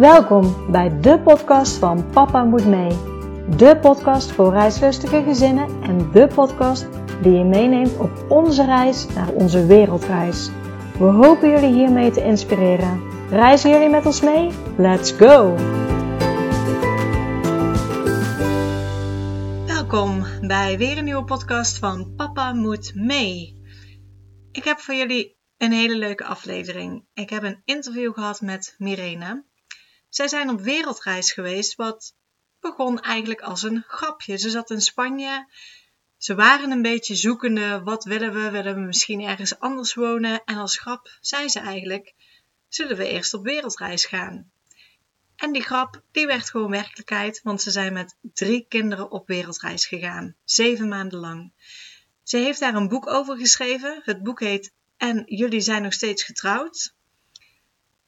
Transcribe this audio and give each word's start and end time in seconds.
Welkom 0.00 0.70
bij 0.70 1.00
de 1.00 1.20
podcast 1.20 1.76
van 1.76 2.10
Papa 2.10 2.44
Moet 2.44 2.66
Mee. 2.66 2.88
De 3.56 3.78
podcast 3.80 4.32
voor 4.32 4.52
reislustige 4.52 5.22
gezinnen 5.22 5.82
en 5.82 6.10
de 6.12 6.26
podcast 6.34 6.88
die 7.22 7.32
je 7.32 7.44
meeneemt 7.44 7.98
op 7.98 8.24
onze 8.28 8.64
reis 8.64 9.06
naar 9.14 9.32
onze 9.32 9.66
wereldreis. 9.66 10.50
We 10.98 11.04
hopen 11.04 11.50
jullie 11.50 11.72
hiermee 11.72 12.10
te 12.10 12.24
inspireren. 12.24 13.02
Reizen 13.30 13.70
jullie 13.70 13.88
met 13.88 14.06
ons 14.06 14.20
mee? 14.20 14.50
Let's 14.76 15.12
go! 15.12 15.54
Welkom 19.66 20.24
bij 20.40 20.78
weer 20.78 20.98
een 20.98 21.04
nieuwe 21.04 21.24
podcast 21.24 21.78
van 21.78 22.14
Papa 22.16 22.52
Moet 22.52 22.94
Mee. 22.94 23.62
Ik 24.52 24.64
heb 24.64 24.78
voor 24.78 24.94
jullie 24.94 25.38
een 25.56 25.72
hele 25.72 25.96
leuke 25.96 26.24
aflevering. 26.24 27.04
Ik 27.14 27.30
heb 27.30 27.42
een 27.42 27.62
interview 27.64 28.12
gehad 28.12 28.40
met 28.40 28.74
Mirena. 28.78 29.48
Zij 30.10 30.28
zijn 30.28 30.50
op 30.50 30.60
wereldreis 30.60 31.32
geweest, 31.32 31.74
wat 31.74 32.14
begon 32.60 33.00
eigenlijk 33.00 33.40
als 33.40 33.62
een 33.62 33.84
grapje. 33.86 34.38
Ze 34.38 34.50
zat 34.50 34.70
in 34.70 34.80
Spanje. 34.80 35.48
Ze 36.16 36.34
waren 36.34 36.70
een 36.70 36.82
beetje 36.82 37.14
zoekende. 37.14 37.82
Wat 37.82 38.04
willen 38.04 38.32
we? 38.32 38.50
Willen 38.50 38.74
we 38.74 38.80
misschien 38.80 39.20
ergens 39.20 39.58
anders 39.58 39.94
wonen? 39.94 40.44
En 40.44 40.56
als 40.56 40.78
grap 40.78 41.18
zei 41.20 41.48
ze 41.48 41.60
eigenlijk: 41.60 42.14
zullen 42.68 42.96
we 42.96 43.08
eerst 43.08 43.34
op 43.34 43.44
wereldreis 43.44 44.06
gaan? 44.06 44.50
En 45.36 45.52
die 45.52 45.62
grap, 45.62 46.02
die 46.12 46.26
werd 46.26 46.50
gewoon 46.50 46.70
werkelijkheid, 46.70 47.40
want 47.42 47.62
ze 47.62 47.70
zijn 47.70 47.92
met 47.92 48.16
drie 48.20 48.66
kinderen 48.68 49.10
op 49.10 49.26
wereldreis 49.26 49.86
gegaan. 49.86 50.36
Zeven 50.44 50.88
maanden 50.88 51.18
lang. 51.18 51.52
Ze 52.22 52.36
heeft 52.36 52.60
daar 52.60 52.74
een 52.74 52.88
boek 52.88 53.06
over 53.06 53.36
geschreven. 53.36 54.00
Het 54.04 54.22
boek 54.22 54.40
heet 54.40 54.72
En 54.96 55.22
jullie 55.26 55.60
zijn 55.60 55.82
nog 55.82 55.92
steeds 55.92 56.22
getrouwd. 56.22 56.94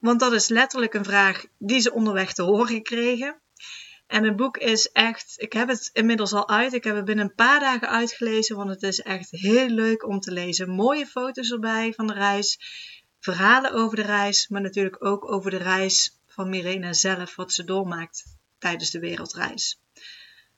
Want 0.03 0.21
dat 0.21 0.33
is 0.33 0.49
letterlijk 0.49 0.95
een 0.95 1.05
vraag 1.05 1.45
die 1.59 1.81
ze 1.81 1.93
onderweg 1.93 2.33
te 2.33 2.43
horen 2.43 2.83
kregen. 2.83 3.41
En 4.07 4.25
het 4.25 4.37
boek 4.37 4.57
is 4.57 4.91
echt, 4.93 5.35
ik 5.37 5.53
heb 5.53 5.69
het 5.69 5.91
inmiddels 5.93 6.33
al 6.33 6.49
uit. 6.49 6.73
Ik 6.73 6.85
heb 6.85 6.97
het 6.97 7.05
binnen 7.05 7.25
een 7.25 7.35
paar 7.35 7.61
dagen 7.61 7.89
uitgelezen, 7.89 8.57
want 8.57 8.71
het 8.71 8.83
is 8.83 9.01
echt 9.01 9.31
heel 9.31 9.69
leuk 9.69 10.07
om 10.07 10.21
te 10.21 10.33
lezen. 10.33 10.71
Mooie 10.71 11.07
foto's 11.07 11.51
erbij 11.51 11.93
van 11.93 12.07
de 12.07 12.13
reis, 12.13 12.59
verhalen 13.21 13.73
over 13.73 13.97
de 13.97 14.03
reis, 14.03 14.49
maar 14.49 14.61
natuurlijk 14.61 15.05
ook 15.05 15.33
over 15.33 15.51
de 15.51 15.57
reis 15.57 16.21
van 16.27 16.49
Mirena 16.49 16.93
zelf, 16.93 17.37
wat 17.37 17.53
ze 17.53 17.65
doormaakt 17.65 18.25
tijdens 18.59 18.91
de 18.91 18.99
wereldreis. 18.99 19.81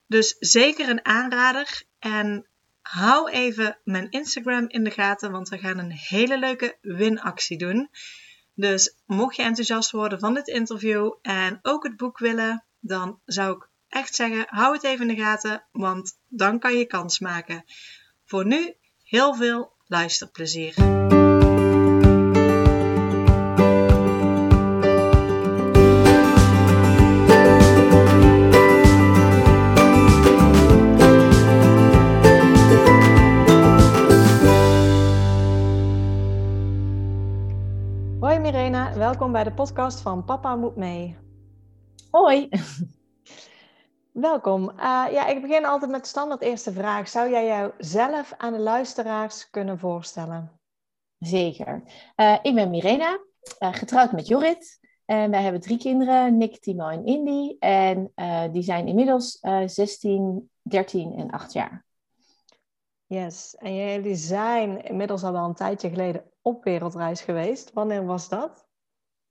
Dus 0.06 0.36
zeker 0.39 0.89
een 0.89 1.05
aanrader. 1.05 1.83
En 1.98 2.47
hou 2.83 3.31
even 3.31 3.79
mijn 3.84 4.11
Instagram 4.11 4.69
in 4.69 4.84
de 4.84 4.91
gaten, 4.91 5.31
want 5.33 5.48
we 5.48 5.58
gaan 5.58 5.79
een 5.79 5.92
hele 5.92 6.39
leuke 6.39 6.77
winactie 6.81 7.58
doen. 7.58 7.91
Dus 8.55 8.97
mocht 9.06 9.36
je 9.36 9.42
enthousiast 9.42 9.91
worden 9.91 10.19
van 10.19 10.34
dit 10.34 10.48
interview 10.48 11.12
en 11.22 11.58
ook 11.62 11.84
het 11.84 11.97
boek 11.97 12.19
willen, 12.19 12.64
dan 12.80 13.20
zou 13.24 13.56
ik 13.56 13.69
echt 13.88 14.14
zeggen: 14.14 14.44
hou 14.46 14.74
het 14.74 14.84
even 14.84 15.08
in 15.08 15.16
de 15.16 15.22
gaten, 15.22 15.66
want 15.72 16.19
dan 16.28 16.58
kan 16.58 16.74
je 16.78 16.86
kans 16.86 17.19
maken. 17.19 17.64
Voor 18.24 18.46
nu 18.46 18.77
heel 19.02 19.34
veel 19.34 19.72
luisterplezier. 19.86 20.74
Welkom 39.15 39.33
bij 39.33 39.45
de 39.45 39.55
podcast 39.55 40.01
van 40.01 40.25
Papa 40.25 40.57
Moet 40.57 40.77
Mee. 40.77 41.17
Hoi. 42.11 42.48
Welkom. 44.29 44.70
Uh, 44.70 44.77
ja, 45.11 45.27
ik 45.27 45.41
begin 45.41 45.64
altijd 45.64 45.91
met 45.91 46.02
de 46.02 46.08
standaard 46.08 46.41
eerste 46.41 46.73
vraag. 46.73 47.08
Zou 47.08 47.30
jij 47.30 47.47
jouzelf 47.47 48.35
aan 48.36 48.53
de 48.53 48.58
luisteraars 48.58 49.51
kunnen 49.51 49.79
voorstellen? 49.79 50.61
Zeker. 51.19 51.83
Uh, 52.17 52.39
ik 52.42 52.55
ben 52.55 52.70
Mirena, 52.70 53.19
uh, 53.61 53.74
getrouwd 53.74 54.13
met 54.13 54.27
Jorrit. 54.27 54.79
En 55.05 55.30
wij 55.30 55.42
hebben 55.42 55.61
drie 55.61 55.79
kinderen, 55.79 56.36
Nick, 56.36 56.61
Timo 56.61 56.89
en 56.89 57.05
Indy. 57.05 57.57
En 57.58 58.13
die 58.53 58.63
zijn 58.63 58.86
inmiddels 58.86 59.39
16, 59.67 60.51
13 60.63 61.14
en 61.17 61.30
8 61.30 61.53
jaar. 61.53 61.85
Yes, 63.07 63.55
en 63.55 63.74
jullie 63.74 64.14
zijn 64.14 64.85
inmiddels 64.85 65.24
al 65.24 65.33
wel 65.33 65.45
een 65.45 65.55
tijdje 65.55 65.89
geleden 65.89 66.24
op 66.42 66.64
wereldreis 66.64 67.20
geweest. 67.20 67.73
Wanneer 67.73 68.07
was 68.07 68.29
dat? 68.29 68.64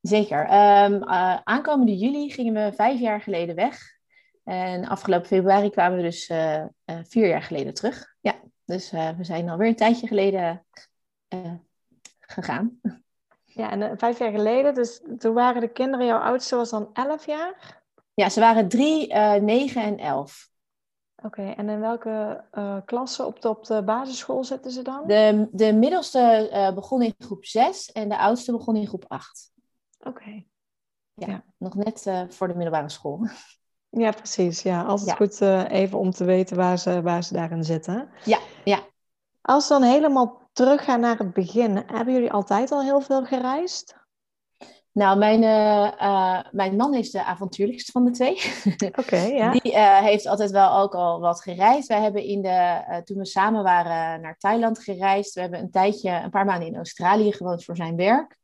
Zeker. 0.03 0.39
Um, 0.39 0.93
uh, 0.93 1.37
aankomende 1.43 1.97
juli 1.97 2.31
gingen 2.31 2.53
we 2.53 2.75
vijf 2.75 2.99
jaar 2.99 3.21
geleden 3.21 3.55
weg. 3.55 3.79
En 4.43 4.87
afgelopen 4.87 5.27
februari 5.27 5.69
kwamen 5.69 5.97
we 5.97 6.03
dus 6.03 6.29
uh, 6.29 6.55
uh, 6.55 6.99
vier 7.03 7.27
jaar 7.27 7.41
geleden 7.41 7.73
terug. 7.73 8.15
Ja, 8.21 8.35
dus 8.65 8.91
we 8.91 9.17
zijn 9.21 9.49
alweer 9.49 9.67
een 9.67 9.75
tijdje 9.75 10.07
geleden 10.07 10.65
gegaan. 12.19 12.79
Ja, 13.45 13.71
en 13.71 13.97
vijf 13.97 14.19
jaar 14.19 14.31
geleden, 14.31 14.73
dus 14.73 15.01
toen 15.17 15.33
waren 15.33 15.61
de 15.61 15.71
kinderen, 15.71 16.05
jouw 16.05 16.19
oudste 16.19 16.55
was 16.55 16.69
dan 16.69 16.89
elf 16.93 17.25
jaar? 17.25 17.81
Ja, 18.13 18.29
ze 18.29 18.39
waren 18.39 18.67
drie, 18.67 19.13
negen 19.39 19.81
en 19.81 19.97
elf. 19.97 20.51
Oké, 21.23 21.49
en 21.49 21.69
in 21.69 21.79
welke 21.79 22.43
uh, 22.53 22.77
klasse 22.85 23.25
op 23.25 23.41
de, 23.41 23.49
op 23.49 23.65
de 23.65 23.83
basisschool 23.83 24.43
zitten 24.43 24.71
ze 24.71 24.81
dan? 24.81 25.07
De, 25.07 25.47
de 25.51 25.73
middelste 25.73 26.49
uh, 26.51 26.73
begon 26.73 27.01
in 27.01 27.13
groep 27.17 27.45
6 27.45 27.91
en 27.91 28.09
de 28.09 28.17
oudste 28.17 28.51
begon 28.51 28.75
in 28.75 28.87
groep 28.87 29.05
8. 29.07 29.52
Oké. 30.03 30.09
Okay. 30.09 30.47
Ja, 31.13 31.27
ja, 31.27 31.43
nog 31.57 31.75
net 31.75 32.05
uh, 32.05 32.21
voor 32.29 32.47
de 32.47 32.53
middelbare 32.53 32.89
school. 32.89 33.27
Ja, 33.89 34.11
precies. 34.11 34.61
Ja, 34.61 34.83
altijd 34.83 35.09
ja. 35.09 35.15
goed 35.15 35.41
even 35.71 35.99
om 35.99 36.11
te 36.11 36.25
weten 36.25 36.57
waar 36.57 36.77
ze, 36.77 37.01
waar 37.01 37.23
ze 37.23 37.33
daarin 37.33 37.63
zitten. 37.63 38.09
Ja, 38.23 38.39
ja. 38.63 38.79
Als 39.41 39.67
we 39.67 39.73
dan 39.73 39.83
helemaal 39.83 40.49
teruggaan 40.53 40.99
naar 40.99 41.17
het 41.17 41.33
begin, 41.33 41.83
hebben 41.85 42.13
jullie 42.13 42.31
altijd 42.31 42.71
al 42.71 42.81
heel 42.81 43.01
veel 43.01 43.25
gereisd? 43.25 44.01
Nou, 44.91 45.17
mijn, 45.17 45.43
uh, 45.43 45.91
uh, 46.01 46.39
mijn 46.51 46.75
man 46.75 46.93
is 46.93 47.11
de 47.11 47.23
avontuurlijkste 47.23 47.91
van 47.91 48.05
de 48.05 48.11
twee. 48.11 48.41
Oké, 49.01 49.17
ja. 49.17 49.51
Die 49.51 49.77
heeft 49.79 50.27
altijd 50.27 50.51
wel 50.51 50.77
ook 50.77 50.95
al 50.95 51.19
wat 51.19 51.41
gereisd. 51.41 51.87
Wij 51.87 52.01
hebben 52.01 52.23
in 52.23 52.41
de, 52.41 53.01
toen 53.03 53.17
we 53.17 53.25
samen 53.25 53.63
waren 53.63 54.21
naar 54.21 54.37
Thailand 54.37 54.79
gereisd. 54.79 55.33
We 55.33 55.41
hebben 55.41 55.59
een 55.59 55.71
tijdje, 55.71 56.09
een 56.09 56.29
paar 56.29 56.45
maanden 56.45 56.67
in 56.67 56.75
Australië 56.75 57.31
gewoond 57.31 57.63
voor 57.63 57.75
zijn 57.75 57.95
werk. 57.95 58.37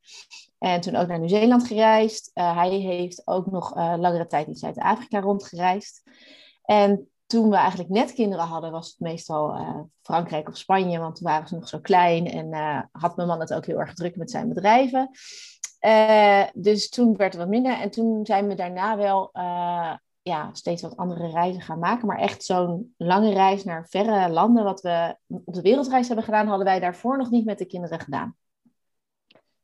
En 0.60 0.82
toen 0.82 0.96
ook 0.96 1.08
naar 1.08 1.20
Nieuw-Zeeland 1.20 1.68
gereisd. 1.68 2.32
hij 2.34 2.70
heeft 2.70 3.22
ook 3.28 3.52
nog 3.52 3.76
langere 3.76 4.28
tijd 4.28 4.48
in 4.48 4.56
Zuid-Afrika 4.56 5.20
rondgereisd. 5.20 6.10
En 6.64 7.10
toen 7.26 7.50
we 7.50 7.56
eigenlijk 7.56 7.90
net 7.90 8.14
kinderen 8.14 8.46
hadden, 8.46 8.72
was 8.72 8.88
het 8.88 9.00
meestal 9.00 9.56
Frankrijk 10.02 10.48
of 10.48 10.58
Spanje, 10.58 11.00
want 11.00 11.16
toen 11.16 11.28
waren 11.28 11.48
ze 11.48 11.56
nog 11.56 11.68
zo 11.68 11.80
klein 11.80 12.28
en 12.28 12.54
had 12.92 13.16
mijn 13.16 13.28
man 13.28 13.40
het 13.40 13.54
ook 13.54 13.66
heel 13.66 13.80
erg 13.80 13.94
druk 13.94 14.16
met 14.16 14.32
zijn 14.32 14.50
bedrijven. 14.50 15.10
Uh, 15.82 16.44
dus 16.54 16.90
toen 16.90 17.16
werd 17.16 17.34
het 17.34 17.42
wat 17.42 17.52
minder. 17.52 17.80
En 17.80 17.90
toen 17.90 18.26
zijn 18.26 18.48
we 18.48 18.56
daarna 18.56 18.98
wel 18.98 19.30
uh, 19.34 19.94
ja, 20.22 20.50
steeds 20.54 20.82
wat 20.82 20.98
andere 20.98 21.28
reizen 21.28 21.62
gaan 21.62 21.80
maken. 21.80 22.08
Maar 22.08 22.20
echt 22.20 22.44
zo'n 22.44 22.94
lange 22.98 23.34
reis 23.34 23.64
naar 23.64 23.88
verre 23.90 24.30
landen, 24.30 24.64
wat 24.64 24.82
we 24.82 25.18
op 25.28 25.54
de 25.54 25.62
wereldreis 25.62 26.08
hebben 26.08 26.26
gedaan, 26.26 26.48
hadden 26.48 26.66
wij 26.66 26.80
daarvoor 26.80 27.18
nog 27.18 27.30
niet 27.30 27.46
met 27.46 27.58
de 27.58 27.66
kinderen 27.66 28.00
gedaan. 28.00 28.36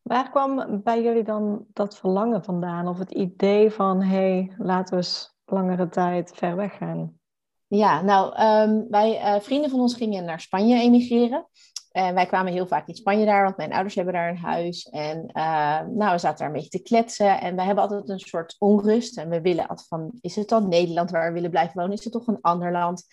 Waar 0.08 0.30
kwam 0.30 0.82
bij 0.84 1.04
jullie 1.04 1.24
dan 1.24 1.66
dat 1.74 1.98
verlangen 1.98 2.44
vandaan? 2.44 2.88
Of 2.88 2.98
het 2.98 3.12
idee 3.12 3.72
van, 3.72 4.02
hé, 4.02 4.08
hey, 4.08 4.54
laten 4.58 4.92
we 4.92 4.96
eens 4.96 5.36
langere 5.46 5.90
tijd 5.90 6.32
ver 6.36 6.56
weg 6.56 6.78
gaan? 6.78 7.20
Ja, 7.68 8.02
nou, 8.02 8.42
um, 8.42 8.88
wij, 8.90 9.36
uh, 9.36 9.42
vrienden 9.42 9.70
van 9.70 9.80
ons 9.80 9.96
gingen 9.96 10.26
naar 10.26 10.40
Spanje 10.40 10.80
emigreren. 10.80 11.48
En 11.92 12.14
wij 12.14 12.26
kwamen 12.26 12.54
heel 12.54 12.68
vaak 12.68 12.88
in 12.88 12.96
Spanje 12.96 13.26
daar, 13.26 13.44
want 13.44 13.58
mijn 13.58 13.74
ouders 13.74 13.96
hebben 13.96 14.14
daar 14.14 14.30
een 14.30 14.38
huis. 14.38 14.90
En 14.90 15.18
uh, 15.34 15.80
nou, 15.82 16.12
we 16.12 16.18
zaten 16.18 16.38
daar 16.38 16.48
een 16.48 16.54
beetje 16.54 16.78
te 16.78 16.82
kletsen. 16.82 17.42
En 17.42 17.56
wij 17.56 17.66
hebben 17.66 17.84
altijd 17.84 18.10
een 18.10 18.20
soort 18.20 18.56
onrust. 18.60 19.18
En 19.18 19.30
we 19.30 19.42
willen 19.42 19.68
altijd 19.68 19.88
van, 19.88 20.18
is 20.22 20.36
het 20.36 20.50
dan 20.50 20.70
Nederland 20.70 21.12
waar 21.12 21.28
we 21.28 21.34
willen 21.34 21.50
blijven 21.50 21.80
wonen? 21.80 21.98
Is 21.98 22.04
het 22.04 22.14
toch 22.14 22.28
een 22.28 22.42
ander 22.42 22.72
land? 22.72 23.06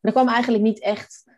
En 0.00 0.08
er 0.08 0.12
kwam 0.12 0.28
eigenlijk 0.28 0.62
niet 0.62 0.80
echt 0.80 1.29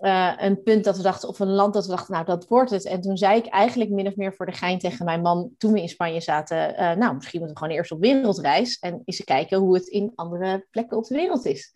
uh, 0.00 0.32
een 0.36 0.62
punt 0.62 0.84
dat 0.84 0.96
we 0.96 1.02
dachten, 1.02 1.28
of 1.28 1.40
een 1.40 1.50
land 1.50 1.74
dat 1.74 1.84
we 1.84 1.90
dachten, 1.90 2.12
nou, 2.14 2.24
dat 2.24 2.48
wordt 2.48 2.70
het. 2.70 2.84
En 2.84 3.00
toen 3.00 3.16
zei 3.16 3.38
ik 3.38 3.46
eigenlijk 3.46 3.90
min 3.90 4.06
of 4.06 4.16
meer 4.16 4.34
voor 4.34 4.46
de 4.46 4.52
gein 4.52 4.78
tegen 4.78 5.04
mijn 5.04 5.20
man, 5.20 5.50
toen 5.58 5.72
we 5.72 5.80
in 5.80 5.88
Spanje 5.88 6.20
zaten, 6.20 6.70
uh, 6.70 6.92
nou, 6.92 7.14
misschien 7.14 7.38
moeten 7.38 7.56
we 7.56 7.62
gewoon 7.62 7.78
eerst 7.78 7.92
op 7.92 8.00
wereldreis. 8.00 8.78
En 8.78 9.02
eens 9.04 9.24
kijken 9.24 9.58
hoe 9.58 9.74
het 9.74 9.86
in 9.86 10.12
andere 10.14 10.66
plekken 10.70 10.96
op 10.96 11.04
de 11.04 11.14
wereld 11.14 11.44
is. 11.44 11.72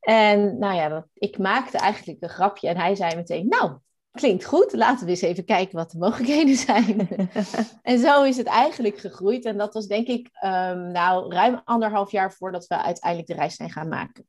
En 0.00 0.58
nou 0.58 0.74
ja, 0.74 0.88
dat, 0.88 1.06
ik 1.12 1.38
maakte 1.38 1.78
eigenlijk 1.78 2.22
een 2.22 2.28
grapje 2.28 2.68
en 2.68 2.76
hij 2.76 2.94
zei 2.94 3.16
meteen, 3.16 3.48
nou, 3.48 3.78
klinkt 4.10 4.44
goed. 4.44 4.72
Laten 4.72 5.04
we 5.04 5.10
eens 5.10 5.20
even 5.20 5.44
kijken 5.44 5.76
wat 5.76 5.90
de 5.90 5.98
mogelijkheden 5.98 6.56
zijn. 6.56 7.08
en 7.82 7.98
zo 7.98 8.22
is 8.22 8.36
het 8.36 8.46
eigenlijk 8.46 8.98
gegroeid. 8.98 9.44
En 9.44 9.56
dat 9.56 9.74
was 9.74 9.86
denk 9.86 10.06
ik 10.06 10.28
um, 10.44 10.92
nou, 10.92 11.32
ruim 11.32 11.60
anderhalf 11.64 12.10
jaar 12.10 12.32
voordat 12.32 12.66
we 12.66 12.82
uiteindelijk 12.82 13.28
de 13.28 13.34
reis 13.34 13.54
zijn 13.54 13.70
gaan 13.70 13.88
maken. 13.88 14.26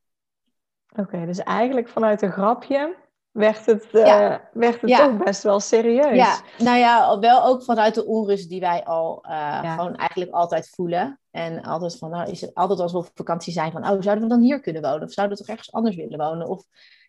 Oké, 0.90 1.00
okay, 1.00 1.26
dus 1.26 1.38
eigenlijk 1.38 1.88
vanuit 1.88 2.22
een 2.22 2.32
grapje 2.32 2.96
werd 3.38 3.66
het, 3.66 3.86
uh, 3.92 4.34
werd 4.52 4.80
het 4.80 4.96
toch 4.96 5.16
best 5.16 5.42
wel 5.42 5.60
serieus. 5.60 6.16
Ja, 6.16 6.40
nou 6.58 6.78
ja, 6.78 7.18
wel 7.18 7.44
ook 7.44 7.62
vanuit 7.64 7.94
de 7.94 8.06
onrust 8.06 8.48
die 8.48 8.60
wij 8.60 8.84
al 8.84 9.24
uh, 9.28 9.74
gewoon 9.74 9.96
eigenlijk 9.96 10.30
altijd 10.30 10.68
voelen. 10.68 11.20
En 11.30 11.62
altijd 11.62 11.98
van, 11.98 12.10
nou 12.10 12.30
is 12.30 12.40
het 12.40 12.54
altijd 12.54 12.80
als 12.80 12.92
we 12.92 12.98
op 12.98 13.10
vakantie 13.14 13.52
zijn 13.52 13.72
van, 13.72 13.82
oh, 13.82 13.96
zouden 14.00 14.20
we 14.20 14.28
dan 14.28 14.40
hier 14.40 14.60
kunnen 14.60 14.82
wonen? 14.82 15.02
Of 15.02 15.12
zouden 15.12 15.36
we 15.36 15.42
toch 15.42 15.52
ergens 15.52 15.72
anders 15.72 15.96
willen 15.96 16.18
wonen? 16.18 16.48
Of 16.48 16.64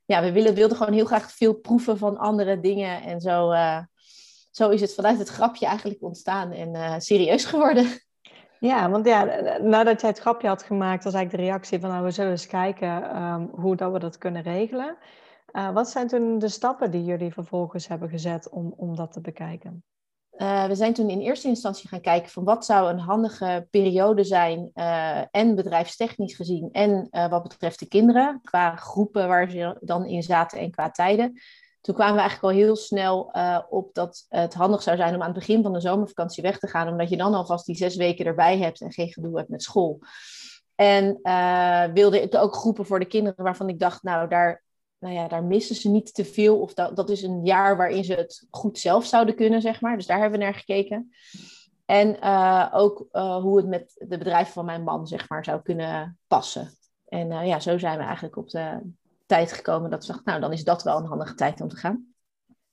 ja, 0.05 0.21
we 0.21 0.31
willen, 0.31 0.53
wilden 0.53 0.77
gewoon 0.77 0.93
heel 0.93 1.05
graag 1.05 1.31
veel 1.31 1.53
proeven 1.53 1.97
van 1.97 2.17
andere 2.17 2.59
dingen. 2.59 3.01
En 3.01 3.21
zo, 3.21 3.51
uh, 3.51 3.79
zo 4.51 4.69
is 4.69 4.81
het 4.81 4.93
vanuit 4.93 5.19
het 5.19 5.29
grapje 5.29 5.65
eigenlijk 5.65 6.03
ontstaan 6.03 6.51
en 6.51 7.01
serieus 7.01 7.45
geworden. 7.45 7.87
Ja, 8.59 8.89
want 8.89 9.05
ja, 9.05 9.41
nadat 9.61 10.01
jij 10.01 10.09
het 10.09 10.19
grapje 10.19 10.47
had 10.47 10.63
gemaakt, 10.63 11.03
was 11.03 11.13
eigenlijk 11.13 11.43
de 11.43 11.49
reactie 11.49 11.79
van, 11.79 11.89
nou, 11.89 12.03
we 12.03 12.11
zullen 12.11 12.31
eens 12.31 12.47
kijken 12.47 13.23
um, 13.23 13.49
hoe 13.51 13.75
dat 13.75 13.91
we 13.91 13.99
dat 13.99 14.17
kunnen 14.17 14.41
regelen. 14.41 14.97
Uh, 15.51 15.71
wat 15.71 15.89
zijn 15.89 16.07
toen 16.07 16.39
de 16.39 16.47
stappen 16.47 16.91
die 16.91 17.03
jullie 17.03 17.33
vervolgens 17.33 17.87
hebben 17.87 18.09
gezet 18.09 18.49
om, 18.49 18.73
om 18.77 18.95
dat 18.95 19.11
te 19.11 19.21
bekijken? 19.21 19.83
Uh, 20.37 20.65
we 20.65 20.75
zijn 20.75 20.93
toen 20.93 21.09
in 21.09 21.19
eerste 21.19 21.47
instantie 21.47 21.89
gaan 21.89 22.01
kijken 22.01 22.29
van 22.29 22.43
wat 22.43 22.65
zou 22.65 22.89
een 22.89 22.99
handige 22.99 23.67
periode 23.69 24.23
zijn 24.23 24.71
uh, 24.75 25.21
en 25.31 25.55
bedrijfstechnisch 25.55 26.35
gezien 26.35 26.69
en 26.71 27.07
wat 27.29 27.43
betreft 27.43 27.79
de 27.79 27.87
kinderen, 27.87 28.39
qua 28.43 28.75
groepen 28.75 29.27
waar 29.27 29.49
ze 29.49 29.77
dan 29.81 30.05
in 30.05 30.23
zaten 30.23 30.59
en 30.59 30.71
qua 30.71 30.91
tijden. 30.91 31.41
Toen 31.81 31.95
kwamen 31.95 32.13
we 32.13 32.19
eigenlijk 32.19 32.53
al 32.53 32.59
heel 32.59 32.75
snel 32.75 33.31
op 33.69 33.93
dat 33.93 34.25
het 34.29 34.53
handig 34.53 34.81
zou 34.81 34.97
zijn 34.97 35.15
om 35.15 35.21
aan 35.21 35.29
het 35.29 35.37
begin 35.37 35.63
van 35.63 35.73
de 35.73 35.81
zomervakantie 35.81 36.43
weg 36.43 36.59
te 36.59 36.67
gaan, 36.67 36.87
omdat 36.87 37.09
je 37.09 37.17
dan 37.17 37.33
alvast 37.33 37.65
die 37.65 37.75
zes 37.75 37.95
weken 37.95 38.25
erbij 38.25 38.57
hebt 38.57 38.81
en 38.81 38.91
geen 38.91 39.13
gedoe 39.13 39.37
hebt 39.37 39.49
met 39.49 39.63
school. 39.63 39.99
En 40.75 41.19
wilde 41.93 42.21
ik 42.21 42.35
ook 42.35 42.55
groepen 42.55 42.85
voor 42.85 42.99
de 42.99 43.05
kinderen 43.05 43.43
waarvan 43.43 43.69
ik 43.69 43.79
dacht, 43.79 44.03
nou 44.03 44.29
daar 44.29 44.63
nou 44.99 45.13
ja, 45.13 45.27
daar 45.27 45.43
missen 45.43 45.75
ze 45.75 45.89
niet 45.89 46.13
te 46.13 46.25
veel. 46.25 46.59
Of 46.59 46.73
dat, 46.73 46.95
dat 46.95 47.09
is 47.09 47.23
een 47.23 47.45
jaar 47.45 47.77
waarin 47.77 48.03
ze 48.03 48.13
het 48.13 48.47
goed 48.49 48.79
zelf 48.79 49.05
zouden 49.05 49.35
kunnen, 49.35 49.61
zeg 49.61 49.81
maar. 49.81 49.95
Dus 49.95 50.05
daar 50.05 50.19
hebben 50.19 50.39
we 50.39 50.45
naar 50.45 50.53
gekeken. 50.53 51.11
En 51.85 52.17
uh, 52.23 52.67
ook 52.71 53.07
uh, 53.11 53.41
hoe 53.41 53.57
het 53.57 53.67
met 53.67 54.05
de 54.07 54.17
bedrijven 54.17 54.53
van 54.53 54.65
mijn 54.65 54.83
man, 54.83 55.07
zeg 55.07 55.29
maar, 55.29 55.43
zou 55.43 55.61
kunnen 55.61 56.19
passen. 56.27 56.77
En 57.07 57.31
uh, 57.31 57.47
ja, 57.47 57.59
zo 57.59 57.77
zijn 57.77 57.97
we 57.97 58.03
eigenlijk 58.03 58.37
op 58.37 58.49
de 58.49 58.79
tijd 59.25 59.51
gekomen 59.51 59.89
dat 59.89 60.01
we 60.05 60.07
dachten, 60.11 60.25
nou, 60.25 60.41
dan 60.41 60.51
is 60.51 60.63
dat 60.63 60.83
wel 60.83 60.97
een 60.97 61.05
handige 61.05 61.33
tijd 61.33 61.61
om 61.61 61.67
te 61.67 61.75
gaan. 61.75 62.13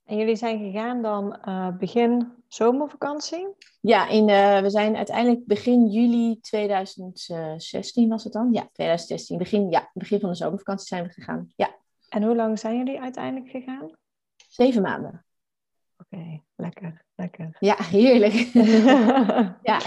En 0.05 0.17
jullie 0.17 0.37
zijn 0.37 0.59
gegaan 0.59 1.03
dan 1.03 1.39
begin 1.79 2.33
zomervakantie? 2.49 3.49
Ja, 3.81 4.09
in, 4.09 4.25
we 4.63 4.71
zijn 4.71 4.97
uiteindelijk 4.97 5.47
begin 5.47 5.87
juli 5.87 6.41
2016 6.41 8.09
was 8.09 8.25
het 8.25 8.33
dan. 8.33 8.53
Ja, 8.53 8.69
2016. 8.73 9.39
Begin, 9.39 9.71
ja, 9.71 9.91
begin 9.95 10.21
van 10.21 10.29
de 10.29 10.37
zomervakantie 10.37 10.87
zijn 10.87 11.05
we 11.05 11.11
gegaan. 11.11 11.53
Ja. 11.57 11.75
En 12.17 12.23
hoe 12.23 12.37
lang 12.37 12.59
zijn 12.59 12.77
jullie 12.77 13.01
uiteindelijk 13.01 13.51
gegaan? 13.51 13.91
Zeven 14.49 14.83
maanden. 14.83 15.25
Oké, 15.97 16.41
lekker, 16.55 17.05
lekker. 17.15 17.57
Ja, 17.59 17.77
heerlijk. 17.79 18.33
ja. 19.63 19.81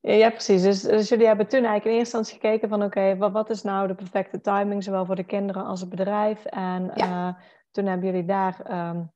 Ja, 0.00 0.30
precies. 0.30 0.62
Dus, 0.62 0.82
dus, 0.82 1.08
jullie 1.08 1.26
hebben 1.26 1.48
toen 1.48 1.64
eigenlijk 1.64 1.84
in 1.84 1.98
eerste 1.98 2.16
instantie 2.16 2.40
gekeken 2.40 2.68
van 2.68 2.82
oké, 2.82 3.16
wat, 3.16 3.32
wat, 3.32 3.50
is 3.50 3.62
nou 3.62 3.86
de 3.86 3.94
perfecte 3.94 4.40
timing, 4.40 4.84
zowel 4.84 5.06
voor 5.06 5.14
de 5.14 5.24
kinderen 5.24 5.64
als 5.64 5.80
het 5.80 5.88
bedrijf. 5.88 6.44
En 6.44 6.90
uh, 6.96 7.34
toen 7.70 7.86
hebben 7.86 8.06
jullie 8.06 8.24
daar 8.24 8.88
um, 8.88 9.12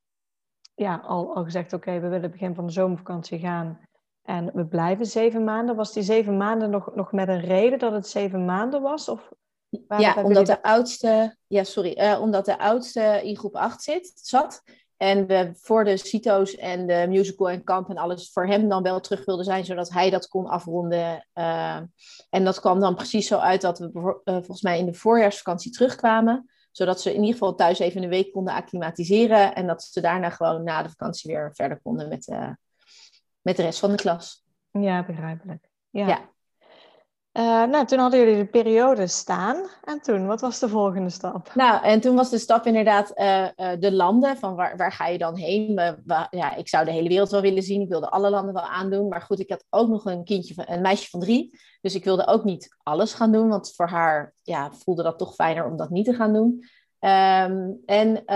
ja, 0.74 0.96
al, 0.96 1.34
al 1.34 1.44
gezegd 1.44 1.72
oké, 1.72 2.00
we 2.00 2.08
willen 2.08 2.30
begin 2.30 2.54
van 2.54 2.66
de 2.66 2.72
zomervakantie 2.72 3.38
gaan. 3.38 3.80
En 4.22 4.50
we 4.54 4.66
blijven 4.66 5.06
zeven 5.06 5.44
maanden. 5.44 5.76
Was 5.76 5.92
die 5.92 6.02
zeven 6.02 6.36
maanden 6.36 6.70
nog, 6.70 6.94
nog 6.94 7.12
met 7.12 7.28
een 7.28 7.40
reden 7.40 7.78
dat 7.78 7.92
het 7.92 8.06
zeven 8.06 8.44
maanden 8.44 8.82
was? 8.82 9.08
Of 9.08 9.32
ja, 9.98 10.22
omdat 10.22 10.46
de 10.46 10.62
oudste, 10.62 11.36
ja, 11.46 11.64
sorry, 11.64 11.98
uh, 11.98 12.20
omdat 12.20 12.44
de 12.44 12.58
oudste 12.58 13.20
in 13.22 13.36
groep 13.36 13.56
8 13.56 13.82
zit, 13.82 14.12
zat. 14.14 14.62
En 14.96 15.26
we 15.26 15.50
voor 15.54 15.84
de 15.84 15.96
CITO's 15.96 16.56
en 16.56 16.86
de 16.86 17.06
musical 17.08 17.50
en 17.50 17.64
kamp 17.64 17.90
en 17.90 17.96
alles 17.96 18.30
voor 18.32 18.46
hem 18.46 18.68
dan 18.68 18.82
wel 18.82 19.00
terug 19.00 19.24
wilden 19.24 19.44
zijn, 19.44 19.64
zodat 19.64 19.90
hij 19.90 20.10
dat 20.10 20.28
kon 20.28 20.46
afronden. 20.46 21.26
Uh, 21.34 21.76
en 22.30 22.44
dat 22.44 22.60
kwam 22.60 22.80
dan 22.80 22.94
precies 22.94 23.26
zo 23.26 23.38
uit 23.38 23.60
dat 23.60 23.78
we 23.78 24.20
uh, 24.24 24.34
volgens 24.34 24.62
mij 24.62 24.78
in 24.78 24.86
de 24.86 24.94
voorjaarsvakantie 24.94 25.72
terugkwamen. 25.72 26.50
Zodat 26.70 27.00
ze 27.00 27.10
in 27.10 27.20
ieder 27.20 27.32
geval 27.32 27.54
thuis 27.54 27.78
even 27.78 28.02
een 28.02 28.08
week 28.08 28.32
konden 28.32 28.54
acclimatiseren. 28.54 29.54
En 29.54 29.66
dat 29.66 29.82
ze 29.82 30.00
daarna 30.00 30.30
gewoon 30.30 30.64
na 30.64 30.82
de 30.82 30.88
vakantie 30.88 31.32
weer 31.32 31.50
verder 31.54 31.80
konden 31.82 32.08
met, 32.08 32.26
met 33.40 33.56
de 33.56 33.62
rest 33.62 33.78
van 33.78 33.90
de 33.90 33.96
klas. 33.96 34.44
Ja, 34.70 35.04
begrijpelijk. 35.04 35.68
ja. 35.90 36.06
ja. 36.06 36.28
Uh, 37.38 37.64
nou, 37.64 37.86
toen 37.86 37.98
hadden 37.98 38.20
jullie 38.20 38.36
de 38.36 38.50
periode 38.50 39.06
staan. 39.06 39.56
En 39.84 40.00
toen, 40.00 40.26
wat 40.26 40.40
was 40.40 40.58
de 40.58 40.68
volgende 40.68 41.10
stap? 41.10 41.54
Nou, 41.54 41.84
en 41.84 42.00
toen 42.00 42.16
was 42.16 42.30
de 42.30 42.38
stap 42.38 42.66
inderdaad 42.66 43.12
uh, 43.14 43.48
uh, 43.56 43.70
de 43.78 43.92
landen. 43.92 44.36
Van 44.36 44.54
waar, 44.54 44.76
waar 44.76 44.92
ga 44.92 45.06
je 45.06 45.18
dan 45.18 45.36
heen? 45.36 45.80
Ja, 46.30 46.56
ik 46.56 46.68
zou 46.68 46.84
de 46.84 46.90
hele 46.90 47.08
wereld 47.08 47.30
wel 47.30 47.40
willen 47.40 47.62
zien. 47.62 47.80
Ik 47.80 47.88
wilde 47.88 48.10
alle 48.10 48.30
landen 48.30 48.54
wel 48.54 48.62
aandoen. 48.62 49.08
Maar 49.08 49.22
goed, 49.22 49.38
ik 49.38 49.50
had 49.50 49.64
ook 49.70 49.88
nog 49.88 50.04
een 50.04 50.24
kindje, 50.24 50.54
een 50.66 50.80
meisje 50.80 51.10
van 51.10 51.20
drie. 51.20 51.58
Dus 51.80 51.94
ik 51.94 52.04
wilde 52.04 52.26
ook 52.26 52.44
niet 52.44 52.76
alles 52.82 53.14
gaan 53.14 53.32
doen. 53.32 53.48
Want 53.48 53.72
voor 53.74 53.88
haar 53.88 54.34
ja, 54.42 54.70
voelde 54.72 55.02
dat 55.02 55.18
toch 55.18 55.34
fijner 55.34 55.66
om 55.66 55.76
dat 55.76 55.90
niet 55.90 56.04
te 56.04 56.14
gaan 56.14 56.32
doen. 56.32 56.64
Um, 57.00 57.80
en 57.86 58.34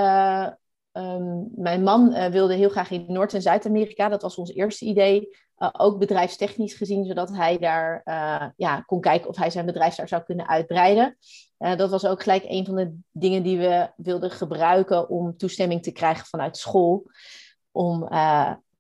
um, 0.93 1.50
mijn 1.55 1.82
man 1.82 2.31
wilde 2.31 2.55
heel 2.55 2.69
graag 2.69 2.91
in 2.91 3.05
Noord- 3.08 3.35
en 3.35 3.43
Zuid-Amerika. 3.43 4.08
Dat 4.08 4.23
was 4.23 4.37
ons 4.37 4.55
eerste 4.55 4.85
idee. 4.85 5.29
Uh, 5.59 5.69
ook 5.73 5.99
bedrijfstechnisch 5.99 6.75
gezien, 6.75 7.05
zodat 7.05 7.31
hij 7.31 7.59
daar 7.59 8.01
uh, 8.05 8.49
ja, 8.56 8.81
kon 8.81 9.01
kijken 9.01 9.29
of 9.29 9.37
hij 9.37 9.51
zijn 9.51 9.67
bedrijf 9.67 9.95
daar 9.95 10.09
zou 10.09 10.23
kunnen 10.23 10.49
uitbreiden. 10.49 11.17
Uh, 11.59 11.77
dat 11.77 11.91
was 11.91 12.06
ook 12.06 12.23
gelijk 12.23 12.45
een 12.47 12.67
van 12.67 12.75
de 12.75 12.97
dingen 13.11 13.43
die 13.43 13.59
we 13.59 13.91
wilden 13.97 14.31
gebruiken 14.31 15.09
om 15.09 15.37
toestemming 15.37 15.83
te 15.83 15.93
krijgen 15.93 16.27
vanuit 16.27 16.56
school. 16.56 17.11
Om, 17.71 18.09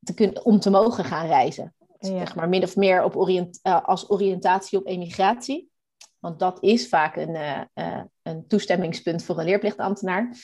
te, 0.00 0.14
kunnen, 0.14 0.44
om 0.44 0.60
te 0.60 0.70
mogen 0.70 1.04
gaan 1.04 1.26
reizen. 1.26 1.74
Ja. 1.98 2.08
Zeg 2.08 2.34
maar 2.34 2.48
min 2.48 2.62
of 2.62 2.76
meer 2.76 3.04
op 3.04 3.14
als 3.64 4.10
oriëntatie 4.10 4.78
op 4.78 4.86
emigratie. 4.86 5.70
Want 6.18 6.38
dat 6.38 6.62
is 6.62 6.88
vaak 6.88 7.16
een, 7.16 7.36
een 8.22 8.46
toestemmingspunt 8.46 9.24
voor 9.24 9.38
een 9.38 9.44
leerplichtambtenaar. 9.44 10.36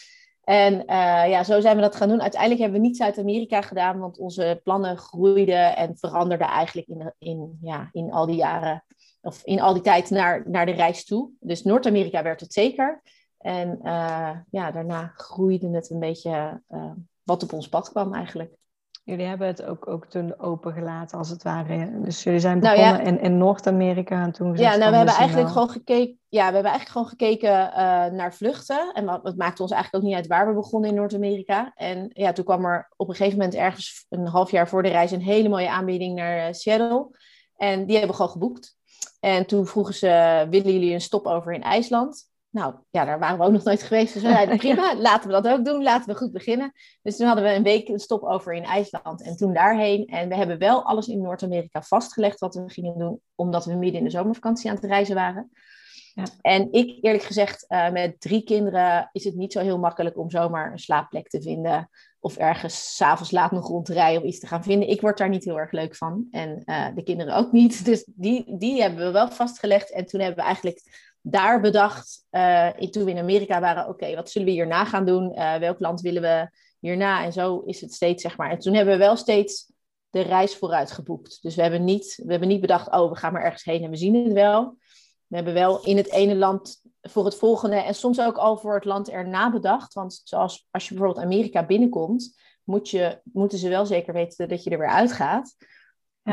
En 0.45 0.75
uh, 0.75 0.85
ja, 1.29 1.45
zo 1.45 1.61
zijn 1.61 1.77
we 1.77 1.83
dat 1.83 1.97
gaan 1.97 2.09
doen. 2.09 2.23
Uiteindelijk 2.23 2.61
hebben 2.61 2.81
we 2.81 2.87
niet 2.87 2.97
Zuid-Amerika 2.97 3.61
gedaan, 3.61 3.99
want 3.99 4.19
onze 4.19 4.61
plannen 4.65 4.97
groeiden 4.97 5.77
en 5.77 5.97
veranderden 5.97 6.47
eigenlijk 6.47 6.89
in, 6.89 7.13
in, 7.19 7.59
ja, 7.63 7.89
in 7.93 8.13
al 8.13 8.27
die 8.27 8.37
jaren, 8.37 8.85
of 9.23 9.45
in 9.45 9.61
al 9.61 9.73
die 9.73 9.83
tijd 9.83 10.11
naar, 10.11 10.43
naar 10.51 10.67
de 10.67 10.73
reis 10.73 11.05
toe. 11.05 11.31
Dus 11.41 11.63
Noord-Amerika 11.63 12.23
werd 12.23 12.41
het 12.41 12.53
zeker. 12.53 13.03
En 13.39 13.79
uh, 13.83 14.37
ja, 14.51 14.71
daarna 14.71 15.13
groeide 15.15 15.69
het 15.69 15.91
een 15.91 15.99
beetje 15.99 16.63
uh, 16.69 16.91
wat 17.23 17.43
op 17.43 17.53
ons 17.53 17.69
pad 17.69 17.91
kwam 17.91 18.15
eigenlijk. 18.15 18.55
Jullie 19.03 19.27
hebben 19.27 19.47
het 19.47 19.65
ook, 19.65 19.87
ook 19.89 20.07
toen 20.07 20.39
opengelaten, 20.39 21.19
als 21.19 21.29
het 21.29 21.43
ware. 21.43 22.01
Dus 22.01 22.23
jullie 22.23 22.41
zijn 22.41 22.59
nou 22.59 22.77
begonnen 22.77 23.03
in, 23.05 23.21
in 23.21 23.39
Noord-Amerika 23.39 24.23
en 24.23 24.33
toen 24.33 24.57
Ja, 24.57 24.77
nou, 24.77 24.91
we 24.91 24.97
hebben 24.97 25.15
eigenlijk 25.15 25.49
gewoon 25.49 25.71
gekeken. 25.71 26.19
Ja, 26.29 26.47
we 26.49 26.55
hebben 26.55 26.73
eigenlijk 26.73 26.91
gewoon 26.91 27.07
gekeken 27.07 27.51
uh, 27.51 27.77
naar 28.19 28.35
vluchten. 28.35 28.93
En 28.93 29.09
het 29.09 29.37
maakte 29.37 29.63
ons 29.63 29.73
eigenlijk 29.73 30.05
ook 30.05 30.11
niet 30.11 30.19
uit 30.19 30.27
waar 30.27 30.49
we 30.49 30.55
begonnen 30.55 30.91
in 30.91 30.97
Noord-Amerika. 30.97 31.73
En 31.75 32.11
ja, 32.13 32.33
toen 32.33 32.45
kwam 32.45 32.65
er 32.65 32.93
op 32.97 33.09
een 33.09 33.15
gegeven 33.15 33.39
moment 33.39 33.57
ergens 33.57 34.07
een 34.09 34.27
half 34.27 34.51
jaar 34.51 34.69
voor 34.69 34.83
de 34.83 34.89
reis 34.89 35.11
een 35.11 35.23
hele 35.23 35.49
mooie 35.49 35.71
aanbieding 35.71 36.15
naar 36.15 36.49
uh, 36.49 36.53
Seattle. 36.53 37.09
En 37.57 37.87
die 37.87 37.97
hebben 37.97 38.17
we 38.17 38.17
gewoon 38.17 38.33
geboekt. 38.33 38.79
En 39.21 39.47
toen 39.47 39.67
vroegen 39.67 39.95
ze, 39.95 40.47
willen 40.51 40.73
jullie 40.73 40.93
een 40.95 41.01
stopover 41.01 41.53
in 41.53 41.63
IJsland? 41.63 42.30
Nou, 42.51 42.75
ja, 42.91 43.05
daar 43.05 43.19
waren 43.19 43.39
we 43.39 43.45
ook 43.45 43.53
nog 43.53 43.65
nooit 43.65 43.83
geweest. 43.83 44.15
Dus 44.15 44.23
we 44.23 44.29
zeiden, 44.29 44.57
prima, 44.67 44.97
laten 44.97 45.31
we 45.31 45.41
dat 45.41 45.49
ook 45.53 45.65
doen. 45.65 45.83
Laten 45.83 46.13
we 46.13 46.19
goed 46.19 46.33
beginnen. 46.33 46.73
Dus 47.03 47.17
toen 47.17 47.27
hadden 47.27 47.45
we 47.45 47.51
een 47.51 47.63
week 47.63 47.89
een 47.89 47.99
stop 47.99 48.23
over 48.23 48.55
in 48.55 48.65
IJsland 48.65 49.23
en 49.23 49.37
toen 49.37 49.53
daarheen. 49.53 50.07
En 50.07 50.29
we 50.29 50.35
hebben 50.37 50.59
wel 50.59 50.85
alles 50.85 51.09
in 51.09 51.23
Noord-Amerika 51.23 51.83
vastgelegd 51.83 52.41
wat 52.41 52.55
we 52.55 52.63
gingen 52.67 52.99
doen, 52.99 53.21
omdat 53.35 53.65
we 53.65 53.75
midden 53.75 53.99
in 53.99 54.05
de 54.05 54.11
zomervakantie 54.11 54.71
aan 54.71 54.77
het 54.77 54.85
reizen 54.85 55.15
waren. 55.15 55.51
Ja. 56.15 56.25
En 56.41 56.73
ik, 56.73 56.99
eerlijk 57.05 57.25
gezegd, 57.25 57.65
uh, 57.69 57.91
met 57.91 58.21
drie 58.21 58.43
kinderen 58.43 59.09
is 59.13 59.25
het 59.25 59.35
niet 59.35 59.53
zo 59.53 59.61
heel 59.61 59.79
makkelijk 59.79 60.19
om 60.19 60.31
zomaar 60.31 60.73
een 60.73 60.79
slaapplek 60.79 61.29
te 61.29 61.43
vinden. 61.43 61.89
Of 62.21 62.37
ergens 62.37 62.97
s'avonds 62.97 63.31
laat 63.31 63.51
nog 63.51 63.69
rond 63.69 63.87
te 63.87 63.93
rijden 63.93 64.23
om 64.23 64.29
iets 64.29 64.39
te 64.39 64.47
gaan 64.47 64.63
vinden. 64.63 64.89
Ik 64.89 65.01
word 65.01 65.19
daar 65.19 65.29
niet 65.29 65.45
heel 65.45 65.59
erg 65.59 65.73
leuk 65.73 65.97
van. 65.97 66.27
En 66.31 66.63
uh, 66.65 66.87
de 66.95 67.03
kinderen 67.03 67.37
ook 67.37 67.53
niet. 67.53 67.85
Dus 67.91 68.05
die, 68.15 68.57
die 68.59 68.81
hebben 68.83 69.07
we 69.07 69.11
wel 69.11 69.31
vastgelegd. 69.31 69.93
En 69.93 70.07
toen 70.07 70.21
hebben 70.21 70.39
we 70.39 70.45
eigenlijk 70.45 71.10
daar 71.23 71.61
bedacht, 71.61 72.25
uh, 72.31 72.69
toen 72.71 73.05
we 73.05 73.11
in 73.11 73.19
Amerika 73.19 73.61
waren, 73.61 73.89
oké, 73.89 74.15
wat 74.15 74.31
zullen 74.31 74.49
we 74.49 74.55
hierna 74.55 74.85
gaan 74.85 75.07
doen? 75.07 75.33
Uh, 75.39 75.57
welk 75.57 75.81
land 75.81 76.01
willen 76.01 76.23
we 76.23 76.51
hierna? 76.81 77.25
En 77.25 77.33
zo 77.33 77.59
is 77.59 77.81
het 77.81 77.95
steeds, 77.95 78.23
zeg 78.23 78.37
maar. 78.37 78.51
En 78.51 78.59
toen 78.59 78.75
hebben 78.75 78.95
we 78.95 79.01
wel 79.01 79.17
steeds 79.17 79.73
de 80.11 80.21
reis 80.21 80.57
vooruit 80.57 80.91
geboekt. 80.91 81.39
Dus 81.43 81.55
we 81.55 81.63
hebben 81.63 81.85
niet, 81.85 82.21
we 82.25 82.31
hebben 82.31 82.49
niet 82.49 82.61
bedacht, 82.61 82.91
oh, 82.91 83.11
we 83.11 83.17
gaan 83.17 83.33
maar 83.33 83.43
ergens 83.43 83.65
heen 83.65 83.83
en 83.83 83.91
we 83.91 83.97
zien 83.97 84.15
het 84.15 84.33
wel. 84.33 84.77
We 85.27 85.37
hebben 85.37 85.55
wel 85.55 85.85
in 85.85 85.97
het 85.97 86.11
ene 86.11 86.37
land 86.37 86.83
voor 87.03 87.25
het 87.25 87.35
volgende 87.35 87.77
en 87.77 87.95
soms 87.95 88.21
ook 88.21 88.37
al 88.37 88.57
voor 88.57 88.75
het 88.75 88.85
land 88.85 89.09
erna 89.09 89.51
bedacht. 89.51 89.95
Want 89.95 90.21
zoals 90.25 90.67
als 90.71 90.89
je 90.89 90.95
bijvoorbeeld 90.95 91.25
Amerika 91.25 91.67
binnenkomt, 91.67 92.39
moet 92.65 92.89
je, 92.89 93.21
moeten 93.33 93.59
ze 93.59 93.69
wel 93.69 93.87
zeker 93.87 94.13
weten 94.13 94.49
dat 94.49 94.65
je 94.65 94.71
er 94.71 94.79
weer 94.79 94.89
uitgaat. 94.89 95.57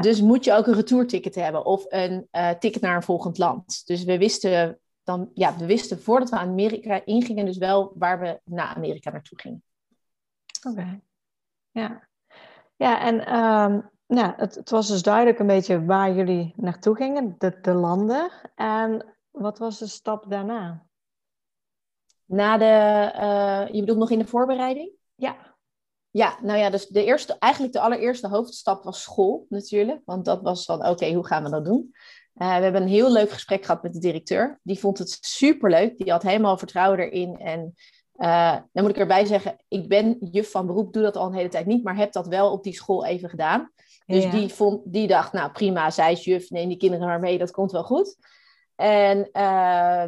Dus 0.02 0.22
moet 0.22 0.44
je 0.44 0.54
ook 0.54 0.68
een 0.68 0.74
retourticket 0.74 1.36
hebben 1.36 1.66
of 1.66 1.86
een 1.88 2.28
uh, 2.32 2.50
ticket 2.50 2.82
naar 2.82 2.96
een 2.96 3.04
volgend 3.04 3.38
land. 3.38 3.86
Dus 3.86 4.04
we 4.04 4.18
wisten, 4.18 4.80
dan, 5.04 5.32
ja, 5.34 5.58
we 5.58 5.66
wisten 5.66 6.02
voordat 6.02 6.30
we 6.30 6.38
Amerika 6.38 7.06
ingingen, 7.06 7.46
dus 7.46 7.58
wel 7.58 7.94
waar 7.96 8.20
we 8.20 8.40
naar 8.44 8.76
Amerika 8.76 9.12
naartoe 9.12 9.40
gingen. 9.40 9.64
Oké, 10.68 11.00
ja. 11.72 12.08
Ja, 12.76 13.02
en 13.02 13.16
nou, 14.08 14.34
het, 14.38 14.56
het, 14.56 14.70
was 14.70 14.88
dus 14.88 15.02
duidelijk 15.02 15.40
een 15.40 15.48
beetje 15.48 15.86
waar 15.86 16.14
jullie 16.14 16.54
naartoe 16.56 16.96
gingen, 16.96 17.36
de, 17.38 17.60
de 17.62 17.74
landen. 17.74 18.32
En 18.56 19.06
wat 19.32 19.58
was 19.58 19.80
de 19.80 19.88
stap 19.88 20.30
daarna? 20.30 20.86
Na 22.26 22.58
de, 22.58 23.12
uh, 23.16 23.74
je 23.74 23.80
bedoelt 23.80 24.00
nog 24.00 24.12
in 24.12 24.20
de 24.20 24.28
voorbereiding? 24.28 24.92
Ja. 25.16 25.47
Ja, 26.18 26.38
nou 26.42 26.60
ja, 26.60 26.70
dus 26.70 26.88
de 26.88 27.04
eerste, 27.04 27.36
eigenlijk 27.40 27.74
de 27.74 27.80
allereerste 27.80 28.28
hoofdstap 28.28 28.84
was 28.84 29.02
school 29.02 29.46
natuurlijk. 29.50 30.02
Want 30.06 30.26
dat 30.26 30.42
was 30.42 30.66
van, 30.66 30.88
oké, 30.88 31.14
hoe 31.14 31.26
gaan 31.26 31.44
we 31.44 31.50
dat 31.50 31.66
doen? 31.66 31.90
Uh, 32.36 32.56
we 32.56 32.64
hebben 32.64 32.82
een 32.82 32.88
heel 32.88 33.12
leuk 33.12 33.30
gesprek 33.30 33.66
gehad 33.66 33.84
met 33.84 33.94
de 33.94 34.00
directeur. 34.00 34.60
Die 34.64 34.80
vond 34.80 34.98
het 34.98 35.18
superleuk. 35.22 35.98
Die 35.98 36.12
had 36.12 36.24
helemaal 36.24 36.58
vertrouwen 36.58 37.00
erin. 37.00 37.38
En 37.38 37.74
uh, 38.16 38.52
dan 38.52 38.84
moet 38.84 38.90
ik 38.90 38.98
erbij 38.98 39.26
zeggen, 39.26 39.56
ik 39.68 39.88
ben 39.88 40.18
juf 40.32 40.52
van 40.52 40.66
beroep, 40.66 40.94
doe 40.94 41.04
dat 41.04 41.18
al 41.18 41.28
een 41.28 41.34
hele 41.34 41.50
tijd 41.50 41.66
niet, 41.66 41.84
maar 41.84 41.96
heb 41.96 42.12
dat 42.12 42.28
wel 42.28 42.52
op 42.52 42.64
die 42.64 42.74
school 42.74 43.06
even 43.06 43.30
gedaan. 43.30 43.72
Dus 44.06 44.32
die, 44.32 44.54
vond, 44.54 44.82
die 44.86 45.08
dacht, 45.08 45.34
nou 45.34 45.52
prima, 45.52 45.90
zij 45.90 46.12
is 46.12 46.24
juf, 46.24 46.50
neem 46.50 46.68
die 46.68 46.78
kinderen 46.78 47.08
maar 47.08 47.20
mee, 47.20 47.38
dat 47.38 47.52
komt 47.52 47.72
wel 47.72 47.84
goed. 47.84 48.18
En 48.76 49.18
uh, 49.18 49.24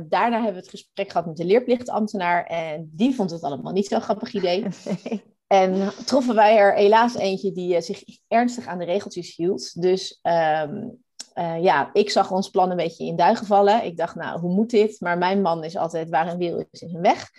daarna 0.08 0.36
hebben 0.36 0.54
we 0.54 0.60
het 0.60 0.70
gesprek 0.70 1.12
gehad 1.12 1.26
met 1.26 1.38
de 1.38 1.46
leerplichtambtenaar 1.46 2.46
en 2.46 2.90
die 2.94 3.16
vond 3.16 3.32
het 3.32 3.42
allemaal 3.42 3.74
niet 3.74 3.88
zo'n 3.88 4.02
grappig 4.02 4.34
idee. 4.34 4.66
En 5.50 5.92
troffen 6.06 6.36
wij 6.36 6.58
er 6.58 6.74
helaas 6.74 7.16
eentje 7.16 7.52
die 7.52 7.76
uh, 7.76 7.82
zich 7.82 8.04
ernstig 8.28 8.66
aan 8.68 8.78
de 8.78 8.86
regeltjes 8.86 9.36
hield. 9.36 9.82
Dus 9.82 10.20
um, 10.22 11.02
uh, 11.36 11.64
ja, 11.64 11.90
ik 11.94 12.10
zag 12.10 12.32
ons 12.32 12.50
plan 12.50 12.70
een 12.70 12.78
beetje 12.78 13.06
in 13.06 13.16
duigen 13.16 13.46
vallen. 13.46 13.84
Ik 13.84 13.98
dacht, 13.98 14.16
nou, 14.16 14.40
hoe 14.40 14.54
moet 14.54 14.70
dit? 14.70 15.00
Maar 15.00 15.18
mijn 15.18 15.42
man 15.42 15.64
is 15.64 15.76
altijd 15.76 16.10
waar 16.10 16.28
een 16.28 16.38
wil 16.38 16.58
is, 16.58 16.82
is 16.82 16.94
een 16.94 17.02
weg. 17.02 17.30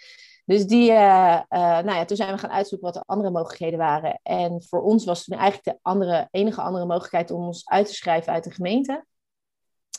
Dus 0.45 0.67
die, 0.67 0.91
uh, 0.91 1.41
nou 1.49 1.93
ja, 1.93 2.05
toen 2.05 2.17
zijn 2.17 2.33
we 2.33 2.39
gaan 2.39 2.51
uitzoeken 2.51 2.87
wat 2.87 2.97
de 2.97 3.13
andere 3.13 3.31
mogelijkheden 3.31 3.79
waren. 3.79 4.21
En 4.23 4.63
voor 4.63 4.83
ons 4.83 5.05
was 5.05 5.25
toen 5.25 5.39
eigenlijk 5.39 5.65
de 5.65 5.79
andere, 5.83 6.29
enige 6.31 6.61
andere 6.61 6.87
mogelijkheid 6.87 7.31
om 7.31 7.47
ons 7.47 7.69
uit 7.69 7.87
te 7.87 7.95
schrijven 7.95 8.33
uit 8.33 8.45
de 8.45 8.51
gemeente. 8.51 9.05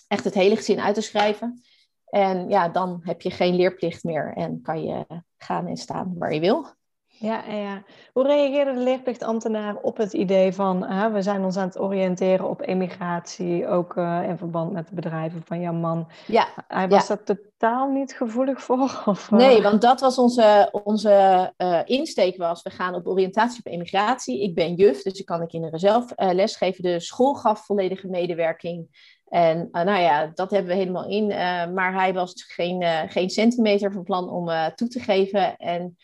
Echt 0.08 0.24
het 0.24 0.34
hele 0.34 0.56
gezin 0.56 0.80
uit 0.80 0.96
te 0.96 1.02
schrijven. 1.02 1.62
En 2.06 2.50
ja, 2.50 2.70
dan 2.70 3.00
heb 3.04 3.22
je 3.22 3.32
geen 3.32 3.56
leerplicht 3.56 4.04
meer 4.04 4.34
en 4.36 4.62
kan 4.62 4.84
je 4.84 5.06
gaan 5.38 5.68
en 5.68 5.78
staan 5.78 6.18
waar 6.18 6.34
je 6.34 6.40
wil. 6.40 6.80
Ja, 7.22 7.44
ja. 7.48 7.84
Hoe 8.14 8.24
reageerde 8.24 8.74
de 8.74 8.80
leerplichtambtenaar 8.80 9.76
op 9.76 9.98
het 9.98 10.14
idee 10.14 10.54
van 10.54 10.80
we 11.14 11.22
zijn 11.22 11.44
ons 11.44 11.58
aan 11.58 11.68
het 11.68 11.80
oriënteren 11.80 12.50
op 12.50 12.62
emigratie, 12.62 13.68
ook 13.68 13.96
uh, 13.96 14.22
in 14.28 14.38
verband 14.38 14.72
met 14.72 14.88
de 14.88 14.96
bedrijven 14.96 15.42
van 15.46 15.62
jouw 15.62 15.74
man? 15.74 16.08
Ja. 16.28 16.48
Hij 16.68 16.88
was 16.88 17.08
ja. 17.08 17.16
daar 17.16 17.24
totaal 17.24 17.90
niet 17.90 18.14
gevoelig 18.14 18.62
voor? 18.62 19.02
Of, 19.06 19.32
nee, 19.32 19.62
want 19.62 19.82
dat 19.82 20.00
was 20.00 20.18
onze, 20.18 20.70
onze 20.84 21.54
uh, 21.58 21.80
insteek 21.86 22.38
was, 22.38 22.62
we 22.62 22.70
gaan 22.70 22.96
op 22.96 23.08
oriëntatie 23.08 23.60
op 23.64 23.72
emigratie. 23.72 24.44
Ik 24.44 24.56
ben 24.56 24.76
juf, 24.76 25.02
dus 25.02 25.20
ik 25.20 25.26
kan 25.26 25.40
de 25.40 25.48
kinderen 25.48 25.80
zelf 25.80 26.14
lesgeven. 26.16 26.84
De 26.84 27.00
school 27.00 27.34
gaf 27.34 27.66
volledige 27.66 28.08
medewerking. 28.08 28.88
En 29.32 29.58
uh, 29.72 29.84
nou 29.84 30.00
ja, 30.00 30.32
dat 30.34 30.52
hebben 30.52 30.72
we 30.72 30.78
helemaal 30.78 31.10
in. 31.10 31.30
Uh, 31.30 31.68
maar 31.68 31.94
hij 31.94 32.14
was 32.14 32.34
geen, 32.48 32.82
uh, 32.82 33.00
geen 33.08 33.30
centimeter 33.30 33.92
van 33.92 34.04
plan 34.04 34.30
om 34.30 34.50
toe 34.76 34.88
te 34.88 35.00
geven. 35.00 35.58
En 35.58 35.98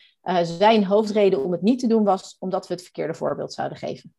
zijn 0.43 0.86
hoofdreden 0.86 1.43
om 1.43 1.51
het 1.51 1.62
niet 1.62 1.79
te 1.79 1.88
doen 1.88 2.03
was 2.03 2.36
omdat 2.39 2.67
we 2.67 2.74
het 2.74 2.84
verkeerde 2.84 3.13
voorbeeld 3.13 3.53
zouden 3.53 3.77
geven. 3.77 4.15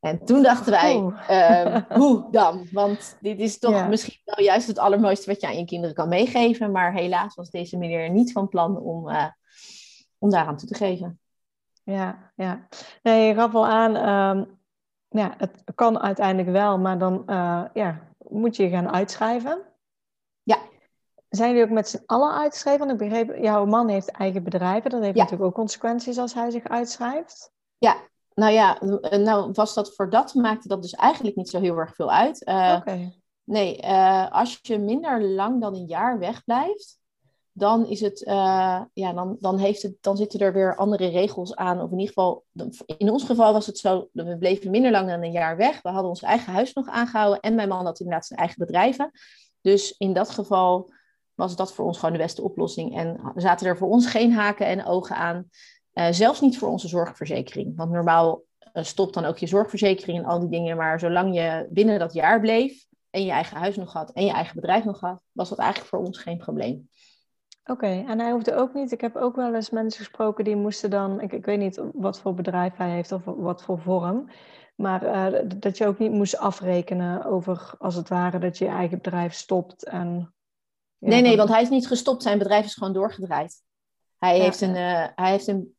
En 0.00 0.24
toen 0.24 0.42
dachten 0.42 0.72
wij, 0.72 0.94
oh. 0.94 1.76
hoe 2.00 2.26
dan? 2.30 2.66
Want 2.72 3.16
dit 3.20 3.38
is 3.40 3.58
toch 3.58 3.72
ja. 3.72 3.86
misschien 3.86 4.20
wel 4.24 4.44
juist 4.44 4.66
het 4.66 4.78
allermooiste 4.78 5.30
wat 5.30 5.40
je 5.40 5.46
aan 5.46 5.58
je 5.58 5.64
kinderen 5.64 5.94
kan 5.94 6.08
meegeven. 6.08 6.70
Maar 6.70 6.92
helaas 6.92 7.34
was 7.34 7.50
deze 7.50 7.76
meneer 7.76 8.10
niet 8.10 8.32
van 8.32 8.48
plan 8.48 8.78
om, 8.78 9.08
om 10.18 10.30
daaraan 10.30 10.56
toe 10.56 10.68
te 10.68 10.74
geven. 10.74 11.20
Ja, 11.82 12.32
ja. 12.36 12.68
Nee, 13.02 13.26
je 13.26 13.34
gaf 13.34 13.54
al 13.54 13.66
aan, 13.66 13.96
um, 14.08 14.58
ja, 15.08 15.34
het 15.38 15.62
kan 15.74 16.00
uiteindelijk 16.00 16.48
wel, 16.48 16.78
maar 16.78 16.98
dan 16.98 17.22
ja, 17.72 18.08
moet 18.28 18.56
je 18.56 18.68
gaan 18.68 18.92
uitschrijven. 18.92 19.62
Ja. 20.42 20.58
Zijn 21.36 21.50
jullie 21.50 21.64
ook 21.64 21.74
met 21.74 21.88
z'n 21.88 22.02
allen 22.06 22.34
uitgeschreven? 22.34 22.78
Want 22.78 22.90
ik 22.90 23.08
begreep, 23.08 23.36
jouw 23.36 23.64
man 23.64 23.88
heeft 23.88 24.10
eigen 24.10 24.42
bedrijven. 24.42 24.90
Dat 24.90 25.02
heeft 25.02 25.16
ja. 25.16 25.22
natuurlijk 25.22 25.48
ook 25.48 25.56
consequenties 25.56 26.18
als 26.18 26.34
hij 26.34 26.50
zich 26.50 26.68
uitschrijft. 26.68 27.52
Ja, 27.78 27.96
nou 28.34 28.52
ja, 28.52 28.78
nou 29.16 29.50
was 29.52 29.74
dat 29.74 29.94
voor 29.94 30.10
dat 30.10 30.34
maakte 30.34 30.68
dat 30.68 30.82
dus 30.82 30.94
eigenlijk 30.94 31.36
niet 31.36 31.48
zo 31.48 31.60
heel 31.60 31.76
erg 31.76 31.94
veel 31.94 32.10
uit. 32.10 32.46
Uh. 32.48 32.76
Okay. 32.80 33.18
Nee, 33.44 33.82
uh, 33.82 34.30
als 34.30 34.58
je 34.62 34.78
minder 34.78 35.22
lang 35.22 35.60
dan 35.60 35.74
een 35.74 35.86
jaar 35.86 36.18
wegblijft, 36.18 36.98
dan 37.52 37.86
is 37.86 38.00
het, 38.00 38.20
uh, 38.20 38.80
ja, 38.92 39.12
dan, 39.12 39.36
dan, 39.40 39.58
heeft 39.58 39.82
het, 39.82 39.96
dan 40.00 40.16
zitten 40.16 40.40
er 40.40 40.52
weer 40.52 40.76
andere 40.76 41.06
regels 41.06 41.56
aan. 41.56 41.80
Of 41.80 41.90
in 41.90 41.98
ieder 41.98 42.14
geval, 42.14 42.44
in 42.96 43.10
ons 43.10 43.24
geval 43.24 43.52
was 43.52 43.66
het 43.66 43.78
zo, 43.78 44.08
we 44.12 44.38
bleven 44.38 44.70
minder 44.70 44.90
lang 44.90 45.08
dan 45.08 45.22
een 45.22 45.32
jaar 45.32 45.56
weg. 45.56 45.82
We 45.82 45.88
hadden 45.88 46.08
ons 46.08 46.22
eigen 46.22 46.52
huis 46.52 46.72
nog 46.72 46.88
aangehouden 46.88 47.40
en 47.40 47.54
mijn 47.54 47.68
man 47.68 47.84
had 47.84 48.00
inderdaad 48.00 48.26
zijn 48.26 48.38
eigen 48.38 48.58
bedrijven. 48.58 49.10
Dus 49.60 49.94
in 49.98 50.12
dat 50.12 50.30
geval 50.30 50.92
was 51.34 51.56
dat 51.56 51.74
voor 51.74 51.84
ons 51.84 51.98
gewoon 51.98 52.14
de 52.14 52.22
beste 52.22 52.42
oplossing. 52.42 52.96
En 52.96 53.32
zaten 53.34 53.66
er 53.66 53.76
voor 53.76 53.88
ons 53.88 54.06
geen 54.06 54.32
haken 54.32 54.66
en 54.66 54.86
ogen 54.86 55.16
aan. 55.16 55.48
Uh, 55.94 56.06
zelfs 56.10 56.40
niet 56.40 56.58
voor 56.58 56.68
onze 56.68 56.88
zorgverzekering. 56.88 57.76
Want 57.76 57.90
normaal 57.90 58.42
uh, 58.72 58.84
stopt 58.84 59.14
dan 59.14 59.24
ook 59.24 59.38
je 59.38 59.46
zorgverzekering 59.46 60.18
en 60.18 60.24
al 60.24 60.40
die 60.40 60.48
dingen. 60.48 60.76
Maar 60.76 61.00
zolang 61.00 61.34
je 61.34 61.66
binnen 61.70 61.98
dat 61.98 62.12
jaar 62.12 62.40
bleef 62.40 62.86
en 63.10 63.24
je 63.24 63.30
eigen 63.30 63.56
huis 63.56 63.76
nog 63.76 63.92
had 63.92 64.12
en 64.12 64.24
je 64.24 64.32
eigen 64.32 64.54
bedrijf 64.54 64.84
nog 64.84 65.00
had, 65.00 65.20
was 65.32 65.48
dat 65.48 65.58
eigenlijk 65.58 65.90
voor 65.90 65.98
ons 65.98 66.18
geen 66.18 66.38
probleem. 66.38 66.88
Oké, 67.64 67.86
en 67.86 68.20
hij 68.20 68.30
hoefde 68.30 68.54
ook 68.54 68.74
niet. 68.74 68.92
Ik 68.92 69.00
heb 69.00 69.16
ook 69.16 69.36
wel 69.36 69.54
eens 69.54 69.70
mensen 69.70 70.04
gesproken 70.04 70.44
die 70.44 70.56
moesten 70.56 70.90
dan. 70.90 71.20
Ik, 71.20 71.32
ik 71.32 71.44
weet 71.44 71.58
niet 71.58 71.82
wat 71.92 72.20
voor 72.20 72.34
bedrijf 72.34 72.76
hij 72.76 72.90
heeft 72.90 73.12
of 73.12 73.22
wat 73.24 73.62
voor 73.62 73.78
vorm. 73.78 74.30
Maar 74.74 75.32
uh, 75.32 75.40
dat 75.56 75.78
je 75.78 75.86
ook 75.86 75.98
niet 75.98 76.12
moest 76.12 76.38
afrekenen 76.38 77.24
over, 77.24 77.74
als 77.78 77.94
het 77.94 78.08
ware, 78.08 78.38
dat 78.38 78.58
je 78.58 78.64
je 78.64 78.70
eigen 78.70 78.96
bedrijf 78.96 79.32
stopt. 79.32 79.84
En, 79.84 80.34
nee, 81.08 81.22
nee, 81.22 81.36
want 81.36 81.48
hij 81.48 81.62
is 81.62 81.68
niet 81.68 81.86
gestopt. 81.86 82.22
Zijn 82.22 82.38
bedrijf 82.38 82.64
is 82.64 82.74
gewoon 82.74 82.92
doorgedraaid. 82.92 83.62
Hij, 84.18 84.36
ja, 84.36 84.42
heeft, 84.42 84.60
een, 84.60 84.74
uh, 84.74 85.06
hij 85.14 85.30
heeft 85.30 85.46
een. 85.46 85.74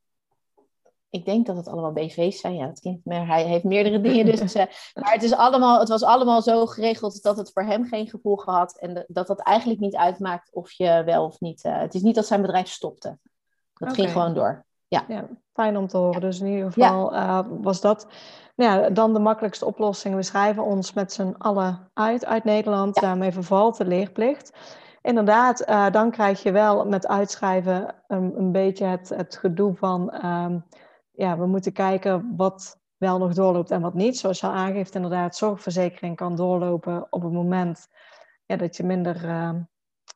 Ik 1.09 1.25
denk 1.25 1.45
dat 1.45 1.55
het 1.55 1.67
allemaal 1.67 1.91
BV's 1.91 2.39
zijn. 2.39 2.55
Ja, 2.55 2.65
dat 2.65 2.79
klinkt 2.79 3.05
maar 3.05 3.27
hij 3.27 3.43
heeft 3.43 3.63
meerdere 3.63 4.01
dingen. 4.07 4.25
Dus, 4.25 4.55
uh, 4.55 4.63
maar 4.93 5.13
het, 5.13 5.23
is 5.23 5.33
allemaal, 5.33 5.79
het 5.79 5.89
was 5.89 6.03
allemaal 6.03 6.41
zo 6.41 6.65
geregeld 6.65 7.21
dat 7.21 7.37
het 7.37 7.51
voor 7.53 7.63
hem 7.63 7.85
geen 7.85 8.07
gevolgen 8.07 8.53
had. 8.53 8.77
En 8.77 9.05
dat 9.07 9.27
dat 9.27 9.39
eigenlijk 9.39 9.79
niet 9.79 9.95
uitmaakt 9.95 10.53
of 10.53 10.71
je 10.71 11.01
wel 11.05 11.25
of 11.25 11.39
niet. 11.39 11.63
het 11.63 11.93
is 11.93 12.01
niet 12.01 12.15
dat 12.15 12.27
zijn 12.27 12.41
bedrijf 12.41 12.67
stopte. 12.67 13.17
Dat 13.73 13.89
okay. 13.89 13.93
ging 13.93 14.11
gewoon 14.11 14.33
door. 14.33 14.65
Ja. 14.87 15.05
ja, 15.07 15.27
fijn 15.53 15.77
om 15.77 15.87
te 15.87 15.97
horen. 15.97 16.21
Dus 16.21 16.39
in 16.39 16.47
ieder 16.47 16.71
geval 16.71 17.13
ja. 17.13 17.47
was 17.47 17.81
dat 17.81 18.07
nou 18.55 18.81
ja, 18.81 18.89
dan 18.89 19.13
de 19.13 19.19
makkelijkste 19.19 19.65
oplossing. 19.65 20.15
We 20.15 20.23
schrijven 20.23 20.63
ons 20.63 20.93
met 20.93 21.13
z'n 21.13 21.35
allen 21.37 21.89
uit 21.93 22.25
uit 22.25 22.43
Nederland. 22.43 22.95
Daarmee 22.95 23.31
vervalt 23.31 23.77
de 23.77 23.85
leerplicht. 23.85 24.51
Inderdaad, 25.05 25.69
uh, 25.69 25.89
dan 25.89 26.11
krijg 26.11 26.43
je 26.43 26.51
wel 26.51 26.85
met 26.85 27.07
uitschrijven 27.07 27.95
um, 28.07 28.33
een 28.35 28.51
beetje 28.51 28.85
het, 28.85 29.09
het 29.09 29.37
gedoe 29.37 29.75
van... 29.75 30.25
Um, 30.25 30.65
ja, 31.11 31.37
we 31.37 31.45
moeten 31.45 31.73
kijken 31.73 32.33
wat 32.37 32.79
wel 32.97 33.17
nog 33.17 33.33
doorloopt 33.33 33.71
en 33.71 33.81
wat 33.81 33.93
niet. 33.93 34.17
Zoals 34.17 34.39
je 34.39 34.47
al 34.47 34.53
aangeeft, 34.53 34.95
inderdaad, 34.95 35.35
zorgverzekering 35.35 36.15
kan 36.15 36.35
doorlopen 36.35 37.07
op 37.09 37.21
het 37.21 37.31
moment 37.31 37.87
ja, 38.45 38.55
dat 38.55 38.77
je 38.77 38.83
minder... 38.83 39.25
Uh, 39.25 39.49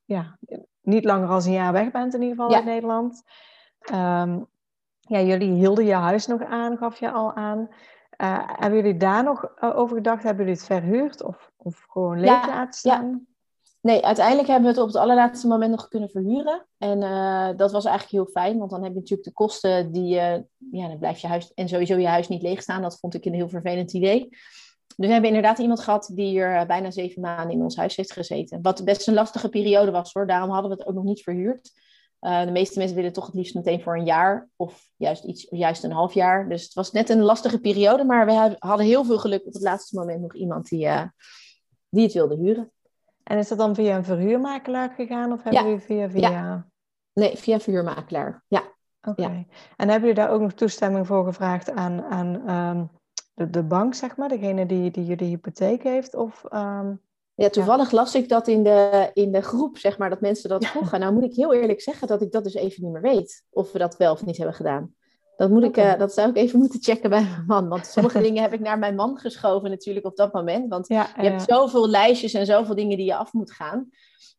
ja, 0.06 0.38
niet 0.82 1.04
langer 1.04 1.30
als 1.30 1.46
een 1.46 1.52
jaar 1.52 1.74
weg 1.74 1.92
bent 1.92 2.14
in 2.14 2.22
ieder 2.22 2.36
geval 2.36 2.52
ja. 2.52 2.56
uit 2.58 2.66
Nederland. 2.66 3.24
Um, 3.92 4.48
ja, 5.00 5.20
jullie 5.20 5.54
hielden 5.54 5.86
je 5.86 5.94
huis 5.94 6.28
nog 6.28 6.44
aan, 6.44 6.78
gaf 6.78 7.00
je 7.00 7.12
al 7.12 7.34
aan. 7.34 7.60
Uh, 7.60 8.40
hebben 8.46 8.80
jullie 8.80 8.98
daar 8.98 9.24
nog 9.24 9.52
uh, 9.60 9.78
over 9.78 9.96
gedacht? 9.96 10.24
Hebben 10.24 10.46
jullie 10.46 10.60
het 10.60 10.70
verhuurd 10.70 11.24
of, 11.24 11.52
of 11.58 11.86
gewoon 11.90 12.20
leeg 12.20 12.46
ja, 12.46 12.48
laten 12.48 12.74
staan? 12.74 13.28
Nee, 13.82 14.06
uiteindelijk 14.06 14.48
hebben 14.48 14.66
we 14.66 14.76
het 14.76 14.82
op 14.82 14.94
het 14.94 15.02
allerlaatste 15.02 15.48
moment 15.48 15.72
nog 15.72 15.88
kunnen 15.88 16.10
verhuren. 16.10 16.68
En 16.78 17.02
uh, 17.02 17.50
dat 17.56 17.72
was 17.72 17.86
eigenlijk 17.86 18.16
heel 18.16 18.42
fijn, 18.42 18.58
want 18.58 18.72
dan 18.72 18.84
heb 18.84 18.94
je 18.94 19.00
natuurlijk 19.00 19.28
de 19.28 19.34
kosten 19.34 19.92
die... 19.92 20.10
ja, 20.72 20.88
dan 20.88 21.00
blijft 21.00 21.22
je 21.22 21.28
huis 21.28 21.54
en 21.54 21.70
sowieso 21.70 21.98
je 21.98 22.08
huis 22.08 22.28
niet 22.28 22.42
leeg 22.42 22.62
staan. 22.62 22.82
Dat 22.82 23.00
vond 23.00 23.14
ik 23.14 23.26
een 23.26 23.34
heel 23.34 23.50
vervelend 23.50 23.94
idee. 23.94 24.30
Dus 24.96 25.08
we 25.08 25.14
hebben 25.14 25.30
inderdaad 25.30 25.60
iemand 25.60 25.80
gehad 25.80 26.12
die 26.14 26.26
hier 26.26 26.66
bijna 26.68 26.92
zeven 26.92 27.22
maanden 27.22 27.56
in 27.56 27.62
ons 27.62 27.76
huis 27.76 27.96
heeft 27.96 28.14
gezeten. 28.14 28.62
Wat 28.62 28.86
best 28.86 29.08
een 29.08 29.14
lastige 29.14 29.50
periode 29.50 29.92
was 29.92 30.14
hoor. 30.14 30.28
Daarom 30.28 30.50
hadden 30.50 30.72
we 30.72 30.78
het 30.78 30.88
ook 30.88 30.96
nog 30.96 31.04
niet 31.04 31.24
verhuurd. 31.24 31.72
Uh, 32.22 32.46
de 32.46 32.52
meeste 32.52 32.80
mensen 32.80 32.96
willen 32.96 33.14
toch 33.14 33.26
het 33.26 33.36
liefst 33.36 33.56
meteen 33.56 33.82
voor 33.82 33.98
een 33.98 34.06
jaar 34.06 34.50
of 34.56 34.90
juist, 34.96 35.24
iets, 35.24 35.48
juist 35.50 35.84
een 35.84 35.92
half 35.92 36.14
jaar. 36.14 36.50
Dus 36.50 36.64
het 36.64 36.74
was 36.74 36.92
net 36.92 37.10
een 37.10 37.22
lastige 37.22 37.60
periode, 37.60 38.04
maar 38.04 38.26
we 38.26 38.56
hadden 38.60 38.86
heel 38.86 39.06
veel 39.06 39.20
geluk 39.20 39.46
op 39.46 39.54
het 39.54 39.62
laatste 39.62 39.96
moment 39.98 40.22
nog 40.22 40.36
iemand 40.36 40.68
die, 40.68 40.86
uh, 40.86 41.04
die 41.90 42.04
het 42.04 42.14
wilde 42.14 42.36
huren. 42.36 42.72
En 43.30 43.38
is 43.38 43.48
dat 43.48 43.58
dan 43.58 43.76
via 43.76 43.96
een 43.96 44.04
verhuurmakelaar 44.04 44.90
gegaan 44.90 45.32
of 45.32 45.44
hebben 45.44 45.64
jullie 45.64 45.80
via, 45.80 46.10
via... 46.10 46.30
Ja. 46.30 46.68
Nee, 47.14 47.38
via 47.38 47.54
een 47.54 47.62
verhuurmakelaar, 47.62 48.44
ja. 48.48 48.64
Oké. 49.02 49.22
Okay. 49.22 49.48
En 49.76 49.90
hebben 49.90 50.10
jullie 50.10 50.24
daar 50.24 50.30
ook 50.30 50.42
nog 50.42 50.54
toestemming 50.54 51.08
voor 51.08 51.26
gevraagd 51.26 51.72
aan, 51.72 52.04
aan 52.04 52.50
um, 52.50 52.90
de, 53.34 53.50
de 53.50 53.64
bank, 53.64 53.94
zeg 53.94 54.18
maar? 54.18 54.30
Degene 54.30 54.66
die, 54.66 54.92
die 54.92 55.06
jullie 55.06 55.28
hypotheek 55.28 55.84
heeft? 55.84 56.16
Of, 56.16 56.44
um... 56.54 57.02
Ja, 57.34 57.50
toevallig 57.50 57.92
ja. 57.92 57.98
las 57.98 58.16
ik 58.16 58.30
dat 58.30 58.48
in 58.48 58.64
de, 58.64 59.10
in 59.14 59.32
de 59.32 59.42
groep, 59.42 59.78
zeg 59.78 59.98
maar, 59.98 60.10
dat 60.10 60.22
mensen 60.22 60.50
dat 60.50 60.66
vroegen. 60.66 61.00
Nou 61.00 61.14
moet 61.14 61.24
ik 61.24 61.34
heel 61.34 61.54
eerlijk 61.54 61.82
zeggen 61.82 62.08
dat 62.08 62.22
ik 62.22 62.32
dat 62.32 62.44
dus 62.44 62.54
even 62.54 62.84
niet 62.84 62.92
meer 62.92 63.02
weet. 63.02 63.46
Of 63.50 63.72
we 63.72 63.78
dat 63.78 63.98
wel 63.98 64.14
of 64.14 64.26
niet 64.26 64.38
hebben 64.38 64.56
gedaan. 64.56 64.96
Dat, 65.40 65.50
moet 65.50 65.64
ik, 65.64 65.78
uh, 65.78 65.98
dat 65.98 66.14
zou 66.14 66.30
ik 66.30 66.36
even 66.36 66.60
moeten 66.64 66.84
checken 66.84 67.10
bij 67.10 67.22
mijn 67.22 67.44
man. 67.48 67.68
Want 67.68 67.86
sommige 67.86 68.22
dingen 68.28 68.42
heb 68.42 68.54
ik 68.54 68.60
naar 68.60 68.80
mijn 68.80 68.96
man 68.96 69.18
geschoven 69.18 69.70
natuurlijk 69.70 70.06
op 70.06 70.16
dat 70.16 70.34
moment. 70.34 70.70
Want 70.70 70.88
je 70.88 71.06
hebt 71.16 71.44
zoveel 71.48 71.90
lijstjes 71.90 72.34
en 72.34 72.46
zoveel 72.46 72.76
dingen 72.76 72.98
die 72.98 73.06
je 73.06 73.16
af 73.16 73.34
moet 73.34 73.52
gaan. 73.52 73.90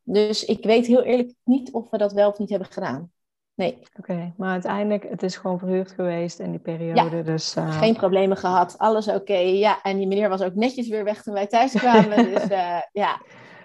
Dus 0.03 0.45
ik 0.45 0.65
weet 0.65 0.87
heel 0.87 1.03
eerlijk 1.03 1.35
niet 1.45 1.73
of 1.73 1.91
we 1.91 1.99
dat 1.99 2.13
wel 2.13 2.29
of 2.29 2.39
niet 2.39 2.51
hebben 2.51 2.69
gedaan. 2.71 3.11
Nee. 3.55 3.79
Oké, 3.99 4.33
maar 4.37 4.53
uiteindelijk, 4.53 5.09
het 5.09 5.23
is 5.23 5.37
gewoon 5.37 5.59
verhuurd 5.59 5.91
geweest 5.91 6.39
in 6.39 6.51
die 6.51 6.61
periode. 6.61 7.17
Ja, 7.17 7.23
dus, 7.23 7.57
uh... 7.57 7.79
geen 7.79 7.95
problemen 7.95 8.37
gehad, 8.37 8.79
alles 8.79 9.09
oké. 9.09 9.39
Ja, 9.39 9.83
en 9.83 9.97
die 9.97 10.07
meneer 10.07 10.29
was 10.29 10.43
ook 10.43 10.55
netjes 10.55 10.89
weer 10.89 11.05
weg 11.05 11.23
toen 11.23 11.35
wij 11.35 11.47
thuis 11.47 11.73
kwamen. 11.81 12.25
dus 12.25 12.51
uh, 12.51 12.81
ja, 12.93 13.21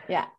ja. 0.07 0.33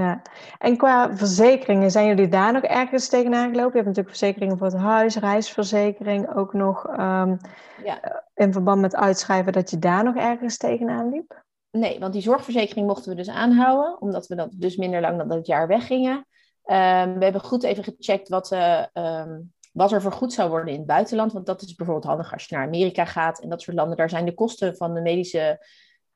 Ja, 0.00 0.22
en 0.58 0.76
qua 0.76 1.16
verzekeringen, 1.16 1.90
zijn 1.90 2.06
jullie 2.06 2.28
daar 2.28 2.52
nog 2.52 2.62
ergens 2.62 3.08
tegenaan 3.08 3.50
gelopen? 3.50 3.78
Je 3.78 3.84
hebt 3.84 3.86
natuurlijk 3.86 4.16
verzekeringen 4.16 4.58
voor 4.58 4.66
het 4.66 4.76
huis, 4.76 5.16
reisverzekering, 5.16 6.34
ook 6.34 6.52
nog 6.52 6.88
um, 6.88 7.38
ja. 7.84 8.24
in 8.34 8.52
verband 8.52 8.80
met 8.80 8.96
uitschrijven 8.96 9.52
dat 9.52 9.70
je 9.70 9.78
daar 9.78 10.04
nog 10.04 10.16
ergens 10.16 10.56
tegenaan 10.56 11.10
liep? 11.10 11.44
Nee, 11.70 11.98
want 11.98 12.12
die 12.12 12.22
zorgverzekering 12.22 12.86
mochten 12.86 13.10
we 13.10 13.16
dus 13.16 13.28
aanhouden, 13.28 14.00
omdat 14.00 14.26
we 14.26 14.34
dat 14.34 14.50
dus 14.52 14.76
minder 14.76 15.00
lang 15.00 15.18
dan 15.18 15.28
dat 15.28 15.46
jaar 15.46 15.68
weggingen. 15.68 16.16
Um, 16.16 17.18
we 17.18 17.24
hebben 17.24 17.40
goed 17.40 17.62
even 17.62 17.84
gecheckt 17.84 18.28
wat, 18.28 18.52
uh, 18.52 18.84
um, 18.94 19.52
wat 19.72 19.92
er 19.92 20.00
vergoed 20.00 20.32
zou 20.32 20.50
worden 20.50 20.72
in 20.72 20.78
het 20.78 20.86
buitenland. 20.86 21.32
Want 21.32 21.46
dat 21.46 21.62
is 21.62 21.74
bijvoorbeeld 21.74 22.06
handig 22.06 22.32
als 22.32 22.44
je 22.44 22.54
naar 22.54 22.66
Amerika 22.66 23.04
gaat 23.04 23.40
en 23.40 23.48
dat 23.48 23.62
soort 23.62 23.76
landen. 23.76 23.96
Daar 23.96 24.10
zijn 24.10 24.24
de 24.24 24.34
kosten 24.34 24.76
van 24.76 24.94
de 24.94 25.00
medische 25.00 25.66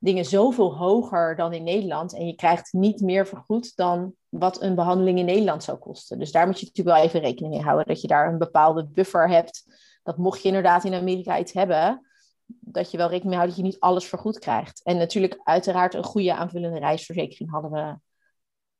dingen 0.05 0.25
zoveel 0.25 0.77
hoger 0.77 1.35
dan 1.35 1.53
in 1.53 1.63
Nederland. 1.63 2.13
En 2.13 2.25
je 2.27 2.35
krijgt 2.35 2.73
niet 2.73 3.01
meer 3.01 3.27
vergoed 3.27 3.75
dan 3.75 4.13
wat 4.29 4.61
een 4.61 4.75
behandeling 4.75 5.19
in 5.19 5.25
Nederland 5.25 5.63
zou 5.63 5.77
kosten. 5.77 6.19
Dus 6.19 6.31
daar 6.31 6.45
moet 6.45 6.59
je 6.59 6.65
natuurlijk 6.65 6.97
wel 6.97 7.05
even 7.05 7.19
rekening 7.19 7.53
mee 7.53 7.63
houden. 7.63 7.85
Dat 7.85 8.01
je 8.01 8.07
daar 8.07 8.27
een 8.31 8.37
bepaalde 8.37 8.85
buffer 8.85 9.29
hebt. 9.29 9.63
Dat 10.03 10.17
mocht 10.17 10.41
je 10.41 10.47
inderdaad 10.47 10.83
in 10.83 10.93
Amerika 10.93 11.39
iets 11.39 11.53
hebben, 11.53 12.07
dat 12.45 12.91
je 12.91 12.97
wel 12.97 13.09
rekening 13.09 13.29
mee 13.29 13.37
houdt 13.37 13.55
dat 13.55 13.65
je 13.65 13.71
niet 13.71 13.79
alles 13.79 14.05
vergoed 14.05 14.39
krijgt. 14.39 14.83
En 14.83 14.97
natuurlijk 14.97 15.39
uiteraard 15.43 15.93
een 15.93 16.03
goede 16.03 16.35
aanvullende 16.35 16.79
reisverzekering 16.79 17.51
hadden 17.51 17.71
we, 17.71 17.97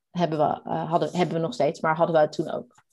hebben, 0.09 0.37
we, 0.37 0.61
uh, 0.65 0.89
hadden, 0.89 1.15
hebben 1.15 1.35
we 1.35 1.41
nog 1.41 1.53
steeds, 1.53 1.79
maar 1.79 1.95
hadden 1.95 2.21
we 2.21 2.29
toen 2.29 2.51
ook. 2.51 2.84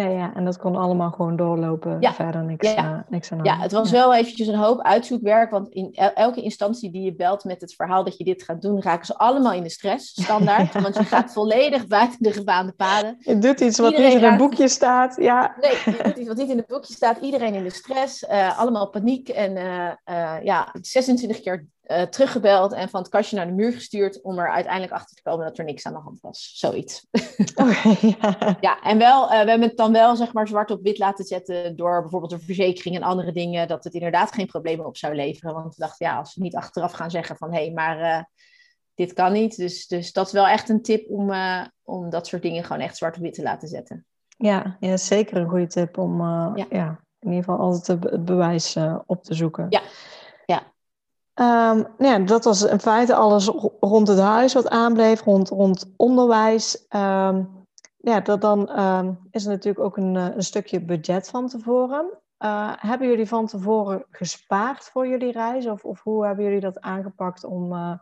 Ja. 0.00 0.08
Ja, 0.08 0.34
en 0.34 0.44
dat 0.44 0.58
kon 0.58 0.76
allemaal 0.76 1.10
gewoon 1.10 1.36
doorlopen. 1.36 1.96
Ja. 2.00 2.14
Verder 2.14 2.44
niks, 2.44 2.72
ja. 2.72 2.92
Uh, 2.92 3.00
niks 3.08 3.32
aan 3.32 3.40
Ja, 3.42 3.58
het 3.58 3.72
was 3.72 3.90
wel 3.90 4.14
eventjes 4.14 4.46
een 4.46 4.54
hoop 4.54 4.82
uitzoekwerk. 4.82 5.50
Want 5.50 5.68
in 5.68 5.94
elke 5.94 6.42
instantie 6.42 6.90
die 6.90 7.02
je 7.02 7.14
belt 7.14 7.44
met 7.44 7.60
het 7.60 7.74
verhaal 7.74 8.04
dat 8.04 8.18
je 8.18 8.24
dit 8.24 8.42
gaat 8.42 8.62
doen, 8.62 8.82
raken 8.82 9.06
ze 9.06 9.18
allemaal 9.18 9.52
in 9.52 9.62
de 9.62 9.68
stress, 9.68 10.22
standaard. 10.22 10.72
Want 10.82 10.96
je 10.96 11.04
gaat 11.04 11.32
volledig 11.32 11.86
buiten 11.86 12.18
de 12.20 12.32
gebaande 12.32 12.72
paden. 12.72 13.16
Je 13.18 13.38
doet 13.38 13.60
iets 13.60 13.78
wat 13.78 13.96
niet 13.96 14.12
in 14.12 14.24
een 14.24 14.36
boekje 14.36 14.68
staat. 14.68 15.16
Ja. 15.16 15.56
Nee, 15.60 15.96
je 15.96 16.02
doet 16.02 16.16
iets 16.16 16.28
wat 16.28 16.36
niet 16.36 16.50
in 16.50 16.56
het 16.56 16.66
boekje 16.66 16.94
staat. 16.94 17.18
Iedereen 17.20 17.54
in 17.54 17.62
de 17.62 17.70
stress, 17.70 18.22
uh, 18.22 18.58
allemaal 18.58 18.88
paniek. 18.88 19.28
En 19.28 19.56
uh, 19.56 20.42
ja, 20.42 20.74
26 20.80 21.40
keer 21.40 21.66
uh, 21.86 22.02
teruggebeld 22.02 22.72
en 22.72 22.88
van 22.88 23.00
het 23.00 23.10
kastje 23.10 23.36
naar 23.36 23.46
de 23.46 23.52
muur 23.52 23.72
gestuurd 23.72 24.22
om 24.22 24.38
er 24.38 24.50
uiteindelijk 24.50 24.92
achter 24.92 25.16
te 25.16 25.22
komen 25.22 25.46
dat 25.46 25.58
er 25.58 25.64
niks 25.64 25.86
aan 25.86 25.92
de 25.92 25.98
hand 25.98 26.20
was. 26.20 26.52
Zoiets. 26.54 27.06
Okay, 27.54 28.16
ja. 28.20 28.56
ja. 28.60 28.80
en 28.80 28.98
wel, 28.98 29.24
uh, 29.24 29.30
we 29.30 29.50
hebben 29.50 29.68
het 29.68 29.76
dan 29.76 29.92
wel 29.92 30.16
zeg 30.16 30.32
maar 30.32 30.48
zwart 30.48 30.70
op 30.70 30.82
wit 30.82 30.98
laten 30.98 31.24
zetten 31.24 31.76
door 31.76 32.00
bijvoorbeeld 32.00 32.32
een 32.32 32.40
verzekering 32.40 32.96
en 32.96 33.02
andere 33.02 33.32
dingen, 33.32 33.68
dat 33.68 33.84
het 33.84 33.94
inderdaad 33.94 34.32
geen 34.32 34.46
problemen 34.46 34.86
op 34.86 34.96
zou 34.96 35.14
leveren. 35.14 35.54
Want 35.54 35.74
we 35.76 35.82
dachten, 35.82 36.06
ja, 36.06 36.18
als 36.18 36.34
we 36.34 36.42
niet 36.42 36.56
achteraf 36.56 36.92
gaan 36.92 37.10
zeggen 37.10 37.36
van 37.36 37.52
hé, 37.52 37.64
hey, 37.64 37.72
maar 37.72 38.00
uh, 38.00 38.22
dit 38.94 39.12
kan 39.12 39.32
niet. 39.32 39.56
Dus, 39.56 39.86
dus 39.86 40.12
dat 40.12 40.26
is 40.26 40.32
wel 40.32 40.46
echt 40.46 40.68
een 40.68 40.82
tip 40.82 41.10
om, 41.10 41.32
om 41.82 42.10
dat 42.10 42.26
soort 42.26 42.42
dingen 42.42 42.64
gewoon 42.64 42.82
echt 42.82 42.96
zwart 42.96 43.16
op 43.16 43.22
wit 43.22 43.34
te 43.34 43.42
laten 43.42 43.68
zetten. 43.68 44.06
Ja, 44.36 44.76
ja 44.80 44.96
zeker 44.96 45.36
een 45.36 45.48
goede 45.48 45.66
tip 45.66 45.98
om 45.98 46.20
ja. 46.22 46.66
ja. 46.70 47.00
in 47.18 47.28
ieder 47.28 47.44
geval 47.44 47.58
altijd 47.58 48.04
het 48.04 48.24
bewijs 48.24 48.76
op 49.06 49.24
te 49.24 49.34
zoeken. 49.34 49.66
Ja. 49.68 49.80
Um, 51.40 51.86
ja, 51.98 52.18
dat 52.18 52.44
was 52.44 52.62
in 52.62 52.80
feite 52.80 53.14
alles 53.14 53.46
rond 53.80 54.08
het 54.08 54.18
huis 54.18 54.52
wat 54.52 54.68
aanbleef, 54.68 55.22
rond, 55.22 55.48
rond 55.48 55.92
onderwijs. 55.96 56.86
Um, 56.90 57.66
ja, 57.96 58.20
dat 58.20 58.40
dan 58.40 58.80
um, 58.80 59.18
is 59.30 59.44
er 59.44 59.50
natuurlijk 59.50 59.84
ook 59.84 59.96
een, 59.96 60.14
een 60.14 60.42
stukje 60.42 60.84
budget 60.84 61.28
van 61.30 61.48
tevoren. 61.48 62.06
Uh, 62.38 62.72
hebben 62.76 63.08
jullie 63.08 63.28
van 63.28 63.46
tevoren 63.46 64.04
gespaard 64.10 64.84
voor 64.84 65.08
jullie 65.08 65.32
reis? 65.32 65.66
Of, 65.66 65.84
of 65.84 66.02
hoe 66.02 66.26
hebben 66.26 66.44
jullie 66.44 66.60
dat 66.60 66.80
aangepakt 66.80 67.44
om, 67.44 67.72
uh, 67.72 67.94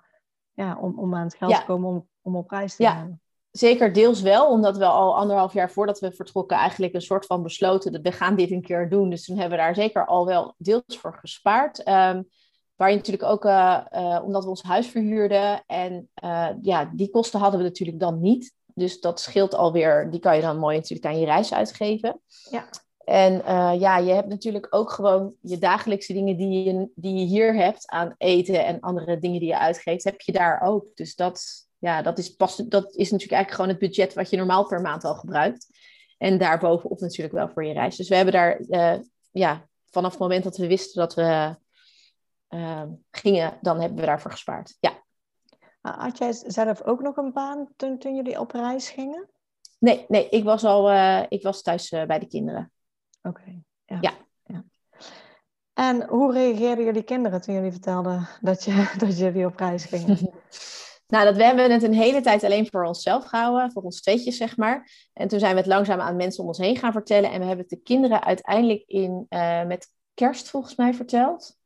ja, 0.52 0.78
om, 0.80 0.98
om 0.98 1.14
aan 1.14 1.24
het 1.24 1.34
geld 1.34 1.50
ja. 1.50 1.58
te 1.58 1.64
komen 1.64 1.88
om, 1.88 2.08
om 2.22 2.36
op 2.36 2.50
reis 2.50 2.76
te 2.76 2.82
ja. 2.82 2.92
gaan? 2.92 3.20
Zeker 3.50 3.92
deels 3.92 4.20
wel, 4.20 4.50
omdat 4.50 4.76
we 4.76 4.84
al 4.84 5.16
anderhalf 5.16 5.52
jaar 5.52 5.70
voordat 5.70 6.00
we 6.00 6.12
vertrokken 6.12 6.56
eigenlijk 6.56 6.94
een 6.94 7.02
soort 7.02 7.26
van 7.26 7.42
besloten 7.42 7.92
dat 7.92 8.02
we 8.02 8.12
gaan 8.12 8.36
dit 8.36 8.50
een 8.50 8.62
keer 8.62 8.88
doen. 8.88 9.10
Dus 9.10 9.24
toen 9.24 9.38
hebben 9.38 9.58
we 9.58 9.64
daar 9.64 9.74
zeker 9.74 10.06
al 10.06 10.26
wel 10.26 10.54
deels 10.58 10.98
voor 10.98 11.18
gespaard. 11.20 11.88
Um, 11.88 12.28
Waar 12.82 12.90
je 12.90 12.96
natuurlijk 12.96 13.30
ook, 13.30 13.44
uh, 13.44 13.80
uh, 13.92 14.20
omdat 14.24 14.44
we 14.44 14.48
ons 14.48 14.62
huis 14.62 14.86
verhuurden. 14.86 15.62
En 15.66 16.08
uh, 16.24 16.48
ja, 16.62 16.90
die 16.94 17.10
kosten 17.10 17.40
hadden 17.40 17.60
we 17.60 17.66
natuurlijk 17.66 18.00
dan 18.00 18.20
niet. 18.20 18.54
Dus 18.74 19.00
dat 19.00 19.20
scheelt 19.20 19.54
alweer, 19.54 20.10
die 20.10 20.20
kan 20.20 20.36
je 20.36 20.42
dan 20.42 20.58
mooi 20.58 20.76
natuurlijk 20.76 21.06
aan 21.06 21.18
je 21.20 21.24
reis 21.24 21.54
uitgeven. 21.54 22.20
Ja. 22.50 22.68
En 23.04 23.32
ja, 23.78 23.98
je 23.98 24.12
hebt 24.12 24.28
natuurlijk 24.28 24.66
ook 24.70 24.90
gewoon 24.90 25.34
je 25.40 25.58
dagelijkse 25.58 26.12
dingen 26.12 26.36
die 26.36 26.64
je, 26.64 26.90
die 26.94 27.14
je 27.14 27.24
hier 27.24 27.54
hebt 27.54 27.86
aan 27.86 28.14
eten 28.18 28.64
en 28.64 28.80
andere 28.80 29.18
dingen 29.18 29.40
die 29.40 29.48
je 29.48 29.58
uitgeeft, 29.58 30.04
heb 30.04 30.20
je 30.20 30.32
daar 30.32 30.60
ook. 30.60 30.84
Dus 30.94 31.14
dat, 31.14 31.42
ja, 31.78 32.02
dat, 32.02 32.18
is, 32.18 32.28
pas, 32.28 32.56
dat 32.56 32.94
is 32.94 33.10
natuurlijk 33.10 33.32
eigenlijk 33.32 33.54
gewoon 33.54 33.70
het 33.70 33.78
budget 33.78 34.14
wat 34.14 34.30
je 34.30 34.36
normaal 34.36 34.66
per 34.66 34.80
maand 34.80 35.04
al 35.04 35.14
gebruikt. 35.14 35.66
En 36.18 36.38
daarbovenop 36.38 37.00
natuurlijk 37.00 37.34
wel 37.34 37.48
voor 37.48 37.64
je 37.64 37.72
reis. 37.72 37.96
Dus 37.96 38.08
we 38.08 38.14
hebben 38.14 38.34
daar, 38.34 38.60
ja, 39.32 39.68
vanaf 39.90 40.10
het 40.10 40.20
moment 40.20 40.44
dat 40.44 40.56
we 40.56 40.66
wisten 40.66 41.00
dat 41.00 41.14
we 41.14 41.60
uh, 42.54 42.82
gingen, 43.10 43.58
dan 43.60 43.80
hebben 43.80 43.98
we 43.98 44.06
daarvoor 44.06 44.30
gespaard. 44.30 44.76
Ja. 44.80 45.02
Had 45.80 46.18
jij 46.18 46.32
zelf 46.32 46.82
ook 46.82 47.00
nog 47.00 47.16
een 47.16 47.32
baan 47.32 47.68
toen, 47.76 47.98
toen 47.98 48.14
jullie 48.14 48.40
op 48.40 48.50
reis 48.50 48.90
gingen? 48.90 49.28
Nee, 49.78 50.04
nee 50.08 50.28
ik 50.28 50.44
was 50.44 50.64
al 50.64 50.92
uh, 50.92 51.22
ik 51.28 51.42
was 51.42 51.62
thuis 51.62 51.92
uh, 51.92 52.04
bij 52.04 52.18
de 52.18 52.26
kinderen. 52.26 52.72
Oké. 53.22 53.40
Okay, 53.40 53.62
ja. 53.84 53.98
ja. 54.00 54.12
ja. 54.44 54.64
En 55.72 56.08
hoe 56.08 56.32
reageerden 56.32 56.84
jullie 56.84 57.02
kinderen 57.02 57.40
toen 57.40 57.54
jullie 57.54 57.70
vertelden 57.70 58.28
dat, 58.40 58.64
je, 58.64 58.92
dat 58.98 59.18
jullie 59.18 59.46
op 59.46 59.56
reis 59.56 59.84
gingen? 59.84 60.18
nou, 61.12 61.24
dat 61.24 61.36
we 61.36 61.44
hebben 61.44 61.70
het 61.70 61.82
een 61.82 61.94
hele 61.94 62.20
tijd 62.20 62.44
alleen 62.44 62.68
voor 62.70 62.84
onszelf 62.84 63.24
gehouden, 63.24 63.72
voor 63.72 63.82
ons 63.82 64.00
tweetjes 64.00 64.36
zeg 64.36 64.56
maar. 64.56 64.90
En 65.12 65.28
toen 65.28 65.38
zijn 65.38 65.52
we 65.52 65.58
het 65.58 65.68
langzaam 65.68 66.00
aan 66.00 66.16
mensen 66.16 66.42
om 66.42 66.48
ons 66.48 66.58
heen 66.58 66.76
gaan 66.76 66.92
vertellen. 66.92 67.30
En 67.30 67.40
we 67.40 67.46
hebben 67.46 67.66
het 67.68 67.74
de 67.74 67.82
kinderen 67.82 68.24
uiteindelijk 68.24 68.82
in, 68.86 69.26
uh, 69.28 69.64
met 69.64 69.88
kerst 70.14 70.50
volgens 70.50 70.74
mij 70.74 70.94
verteld. 70.94 71.60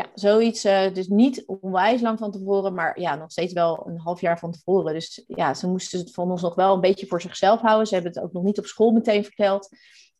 Ja, 0.00 0.06
zoiets. 0.14 0.64
Uh, 0.64 0.92
dus 0.92 1.08
niet 1.08 1.44
onwijs 1.46 2.00
lang 2.00 2.18
van 2.18 2.30
tevoren, 2.30 2.74
maar 2.74 3.00
ja, 3.00 3.14
nog 3.14 3.30
steeds 3.30 3.52
wel 3.52 3.86
een 3.86 3.98
half 3.98 4.20
jaar 4.20 4.38
van 4.38 4.52
tevoren. 4.52 4.92
Dus 4.92 5.24
ja, 5.26 5.54
ze 5.54 5.66
moesten 5.66 5.98
het 5.98 6.12
van 6.12 6.30
ons 6.30 6.42
nog 6.42 6.54
wel 6.54 6.74
een 6.74 6.80
beetje 6.80 7.06
voor 7.06 7.20
zichzelf 7.20 7.60
houden. 7.60 7.86
Ze 7.86 7.94
hebben 7.94 8.12
het 8.12 8.22
ook 8.22 8.32
nog 8.32 8.42
niet 8.42 8.58
op 8.58 8.66
school 8.66 8.90
meteen 8.90 9.24
verteld. 9.24 9.68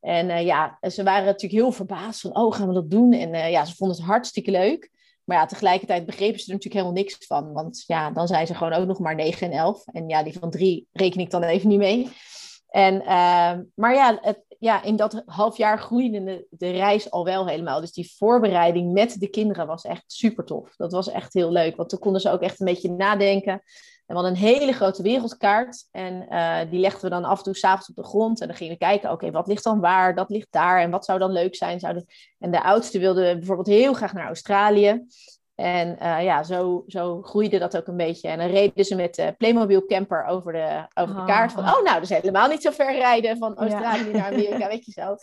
En 0.01 0.29
uh, 0.29 0.45
ja, 0.45 0.79
ze 0.91 1.03
waren 1.03 1.25
natuurlijk 1.25 1.63
heel 1.63 1.73
verbaasd 1.73 2.21
van, 2.21 2.37
oh, 2.37 2.55
gaan 2.55 2.69
we 2.69 2.75
dat 2.75 2.91
doen? 2.91 3.13
En 3.13 3.35
uh, 3.35 3.51
ja, 3.51 3.65
ze 3.65 3.77
vonden 3.77 3.97
het 3.97 4.07
hartstikke 4.07 4.51
leuk. 4.51 4.91
Maar 5.25 5.37
ja, 5.37 5.47
tegelijkertijd 5.47 6.07
begrepen 6.07 6.41
ze 6.41 6.47
er 6.47 6.53
natuurlijk 6.53 6.85
helemaal 6.85 7.03
niks 7.03 7.27
van. 7.27 7.53
Want 7.53 7.85
ja, 7.87 8.11
dan 8.11 8.27
zijn 8.27 8.47
ze 8.47 8.55
gewoon 8.55 8.73
ook 8.73 8.87
nog 8.87 8.99
maar 8.99 9.15
9 9.15 9.51
en 9.51 9.59
11. 9.59 9.87
En 9.87 10.09
ja, 10.09 10.23
die 10.23 10.39
van 10.39 10.51
3 10.51 10.87
reken 10.93 11.21
ik 11.21 11.31
dan 11.31 11.43
even 11.43 11.69
niet 11.69 11.79
mee. 11.79 12.11
En, 12.69 13.03
maar 13.75 13.95
ja, 13.95 14.19
het, 14.21 14.50
ja, 14.61 14.83
in 14.83 14.97
dat 14.97 15.23
half 15.27 15.57
jaar 15.57 15.79
groeide 15.79 16.25
de, 16.25 16.47
de, 16.51 16.71
reis 16.71 17.11
al 17.11 17.25
wel 17.25 17.47
helemaal. 17.47 17.81
Dus 17.81 17.93
die 17.93 18.15
voorbereiding 18.17 18.93
met 18.93 19.21
de 19.21 19.29
kinderen 19.29 19.67
was 19.67 19.85
echt 19.85 20.05
super 20.07 20.45
tof. 20.45 20.77
Dat 20.77 20.93
was 20.93 21.11
echt 21.11 21.35
heel 21.35 21.53
leuk, 21.53 21.77
want 21.77 21.89
toen 21.89 21.99
konden 21.99 22.21
ze 22.21 22.31
ook 22.31 22.41
echt 22.41 22.61
een 22.61 22.67
beetje 22.67 22.91
nadenken. 22.91 23.53
En 23.53 24.17
we 24.17 24.23
hadden 24.23 24.33
een 24.33 24.49
hele 24.49 24.73
grote 24.73 25.03
wereldkaart 25.03 25.89
en 25.91 26.27
uh, 26.31 26.71
die 26.71 26.81
legden 26.81 27.03
we 27.03 27.09
dan 27.09 27.25
af 27.25 27.39
en 27.39 27.45
toe 27.45 27.57
s'avonds 27.57 27.89
op 27.89 27.97
de 27.97 28.05
grond. 28.05 28.41
En 28.41 28.47
dan 28.47 28.57
gingen 28.57 28.73
we 28.73 28.79
kijken, 28.79 29.11
oké, 29.11 29.31
wat 29.31 29.47
ligt 29.47 29.65
dan 29.65 29.81
waar, 29.81 30.15
dat 30.15 30.31
ligt 30.31 30.49
daar 30.51 30.81
en 30.81 30.91
wat 30.91 31.05
zou 31.05 31.19
dan 31.19 31.33
leuk 31.33 31.55
zijn. 31.55 31.81
En 32.39 32.51
de 32.51 32.63
oudste 32.63 32.99
wilde 32.99 33.37
bijvoorbeeld 33.37 33.67
heel 33.67 33.93
graag 33.93 34.13
naar 34.13 34.27
Australië. 34.27 35.07
En 35.61 35.97
uh, 36.03 36.25
ja, 36.25 36.43
zo, 36.43 36.85
zo 36.87 37.23
groeide 37.23 37.59
dat 37.59 37.77
ook 37.77 37.87
een 37.87 37.97
beetje. 37.97 38.29
En 38.29 38.39
dan 38.39 38.51
reden 38.51 38.85
ze 38.85 38.95
met 38.95 39.15
de 39.15 39.35
Playmobil 39.39 39.87
camper 39.87 40.25
over 40.25 40.53
de, 40.53 40.87
over 40.95 41.15
de 41.15 41.25
kaart. 41.25 41.53
Van, 41.53 41.63
oh, 41.63 41.83
nou, 41.83 42.01
dus 42.01 42.09
helemaal 42.09 42.49
niet 42.49 42.63
zo 42.63 42.71
ver 42.71 42.95
rijden 42.95 43.39
van 43.39 43.57
Australië 43.57 44.11
ja. 44.11 44.17
naar 44.17 44.27
Amerika, 44.33 44.69
weet 44.69 44.85
je 44.85 44.93
zo. 44.93 45.17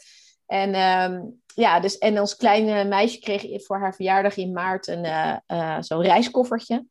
En, 0.46 0.76
um, 0.76 1.42
ja, 1.46 1.80
dus, 1.80 1.98
en 1.98 2.20
ons 2.20 2.36
kleine 2.36 2.84
meisje 2.84 3.20
kreeg 3.20 3.66
voor 3.66 3.80
haar 3.80 3.96
verjaardag 3.96 4.38
in 4.38 4.52
maart 4.52 4.88
een 4.88 5.06
uh, 5.06 5.36
uh, 5.48 5.78
zo'n 5.80 6.02
reiskoffertje. 6.02 6.86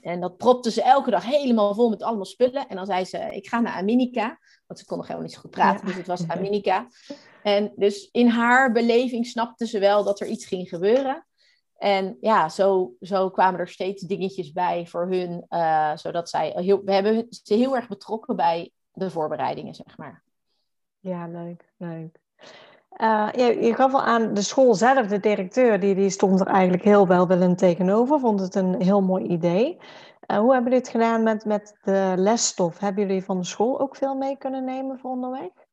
En 0.00 0.20
dat 0.20 0.36
propte 0.36 0.70
ze 0.70 0.82
elke 0.82 1.10
dag 1.10 1.24
helemaal 1.24 1.74
vol 1.74 1.88
met 1.90 2.02
allemaal 2.02 2.24
spullen. 2.24 2.68
En 2.68 2.76
dan 2.76 2.86
zei 2.86 3.04
ze, 3.04 3.18
ik 3.18 3.48
ga 3.48 3.60
naar 3.60 3.72
Amerika. 3.72 4.38
Want 4.66 4.80
ze 4.80 4.86
kon 4.86 4.96
nog 4.96 5.06
helemaal 5.06 5.26
niet 5.26 5.36
zo 5.36 5.42
goed 5.42 5.50
praten, 5.50 5.80
ja. 5.80 5.86
dus 5.86 5.96
het 5.96 6.06
was 6.06 6.28
Amerika. 6.38 6.88
En 7.42 7.72
dus 7.76 8.08
in 8.12 8.28
haar 8.28 8.72
beleving 8.72 9.26
snapte 9.26 9.66
ze 9.66 9.78
wel 9.78 10.04
dat 10.04 10.20
er 10.20 10.26
iets 10.26 10.46
ging 10.46 10.68
gebeuren. 10.68 11.25
En 11.78 12.16
ja, 12.20 12.48
zo, 12.48 12.92
zo 13.00 13.30
kwamen 13.30 13.60
er 13.60 13.68
steeds 13.68 14.02
dingetjes 14.02 14.52
bij 14.52 14.86
voor 14.86 15.06
hun, 15.06 15.44
uh, 15.48 15.96
zodat 15.96 16.28
zij 16.28 16.52
heel, 16.56 16.82
we 16.84 16.92
hebben 16.92 17.26
ze 17.30 17.54
heel 17.54 17.76
erg 17.76 17.88
betrokken 17.88 18.36
bij 18.36 18.70
de 18.92 19.10
voorbereidingen, 19.10 19.74
zeg 19.74 19.96
maar. 19.98 20.22
Ja, 21.00 21.26
leuk, 21.26 21.64
leuk. 21.76 22.18
Uh, 22.96 23.28
je, 23.32 23.62
je, 23.62 23.74
gaf 23.74 23.94
al 23.94 24.02
aan 24.02 24.34
de 24.34 24.42
school 24.42 24.74
zelf, 24.74 25.06
de 25.06 25.20
directeur, 25.20 25.80
die, 25.80 25.94
die 25.94 26.10
stond 26.10 26.40
er 26.40 26.46
eigenlijk 26.46 26.84
heel 26.84 27.06
welwillend 27.06 27.58
tegenover, 27.58 28.20
vond 28.20 28.40
het 28.40 28.54
een 28.54 28.82
heel 28.82 29.02
mooi 29.02 29.24
idee. 29.24 29.76
Uh, 30.26 30.38
hoe 30.38 30.52
hebben 30.52 30.72
jullie 30.72 30.78
het 30.78 30.88
gedaan 30.88 31.22
met, 31.22 31.44
met 31.44 31.78
de 31.82 32.14
lesstof? 32.16 32.78
Hebben 32.78 33.06
jullie 33.06 33.24
van 33.24 33.38
de 33.38 33.44
school 33.44 33.80
ook 33.80 33.96
veel 33.96 34.14
mee 34.14 34.36
kunnen 34.36 34.64
nemen 34.64 34.98
voor 34.98 35.10
onderweg? 35.10 35.65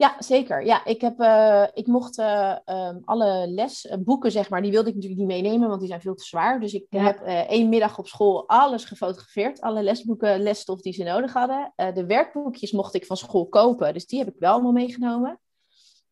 Ja, 0.00 0.16
zeker. 0.18 0.64
Ja, 0.64 0.84
ik, 0.84 1.00
heb, 1.00 1.20
uh, 1.20 1.66
ik 1.74 1.86
mocht 1.86 2.18
uh, 2.18 2.56
um, 2.66 3.02
alle 3.04 3.48
lesboeken, 3.48 4.30
zeg 4.30 4.50
maar, 4.50 4.62
die 4.62 4.70
wilde 4.70 4.88
ik 4.88 4.94
natuurlijk 4.94 5.20
niet 5.20 5.42
meenemen, 5.42 5.68
want 5.68 5.80
die 5.80 5.88
zijn 5.88 6.00
veel 6.00 6.14
te 6.14 6.24
zwaar. 6.24 6.60
Dus 6.60 6.72
ik 6.72 6.86
ja. 6.88 7.02
heb 7.02 7.20
uh, 7.20 7.50
één 7.50 7.68
middag 7.68 7.98
op 7.98 8.06
school 8.06 8.48
alles 8.48 8.84
gefotografeerd. 8.84 9.60
Alle 9.60 9.82
lesboeken, 9.82 10.42
lesstof 10.42 10.80
die 10.80 10.92
ze 10.92 11.02
nodig 11.02 11.32
hadden. 11.32 11.72
de 11.94 12.06
werkboekjes 12.06 12.72
mocht 12.72 12.94
ik 12.94 13.06
van 13.06 13.16
school 13.16 13.48
kopen, 13.48 13.92
dus 13.92 14.06
die 14.06 14.18
heb 14.18 14.28
ik 14.28 14.34
wel 14.38 14.52
allemaal 14.52 14.72
meegenomen. 14.72 15.40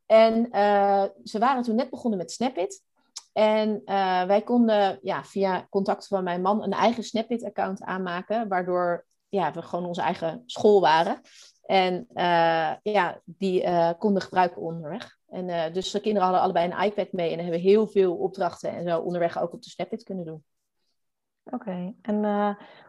En 0.07 0.49
ze 1.25 1.39
waren 1.39 1.63
toen 1.63 1.77
net 1.77 1.91
begonnen 1.91 2.19
met 2.19 2.33
Snapit. 2.33 2.83
En 3.33 3.83
wij 4.27 4.43
konden 4.43 4.99
ja, 5.03 5.25
via 5.25 5.67
contact 5.71 6.07
van 6.07 6.25
mijn 6.25 6.43
man 6.43 6.63
een 6.63 6.73
eigen 6.73 7.05
Snapit-account 7.05 7.83
aanmaken, 7.83 8.49
waardoor 8.49 9.07
ja, 9.29 9.53
we 9.53 9.63
gewoon 9.63 9.87
onze 9.87 10.03
eigen 10.03 10.43
school 10.47 10.81
waren. 10.81 11.21
En 11.69 12.07
uh, 12.15 12.73
ja, 12.83 13.21
die 13.25 13.63
uh, 13.63 13.91
konden 13.99 14.23
gebruiken 14.23 14.63
onderweg. 14.63 15.17
En 15.29 15.49
uh, 15.49 15.73
dus 15.73 15.91
de 15.91 16.01
kinderen 16.01 16.29
hadden 16.29 16.45
allebei 16.45 16.71
een 16.71 16.85
iPad 16.85 17.13
mee 17.13 17.33
en 17.33 17.39
hebben 17.39 17.61
heel 17.61 17.87
veel 17.87 18.15
opdrachten 18.15 18.71
en 18.71 18.89
zo 18.89 18.99
onderweg 18.99 19.41
ook 19.41 19.53
op 19.53 19.63
de 19.63 19.71
Snapit 19.71 20.03
kunnen 20.03 20.25
doen. 20.25 20.45
Oké, 21.45 21.55
okay. 21.55 21.95
en 22.03 22.25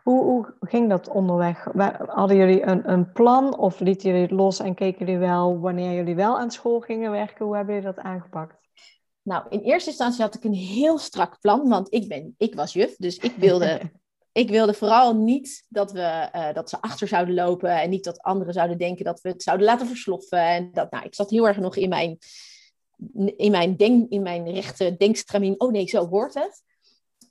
hoe, 0.03 0.23
hoe, 0.23 0.55
ging 0.59 0.89
dat 0.89 1.07
onderweg? 1.07 1.67
Hadden 2.05 2.37
jullie 2.37 2.65
een, 2.65 2.91
een 2.91 3.11
plan 3.11 3.57
of 3.57 3.79
lieten 3.79 4.09
jullie 4.09 4.23
het 4.23 4.31
los 4.31 4.59
en 4.59 4.75
keken 4.75 5.05
jullie 5.05 5.19
wel 5.19 5.59
wanneer 5.59 5.93
jullie 5.93 6.15
wel 6.15 6.39
aan 6.39 6.51
school 6.51 6.79
gingen 6.79 7.11
werken? 7.11 7.45
Hoe 7.45 7.55
hebben 7.55 7.75
jullie 7.75 7.89
dat 7.93 8.03
aangepakt? 8.03 8.57
Nou, 9.21 9.45
in 9.49 9.59
eerste 9.59 9.89
instantie 9.89 10.21
had 10.21 10.35
ik 10.35 10.43
een 10.43 10.53
heel 10.53 10.97
strak 10.97 11.39
plan, 11.39 11.69
want 11.69 11.93
ik, 11.93 12.07
ben, 12.07 12.35
ik 12.37 12.55
was 12.55 12.73
juf, 12.73 12.95
dus 12.95 13.17
ik 13.17 13.35
wilde 13.35 13.81
ik 14.31 14.49
wilde 14.49 14.73
vooral 14.73 15.15
niet 15.15 15.65
dat, 15.69 15.91
we, 15.91 16.29
uh, 16.35 16.53
dat 16.53 16.69
ze 16.69 16.81
achter 16.81 17.07
zouden 17.07 17.33
lopen 17.33 17.81
en 17.81 17.89
niet 17.89 18.03
dat 18.03 18.21
anderen 18.21 18.53
zouden 18.53 18.77
denken 18.77 19.05
dat 19.05 19.21
we 19.21 19.29
het 19.29 19.43
zouden 19.43 19.65
laten 19.65 19.87
versloffen. 19.87 20.39
En 20.39 20.71
dat, 20.71 20.91
nou, 20.91 21.05
ik 21.05 21.15
zat 21.15 21.29
heel 21.29 21.47
erg 21.47 21.57
nog 21.57 21.75
in 21.75 21.89
mijn, 21.89 22.17
in 23.35 23.51
mijn, 23.51 23.75
denk, 23.75 24.09
in 24.09 24.21
mijn 24.21 24.51
rechte 24.51 24.95
denkstramien. 24.97 25.59
Oh 25.59 25.71
nee, 25.71 25.87
zo 25.87 26.07
hoort 26.07 26.33
het. 26.33 26.63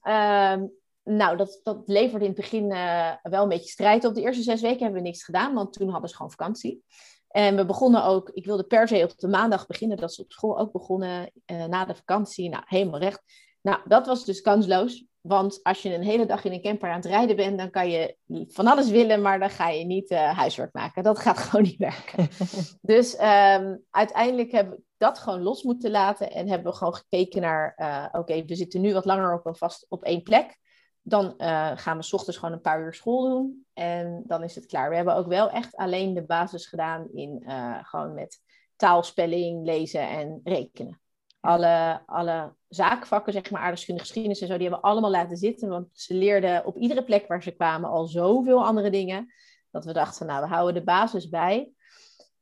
Uh, 0.02 0.62
nou, 1.04 1.36
dat, 1.36 1.60
dat 1.62 1.82
leverde 1.86 2.24
in 2.24 2.30
het 2.30 2.40
begin 2.40 2.70
uh, 2.70 3.12
wel 3.22 3.42
een 3.42 3.48
beetje 3.48 3.70
strijd 3.70 4.04
op. 4.04 4.14
De 4.14 4.20
eerste 4.20 4.42
zes 4.42 4.60
weken 4.60 4.82
hebben 4.82 5.02
we 5.02 5.08
niks 5.08 5.24
gedaan, 5.24 5.54
want 5.54 5.72
toen 5.72 5.88
hadden 5.88 6.08
ze 6.08 6.16
gewoon 6.16 6.30
vakantie. 6.30 6.82
En 7.28 7.56
we 7.56 7.64
begonnen 7.64 8.04
ook, 8.04 8.30
ik 8.30 8.44
wilde 8.46 8.64
per 8.64 8.88
se 8.88 9.02
op 9.02 9.18
de 9.18 9.28
maandag 9.28 9.66
beginnen, 9.66 9.96
dat 9.96 10.14
ze 10.14 10.22
op 10.22 10.32
school 10.32 10.58
ook 10.58 10.72
begonnen 10.72 11.30
uh, 11.46 11.64
na 11.64 11.84
de 11.84 11.94
vakantie. 11.94 12.48
Nou, 12.48 12.62
helemaal 12.66 13.00
recht. 13.00 13.22
Nou, 13.62 13.80
dat 13.84 14.06
was 14.06 14.24
dus 14.24 14.40
kansloos. 14.40 15.04
Want 15.20 15.62
als 15.62 15.82
je 15.82 15.94
een 15.94 16.02
hele 16.02 16.26
dag 16.26 16.44
in 16.44 16.52
een 16.52 16.62
camper 16.62 16.88
aan 16.88 16.96
het 16.96 17.04
rijden 17.04 17.36
bent, 17.36 17.58
dan 17.58 17.70
kan 17.70 17.90
je 17.90 18.16
van 18.48 18.66
alles 18.66 18.90
willen, 18.90 19.22
maar 19.22 19.38
dan 19.38 19.50
ga 19.50 19.68
je 19.68 19.84
niet 19.84 20.10
uh, 20.10 20.38
huiswerk 20.38 20.72
maken. 20.72 21.02
Dat 21.02 21.18
gaat 21.18 21.38
gewoon 21.48 21.64
niet 21.64 21.76
werken. 21.76 22.28
dus 22.80 23.14
um, 23.14 23.84
uiteindelijk 23.90 24.52
hebben 24.52 24.74
we 24.74 24.82
dat 24.96 25.18
gewoon 25.18 25.42
los 25.42 25.62
moeten 25.62 25.90
laten 25.90 26.30
en 26.30 26.48
hebben 26.48 26.72
we 26.72 26.78
gewoon 26.78 26.94
gekeken 26.94 27.40
naar, 27.40 27.74
uh, 27.76 28.06
oké, 28.12 28.44
we 28.44 28.54
zitten 28.54 28.80
nu 28.80 28.92
wat 28.92 29.04
langer 29.04 29.34
op, 29.34 29.46
een 29.46 29.56
vast, 29.56 29.86
op 29.88 30.04
één 30.04 30.22
plek. 30.22 30.58
Dan 31.02 31.34
uh, 31.38 31.70
gaan 31.74 31.96
we 31.96 32.02
s 32.02 32.12
ochtends 32.12 32.38
gewoon 32.38 32.54
een 32.54 32.60
paar 32.60 32.80
uur 32.80 32.94
school 32.94 33.28
doen 33.28 33.66
en 33.72 34.22
dan 34.26 34.42
is 34.42 34.54
het 34.54 34.66
klaar. 34.66 34.88
We 34.88 34.96
hebben 34.96 35.14
ook 35.14 35.26
wel 35.26 35.50
echt 35.50 35.76
alleen 35.76 36.14
de 36.14 36.24
basis 36.24 36.66
gedaan 36.66 37.08
in 37.12 37.42
gewoon 37.82 38.14
met 38.14 38.40
taalspelling, 38.76 39.64
lezen 39.64 40.08
en 40.08 40.40
rekenen 40.44 41.00
alle, 41.40 42.02
alle 42.06 42.54
zaakvakken, 42.68 43.32
zeg 43.32 43.50
maar, 43.50 43.60
aardrijkskunde, 43.60 44.00
geschiedenis 44.00 44.40
en 44.40 44.46
zo, 44.46 44.52
die 44.52 44.62
hebben 44.62 44.80
we 44.80 44.88
allemaal 44.88 45.10
laten 45.10 45.36
zitten. 45.36 45.68
Want 45.68 45.88
ze 45.92 46.14
leerden 46.14 46.66
op 46.66 46.76
iedere 46.76 47.04
plek 47.04 47.26
waar 47.26 47.42
ze 47.42 47.50
kwamen 47.50 47.90
al 47.90 48.06
zoveel 48.06 48.64
andere 48.64 48.90
dingen. 48.90 49.32
Dat 49.70 49.84
we 49.84 49.92
dachten, 49.92 50.26
nou, 50.26 50.42
we 50.42 50.48
houden 50.48 50.74
de 50.74 50.84
basis 50.84 51.28
bij. 51.28 51.70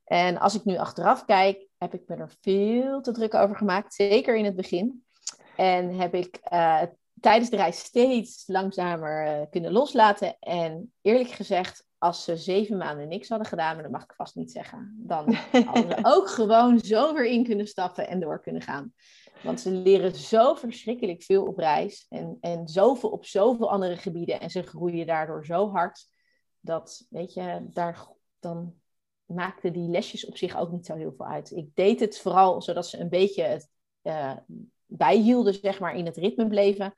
En 0.04 0.38
als 0.38 0.54
ik 0.54 0.64
nu 0.64 0.76
achteraf 0.76 1.24
kijk, 1.24 1.66
heb 1.78 1.94
ik 1.94 2.02
me 2.06 2.16
er 2.16 2.32
veel 2.40 3.00
te 3.00 3.12
druk 3.12 3.34
over 3.34 3.56
gemaakt. 3.56 3.94
Zeker 3.94 4.36
in 4.36 4.44
het 4.44 4.56
begin. 4.56 5.04
En 5.56 5.98
heb 5.98 6.14
ik 6.14 6.40
uh, 6.52 6.82
tijdens 7.20 7.50
de 7.50 7.56
reis 7.56 7.78
steeds 7.78 8.44
langzamer 8.46 9.26
uh, 9.26 9.46
kunnen 9.50 9.72
loslaten. 9.72 10.36
En 10.38 10.92
eerlijk 11.02 11.30
gezegd, 11.30 11.85
als 12.06 12.24
ze 12.24 12.36
zeven 12.36 12.76
maanden 12.76 13.08
niks 13.08 13.28
hadden 13.28 13.46
gedaan, 13.46 13.74
maar 13.74 13.82
dat 13.82 13.92
mag 13.92 14.02
ik 14.02 14.14
vast 14.14 14.34
niet 14.34 14.50
zeggen, 14.50 14.94
dan 14.98 15.34
hadden 15.66 15.90
ze 15.90 15.98
ook 16.02 16.28
gewoon 16.28 16.78
zo 16.78 17.14
weer 17.14 17.26
in 17.26 17.44
kunnen 17.44 17.66
stappen 17.66 18.08
en 18.08 18.20
door 18.20 18.40
kunnen 18.40 18.62
gaan. 18.62 18.92
Want 19.42 19.60
ze 19.60 19.70
leren 19.70 20.14
zo 20.14 20.54
verschrikkelijk 20.54 21.22
veel 21.22 21.44
op 21.44 21.58
reis 21.58 22.06
en, 22.08 22.36
en 22.40 22.68
zoveel 22.68 23.10
op 23.10 23.24
zoveel 23.24 23.70
andere 23.70 23.96
gebieden 23.96 24.40
en 24.40 24.50
ze 24.50 24.62
groeien 24.62 25.06
daardoor 25.06 25.46
zo 25.46 25.70
hard 25.70 26.06
dat, 26.60 27.06
weet 27.10 27.34
je, 27.34 27.66
daar, 27.72 28.08
dan 28.40 28.74
maakten 29.24 29.72
die 29.72 29.88
lesjes 29.88 30.26
op 30.26 30.36
zich 30.36 30.56
ook 30.56 30.70
niet 30.70 30.86
zo 30.86 30.94
heel 30.94 31.14
veel 31.16 31.26
uit. 31.26 31.50
Ik 31.50 31.74
deed 31.74 32.00
het 32.00 32.18
vooral 32.18 32.62
zodat 32.62 32.86
ze 32.86 32.98
een 32.98 33.08
beetje 33.08 33.42
het 33.42 33.68
uh, 34.02 34.36
bijhielden, 34.86 35.54
zeg 35.54 35.80
maar, 35.80 35.96
in 35.96 36.06
het 36.06 36.16
ritme 36.16 36.46
bleven. 36.46 36.94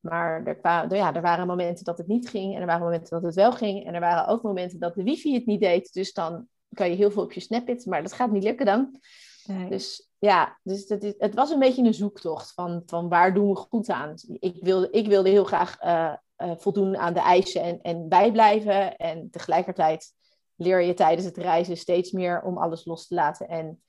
Maar 0.00 0.44
er, 0.44 0.56
kwamen, 0.56 0.96
ja, 0.96 1.14
er 1.14 1.22
waren 1.22 1.46
momenten 1.46 1.84
dat 1.84 1.98
het 1.98 2.06
niet 2.06 2.28
ging 2.28 2.54
en 2.54 2.60
er 2.60 2.66
waren 2.66 2.82
momenten 2.82 3.10
dat 3.10 3.22
het 3.22 3.34
wel 3.34 3.52
ging. 3.52 3.86
En 3.86 3.94
er 3.94 4.00
waren 4.00 4.26
ook 4.26 4.42
momenten 4.42 4.78
dat 4.78 4.94
de 4.94 5.02
wifi 5.02 5.34
het 5.34 5.46
niet 5.46 5.60
deed. 5.60 5.92
Dus 5.92 6.12
dan 6.12 6.48
kan 6.74 6.90
je 6.90 6.96
heel 6.96 7.10
veel 7.10 7.22
op 7.22 7.32
je 7.32 7.40
Snapit, 7.40 7.86
maar 7.86 8.02
dat 8.02 8.12
gaat 8.12 8.30
niet 8.30 8.42
lukken 8.42 8.66
dan. 8.66 9.00
Nee. 9.44 9.70
Dus 9.70 10.10
ja, 10.18 10.58
dus 10.62 10.88
het, 10.88 11.14
het 11.18 11.34
was 11.34 11.50
een 11.50 11.58
beetje 11.58 11.84
een 11.84 11.94
zoektocht 11.94 12.52
van, 12.52 12.82
van 12.86 13.08
waar 13.08 13.34
doen 13.34 13.48
we 13.48 13.56
goed 13.56 13.88
aan. 13.88 14.14
Ik 14.26 14.56
wilde, 14.62 14.90
ik 14.90 15.06
wilde 15.06 15.28
heel 15.28 15.44
graag 15.44 15.82
uh, 15.82 16.14
uh, 16.38 16.52
voldoen 16.56 16.96
aan 16.96 17.14
de 17.14 17.20
eisen 17.20 17.62
en, 17.62 17.80
en 17.82 18.08
bijblijven. 18.08 18.96
En 18.96 19.30
tegelijkertijd 19.30 20.12
leer 20.54 20.80
je 20.80 20.94
tijdens 20.94 21.26
het 21.26 21.36
reizen 21.36 21.76
steeds 21.76 22.12
meer 22.12 22.42
om 22.42 22.58
alles 22.58 22.84
los 22.84 23.06
te 23.06 23.14
laten 23.14 23.48
en 23.48 23.82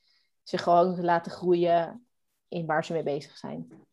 ze 0.43 0.57
gewoon 0.57 0.95
te 0.95 1.03
laten 1.03 1.31
groeien 1.31 2.07
in 2.47 2.65
waar 2.65 2.85
ze 2.85 2.93
mee 2.93 3.03
bezig 3.03 3.37
zijn. 3.37 3.87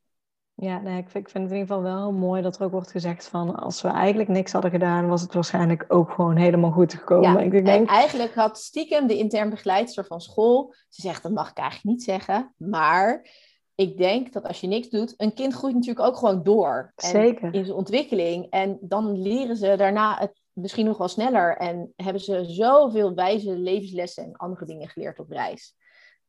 Ja, 0.58 0.80
nee, 0.80 0.98
ik, 0.98 1.08
vind, 1.08 1.24
ik 1.24 1.30
vind 1.30 1.44
het 1.44 1.52
in 1.52 1.58
ieder 1.58 1.76
geval 1.76 1.92
wel 1.92 2.12
mooi 2.12 2.42
dat 2.42 2.58
er 2.58 2.64
ook 2.64 2.70
wordt 2.70 2.90
gezegd 2.90 3.28
van 3.28 3.54
als 3.54 3.82
we 3.82 3.88
eigenlijk 3.88 4.28
niks 4.28 4.52
hadden 4.52 4.70
gedaan, 4.70 5.08
was 5.08 5.20
het 5.22 5.34
waarschijnlijk 5.34 5.84
ook 5.88 6.10
gewoon 6.10 6.36
helemaal 6.36 6.70
goed 6.70 6.94
gekomen. 6.94 7.32
Ja, 7.32 7.38
ik 7.38 7.64
denk... 7.64 7.88
eigenlijk 7.88 8.34
had 8.34 8.58
stiekem 8.58 9.06
de 9.06 9.16
intern 9.16 9.50
begeleidster 9.50 10.04
van 10.04 10.20
school, 10.20 10.74
ze 10.88 11.00
zegt 11.00 11.22
dat 11.22 11.32
mag 11.32 11.50
ik 11.50 11.56
eigenlijk 11.56 11.96
niet 11.96 12.02
zeggen, 12.02 12.54
maar 12.56 13.26
ik 13.74 13.96
denk 13.96 14.32
dat 14.32 14.46
als 14.46 14.60
je 14.60 14.66
niks 14.66 14.88
doet, 14.88 15.14
een 15.16 15.34
kind 15.34 15.54
groeit 15.54 15.74
natuurlijk 15.74 16.06
ook 16.06 16.16
gewoon 16.16 16.42
door. 16.42 16.92
En 16.94 17.08
Zeker. 17.08 17.54
In 17.54 17.64
zijn 17.64 17.76
ontwikkeling. 17.76 18.50
En 18.50 18.78
dan 18.80 19.22
leren 19.22 19.56
ze 19.56 19.76
daarna 19.76 20.18
het 20.18 20.42
misschien 20.52 20.86
nog 20.86 20.98
wel 20.98 21.08
sneller 21.08 21.56
en 21.56 21.92
hebben 21.96 22.22
ze 22.22 22.44
zoveel 22.44 23.14
wijze 23.14 23.58
levenslessen 23.58 24.24
en 24.24 24.36
andere 24.36 24.64
dingen 24.64 24.88
geleerd 24.88 25.18
op 25.18 25.30
reis. 25.30 25.76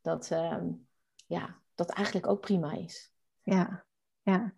Dat, 0.02 0.30
uh, 0.34 0.58
ja, 1.26 1.60
dat 1.76 1.90
eigenlijk 1.90 2.28
ook 2.28 2.42
prima 2.42 2.74
is. 2.74 3.12
Ja, 3.44 3.86
ja. 4.32 4.54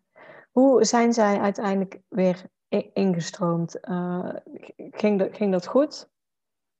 Hoe 0.51 0.85
zijn 0.85 1.13
zij 1.13 1.39
uiteindelijk 1.39 2.01
weer 2.07 2.45
ingestroomd? 2.93 3.77
Uh, 3.81 4.29
ging, 4.75 5.19
dat, 5.19 5.35
ging 5.35 5.51
dat 5.51 5.67
goed? 5.67 6.09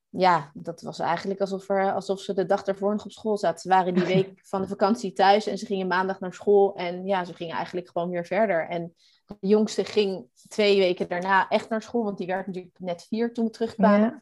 Ja, 0.10 0.52
dat 0.54 0.82
was 0.82 1.00
eigenlijk 1.00 1.40
alsof, 1.40 1.70
er, 1.70 1.94
alsof 1.94 2.20
ze 2.20 2.34
de 2.34 2.46
dag 2.46 2.64
daarvoor 2.64 2.92
nog 2.92 3.06
op 3.06 3.12
school 3.12 3.38
zaten. 3.38 3.60
Ze 3.60 3.70
waren 3.70 3.94
die 3.94 4.06
week 4.16 4.40
van 4.44 4.62
de 4.62 4.68
vakantie 4.68 5.14
thuis 5.14 5.48
en 5.48 5.58
ze 5.58 5.66
gingen 5.66 5.88
maandag 5.88 6.20
naar 6.20 6.34
school. 6.34 6.76
En 6.76 7.06
ja, 7.06 7.26
ze 7.26 7.34
gingen 7.34 7.56
eigenlijk 7.56 7.90
gewoon 7.90 8.10
weer 8.10 8.26
verder. 8.26 8.68
En 8.68 8.94
de 9.26 9.48
jongste 9.48 9.86
ging 9.86 10.28
twee 10.48 10.78
weken 10.78 11.08
daarna 11.08 11.48
echt 11.48 11.70
naar 11.70 11.82
school, 11.82 12.04
want 12.04 12.18
die 12.18 12.28
werd 12.28 12.48
natuurlijk 12.48 12.80
net 12.80 13.06
vier 13.08 13.34
toen 13.34 13.46
we 13.46 13.52
terugkwamen. 13.52 14.22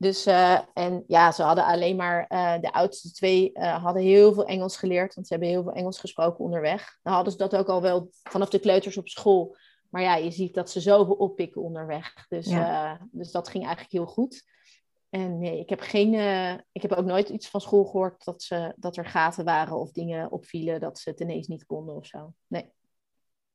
Dus, 0.00 0.26
uh, 0.26 0.60
en 0.74 1.04
ja, 1.06 1.32
ze 1.32 1.42
hadden 1.42 1.64
alleen 1.64 1.96
maar, 1.96 2.26
uh, 2.28 2.60
de 2.60 2.72
oudste 2.72 3.12
twee 3.12 3.50
uh, 3.54 3.82
hadden 3.84 4.02
heel 4.02 4.32
veel 4.32 4.44
Engels 4.44 4.76
geleerd, 4.76 5.14
want 5.14 5.26
ze 5.26 5.32
hebben 5.32 5.50
heel 5.50 5.62
veel 5.62 5.72
Engels 5.72 5.98
gesproken 5.98 6.44
onderweg. 6.44 6.98
Dan 7.02 7.12
hadden 7.12 7.32
ze 7.32 7.38
dat 7.38 7.56
ook 7.56 7.68
al 7.68 7.82
wel 7.82 8.08
vanaf 8.10 8.48
de 8.48 8.58
kleuters 8.58 8.96
op 8.96 9.08
school. 9.08 9.56
Maar 9.88 10.02
ja, 10.02 10.16
je 10.16 10.30
ziet 10.30 10.54
dat 10.54 10.70
ze 10.70 10.80
zoveel 10.80 11.14
oppikken 11.14 11.62
onderweg. 11.62 12.26
Dus, 12.28 12.46
ja. 12.46 12.98
dus 13.10 13.30
dat 13.30 13.48
ging 13.48 13.64
eigenlijk 13.64 13.92
heel 13.92 14.06
goed. 14.06 14.44
En 15.10 15.38
nee, 15.38 15.58
ik 15.58 15.68
heb, 15.68 15.80
geen, 15.80 16.14
ik 16.72 16.82
heb 16.82 16.92
ook 16.92 17.04
nooit 17.04 17.28
iets 17.28 17.48
van 17.48 17.60
school 17.60 17.84
gehoord 17.84 18.24
dat, 18.24 18.42
ze, 18.42 18.72
dat 18.76 18.96
er 18.96 19.06
gaten 19.06 19.44
waren 19.44 19.76
of 19.76 19.92
dingen 19.92 20.30
opvielen 20.30 20.80
dat 20.80 20.98
ze 20.98 21.10
het 21.10 21.20
ineens 21.20 21.46
niet 21.46 21.66
konden 21.66 21.96
of 21.96 22.06
zo. 22.06 22.32
Nee. 22.46 22.72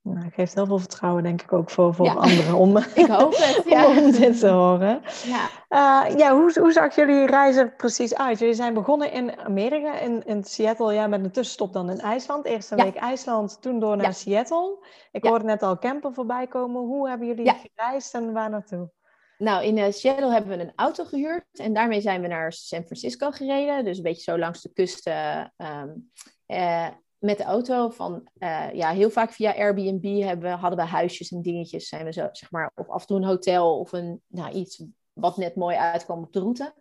Nou, 0.08 0.30
geeft 0.32 0.54
heel 0.54 0.65
veel 0.65 0.80
vertrouwen, 0.80 1.24
denk 1.24 1.41
ik, 1.41 1.54
ook 1.54 1.70
voor, 1.70 1.94
voor 1.94 2.18
anderen 2.18 2.54
om, 2.54 2.78
ik 3.04 3.08
hoop 3.08 3.36
het, 3.36 3.62
ja. 3.74 3.88
om 3.88 4.12
dit 4.12 4.39
te 4.39 4.48
horen. 4.48 5.02
Ja, 5.24 5.50
uh, 6.10 6.18
ja 6.18 6.36
hoe, 6.36 6.60
hoe 6.60 6.72
zag 6.72 6.96
jullie 6.96 7.26
reizen 7.26 7.76
precies 7.76 8.15
uit? 8.15 8.39
Jullie 8.39 8.54
zijn 8.54 8.74
begonnen 8.74 9.12
in 9.12 9.39
Amerika, 9.39 10.00
in, 10.00 10.26
in 10.26 10.44
Seattle, 10.44 10.94
ja, 10.94 11.08
met 11.08 11.24
een 11.24 11.32
tussenstop 11.32 11.74
dan 11.74 11.89
in 11.89 12.00
IJsland. 12.00 12.46
Eerst 12.46 12.72
een 12.72 12.78
ja. 12.78 12.84
week 12.84 12.96
IJsland, 12.96 13.62
toen 13.62 13.80
door 13.80 13.98
naar 13.98 14.13
Seattle. 14.13 14.86
Ik 15.12 15.24
hoorde 15.24 15.46
net 15.46 15.63
al 15.63 15.78
camper 15.78 16.13
voorbij 16.13 16.48
komen. 16.48 16.82
Hoe 16.82 17.10
hebben 17.10 17.28
jullie 17.28 17.54
gereisd 17.76 18.13
en 18.13 18.34
waar 18.34 18.50
naartoe? 18.50 18.89
nou, 19.38 19.65
in 19.65 19.78
uh, 19.78 19.86
Seattle 19.89 20.32
hebben 20.32 20.58
we 20.58 20.63
een 20.63 20.74
auto 20.76 21.04
gehuurd 21.04 21.46
en 21.60 21.74
daarmee 21.74 22.02
zijn 22.02 22.22
we 22.22 22.28
naar 22.28 22.54
San 22.54 22.84
Francisco 22.84 23.32
gereden. 23.32 23.86
Dus 23.86 23.98
een 23.98 24.04
beetje 24.04 24.32
zo 24.32 24.38
langs 24.38 24.62
de 24.62 24.74
kust 24.74 25.08
ehm, 25.08 25.89
met 27.26 27.38
de 27.38 27.44
auto. 27.44 27.90
Van, 27.90 28.28
ja, 28.74 28.92
heel 28.92 29.10
vaak 29.10 29.32
via 29.32 29.56
Airbnb 29.56 30.24
hebben, 30.24 30.52
hadden 30.52 30.80
we 30.80 30.86
huisjes 30.86 31.32
en 31.32 31.42
dingetjes. 31.42 31.88
Zijn 31.88 32.06
we 32.06 32.14
zo, 32.14 32.28
zeg 32.32 32.52
maar, 32.52 32.72
of 32.76 32.90
af 32.90 33.02
en 33.02 33.08
toe 33.08 33.18
een 33.18 33.24
hotel 33.24 33.80
of 33.80 33.92
een, 33.92 34.22
nou, 34.28 34.54
iets 34.54 34.84
wat 35.14 35.38
net 35.38 35.56
mooi 35.56 35.76
uitkwam 35.76 36.24
op 36.24 36.34
de 36.34 36.40
route 36.40 36.74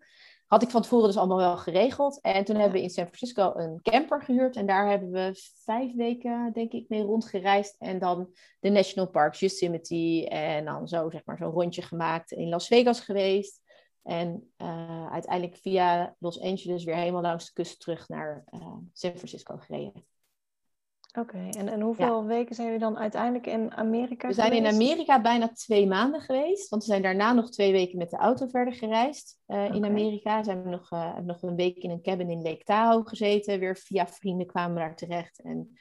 had 0.47 0.63
ik 0.63 0.71
van 0.71 0.83
tevoren 0.83 1.07
dus 1.07 1.17
allemaal 1.17 1.37
wel 1.37 1.57
geregeld. 1.57 2.21
En 2.21 2.45
toen 2.45 2.57
hebben 2.57 2.73
we 2.73 2.83
in 2.83 2.91
San 2.91 3.05
Francisco 3.05 3.53
een 3.55 3.81
camper 3.83 4.23
gehuurd. 4.23 4.57
En 4.57 4.67
daar 4.67 4.91
hebben 4.91 5.11
we 5.11 5.51
vijf 5.65 5.95
weken, 5.95 6.51
denk 6.53 6.73
ik, 6.73 6.89
mee 6.89 7.03
rondgereisd. 7.03 7.77
En 7.79 7.99
dan 7.99 8.35
de 8.61 8.71
National 8.71 9.11
Parks, 9.11 9.41
Yosemite. 9.41 10.29
En 10.29 10.65
dan 10.65 10.89
zo, 10.89 11.11
zeg 11.11 11.25
maar, 11.25 11.39
zo'n 11.39 11.51
rondje 11.51 11.83
gemaakt. 11.83 12.33
In 12.33 12.49
Las 12.49 12.67
Vegas 12.67 13.01
geweest. 13.01 13.63
En 14.03 14.53
uh, 14.59 15.13
uiteindelijk 15.13 15.57
via 15.57 16.17
Los 16.19 16.41
Angeles 16.41 16.85
weer 16.85 16.97
helemaal 16.97 17.23
langs 17.23 17.47
de 17.47 17.53
kust 17.53 17.81
terug 17.81 18.09
naar 18.09 18.45
uh, 18.51 18.77
San 18.93 19.17
Francisco 19.17 19.57
gereden. 19.57 20.05
Oké, 21.19 21.49
en, 21.51 21.69
en 21.69 21.81
hoeveel 21.81 22.25
weken 22.25 22.55
zijn 22.55 22.67
jullie 22.67 22.83
dan 22.83 22.99
uiteindelijk 22.99 23.47
in 23.47 23.73
Amerika 23.75 24.29
We 24.29 24.35
zijn 24.35 24.53
in 24.53 24.67
Amerika 24.67 25.21
bijna 25.21 25.49
twee 25.49 25.87
maanden 25.87 26.21
geweest. 26.21 26.69
Want 26.69 26.83
we 26.83 26.89
zijn 26.89 27.03
daarna 27.03 27.33
nog 27.33 27.51
twee 27.51 27.73
weken 27.73 27.99
met 27.99 28.11
de 28.11 28.17
auto 28.17 28.47
verder 28.47 28.75
gereisd 28.75 29.39
uh, 29.47 29.75
in 29.75 29.85
Amerika. 29.85 30.43
Zijn 30.43 30.63
we 30.63 30.69
nog, 30.69 30.91
uh, 30.93 31.19
nog 31.19 31.43
een 31.43 31.57
week 31.57 31.77
in 31.77 31.91
een 31.91 32.03
cabin 32.03 32.31
in 32.31 32.43
Lake 32.43 32.65
Tahoe 32.65 33.09
gezeten. 33.09 33.59
Weer 33.59 33.77
via 33.77 34.07
vrienden 34.07 34.47
kwamen 34.47 34.75
we 34.75 34.81
daar 34.81 34.97
terecht. 34.97 35.43
En 35.43 35.79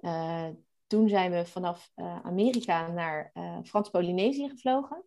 uh, 0.00 0.48
toen 0.86 1.08
zijn 1.08 1.30
we 1.30 1.46
vanaf 1.46 1.90
Amerika 2.22 2.88
naar 2.88 3.32
Frans-Polynesië 3.64 4.48
gevlogen. 4.48 5.04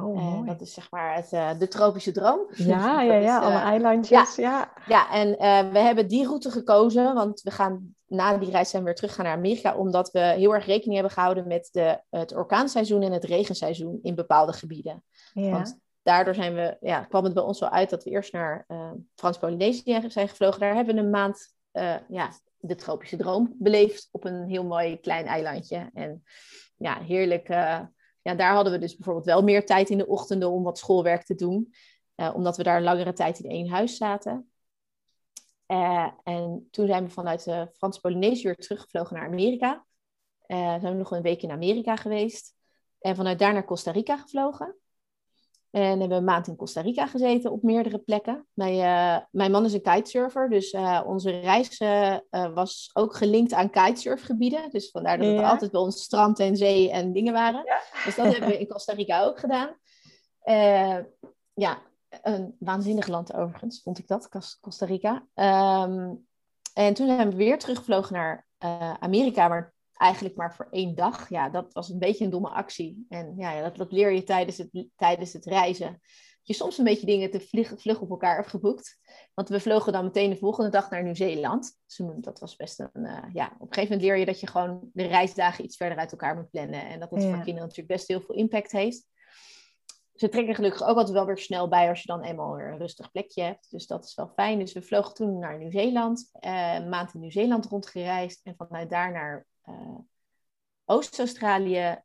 Oh, 0.00 0.40
uh, 0.40 0.46
dat 0.46 0.60
is 0.60 0.74
zeg 0.74 0.90
maar 0.90 1.14
het, 1.14 1.32
uh, 1.32 1.50
de 1.58 1.68
tropische 1.68 2.12
droom. 2.12 2.46
Ja, 2.54 3.02
ja, 3.02 3.14
ja, 3.14 3.38
alle 3.38 3.50
uh, 3.50 3.62
eilandjes. 3.62 4.36
Ja, 4.36 4.42
ja. 4.42 4.72
ja 4.86 5.10
en 5.10 5.30
we 5.72 5.78
hebben 5.78 6.08
die 6.08 6.26
route 6.26 6.50
gekozen, 6.50 7.14
want 7.14 7.40
we 7.40 7.50
gaan 7.50 7.94
na 8.06 8.36
die 8.38 8.50
reis 8.50 8.70
zijn 8.70 8.82
we 8.82 8.88
weer 8.88 8.98
teruggaan 8.98 9.24
naar 9.24 9.36
Amerika, 9.36 9.76
omdat 9.76 10.10
we 10.10 10.18
heel 10.18 10.54
erg 10.54 10.66
rekening 10.66 10.94
hebben 10.94 11.12
gehouden 11.12 11.46
met 11.46 11.68
de, 11.72 12.00
het 12.10 12.34
orkaanseizoen 12.34 13.02
en 13.02 13.12
het 13.12 13.24
regenseizoen 13.24 13.98
in 14.02 14.14
bepaalde 14.14 14.52
gebieden. 14.52 15.04
Ja. 15.34 15.50
Want 15.50 15.78
daardoor 16.02 16.34
zijn 16.34 16.54
we, 16.54 16.76
ja, 16.80 17.04
kwam 17.04 17.24
het 17.24 17.34
bij 17.34 17.42
ons 17.42 17.60
wel 17.60 17.70
uit 17.70 17.90
dat 17.90 18.04
we 18.04 18.10
eerst 18.10 18.32
naar 18.32 18.66
Frans-Polynesië 19.14 20.04
zijn 20.08 20.28
gevlogen. 20.28 20.60
Daar 20.60 20.74
hebben 20.74 20.94
we 20.94 21.00
een 21.00 21.10
maand 21.10 21.54
ja, 22.08 22.30
de 22.58 22.74
tropische 22.74 23.16
droom 23.16 23.54
beleefd 23.58 24.08
op 24.10 24.24
een 24.24 24.48
heel 24.48 24.64
mooi 24.64 25.00
klein 25.00 25.26
eilandje. 25.26 25.90
En 25.94 26.24
ja, 26.76 27.00
heerlijk 27.00 27.48
ja, 28.22 28.34
daar 28.34 28.54
hadden 28.54 28.72
we 28.72 28.78
dus 28.78 28.96
bijvoorbeeld 28.96 29.26
wel 29.26 29.42
meer 29.42 29.66
tijd 29.66 29.90
in 29.90 29.98
de 29.98 30.06
ochtenden 30.06 30.50
om 30.50 30.62
wat 30.62 30.78
schoolwerk 30.78 31.22
te 31.22 31.34
doen. 31.34 31.74
Uh, 32.16 32.34
omdat 32.34 32.56
we 32.56 32.62
daar 32.62 32.82
langere 32.82 33.12
tijd 33.12 33.38
in 33.38 33.50
één 33.50 33.68
huis 33.68 33.96
zaten. 33.96 34.52
Uh, 35.66 36.10
en 36.22 36.68
toen 36.70 36.86
zijn 36.86 37.04
we 37.04 37.10
vanuit 37.10 37.44
de 37.44 37.68
Frans 37.72 37.98
Polynesië 37.98 38.54
teruggevlogen 38.54 39.16
naar 39.16 39.26
Amerika. 39.26 39.86
Uh, 40.46 40.58
zijn 40.58 40.92
we 40.92 40.98
nog 40.98 41.10
een 41.10 41.22
week 41.22 41.42
in 41.42 41.50
Amerika 41.50 41.96
geweest. 41.96 42.54
En 43.00 43.16
vanuit 43.16 43.38
daar 43.38 43.52
naar 43.52 43.64
Costa 43.64 43.90
Rica 43.90 44.16
gevlogen. 44.16 44.76
En 45.72 45.88
hebben 45.88 46.08
we 46.08 46.14
een 46.14 46.24
maand 46.24 46.46
in 46.46 46.56
Costa 46.56 46.80
Rica 46.80 47.06
gezeten 47.06 47.52
op 47.52 47.62
meerdere 47.62 47.98
plekken. 47.98 48.46
Mijn, 48.52 48.74
uh, 48.74 49.18
mijn 49.30 49.50
man 49.50 49.64
is 49.64 49.72
een 49.72 49.82
kitesurfer, 49.82 50.50
dus 50.50 50.72
uh, 50.72 51.00
onze 51.06 51.30
reis 51.30 51.80
uh, 51.80 52.16
was 52.54 52.90
ook 52.92 53.16
gelinkt 53.16 53.52
aan 53.52 53.70
kitesurfgebieden. 53.70 54.70
Dus 54.70 54.90
vandaar 54.90 55.18
dat 55.18 55.26
het 55.26 55.36
ja. 55.38 55.50
altijd 55.50 55.70
bij 55.70 55.80
ons 55.80 56.02
strand 56.02 56.38
en 56.38 56.56
zee 56.56 56.90
en 56.90 57.12
dingen 57.12 57.32
waren. 57.32 57.62
Ja. 57.64 57.80
Dus 58.04 58.14
dat 58.14 58.26
hebben 58.26 58.48
we 58.48 58.58
in 58.60 58.68
Costa 58.68 58.92
Rica 58.92 59.22
ook 59.22 59.38
gedaan. 59.38 59.76
ja, 61.54 61.82
een 62.22 62.56
waanzinnig 62.58 63.06
land 63.06 63.34
overigens, 63.34 63.82
vond 63.82 63.98
ik 63.98 64.06
dat, 64.06 64.28
Costa 64.60 64.86
Rica. 64.86 65.14
Um, 65.84 66.26
en 66.74 66.94
toen 66.94 67.06
zijn 67.06 67.30
we 67.30 67.36
weer 67.36 67.58
teruggevlogen 67.58 68.14
naar 68.14 68.46
Amerika, 68.98 69.48
maar 69.48 69.71
eigenlijk 70.02 70.36
maar 70.36 70.54
voor 70.54 70.68
één 70.70 70.94
dag. 70.94 71.28
Ja, 71.28 71.48
dat 71.48 71.72
was 71.72 71.88
een 71.88 71.98
beetje 71.98 72.24
een 72.24 72.30
domme 72.30 72.48
actie. 72.48 73.06
En 73.08 73.34
ja, 73.36 73.62
dat, 73.62 73.76
dat 73.76 73.92
leer 73.92 74.12
je 74.12 74.24
tijdens 74.24 74.56
het, 74.58 74.86
tijdens 74.96 75.32
het 75.32 75.44
reizen. 75.44 76.00
Je 76.42 76.54
soms 76.54 76.78
een 76.78 76.84
beetje 76.84 77.06
dingen 77.06 77.30
te 77.30 77.40
vlug, 77.40 77.72
vlug 77.76 78.00
op 78.00 78.10
elkaar 78.10 78.36
hebt 78.36 78.48
geboekt. 78.48 78.98
Want 79.34 79.48
we 79.48 79.60
vlogen 79.60 79.92
dan 79.92 80.04
meteen 80.04 80.30
de 80.30 80.36
volgende 80.36 80.70
dag 80.70 80.90
naar 80.90 81.02
Nieuw-Zeeland. 81.02 81.78
Dus 81.86 82.00
dat 82.20 82.38
was 82.38 82.56
best 82.56 82.80
een... 82.80 83.04
Uh, 83.04 83.18
ja, 83.32 83.46
op 83.58 83.68
een 83.68 83.74
gegeven 83.74 83.82
moment 83.82 84.02
leer 84.02 84.16
je 84.16 84.26
dat 84.26 84.40
je 84.40 84.46
gewoon 84.46 84.90
de 84.92 85.06
reisdagen 85.06 85.64
iets 85.64 85.76
verder 85.76 85.98
uit 85.98 86.12
elkaar 86.12 86.36
moet 86.36 86.50
plannen. 86.50 86.88
En 86.88 87.00
dat 87.00 87.10
dat 87.10 87.22
ja. 87.22 87.28
voor 87.28 87.36
kinderen 87.36 87.68
natuurlijk 87.68 87.88
best 87.88 88.08
heel 88.08 88.20
veel 88.20 88.34
impact 88.34 88.72
heeft. 88.72 89.06
Ze 90.14 90.28
trekken 90.28 90.54
gelukkig 90.54 90.82
ook 90.82 90.96
altijd 90.96 91.10
wel 91.10 91.26
weer 91.26 91.38
snel 91.38 91.68
bij 91.68 91.88
als 91.88 92.00
je 92.00 92.06
dan 92.06 92.22
eenmaal 92.22 92.56
weer 92.56 92.72
een 92.72 92.78
rustig 92.78 93.10
plekje 93.10 93.42
hebt. 93.42 93.70
Dus 93.70 93.86
dat 93.86 94.04
is 94.04 94.14
wel 94.14 94.32
fijn. 94.34 94.58
Dus 94.58 94.72
we 94.72 94.82
vlogen 94.82 95.14
toen 95.14 95.38
naar 95.38 95.58
Nieuw-Zeeland. 95.58 96.30
Uh, 96.40 96.74
een 96.74 96.88
maand 96.88 97.14
in 97.14 97.20
Nieuw-Zeeland 97.20 97.66
rondgereisd. 97.66 98.40
En 98.44 98.54
vanuit 98.56 98.90
daar 98.90 99.12
naar 99.12 99.46
uh, 99.68 99.98
Oost-Australië, 100.84 102.02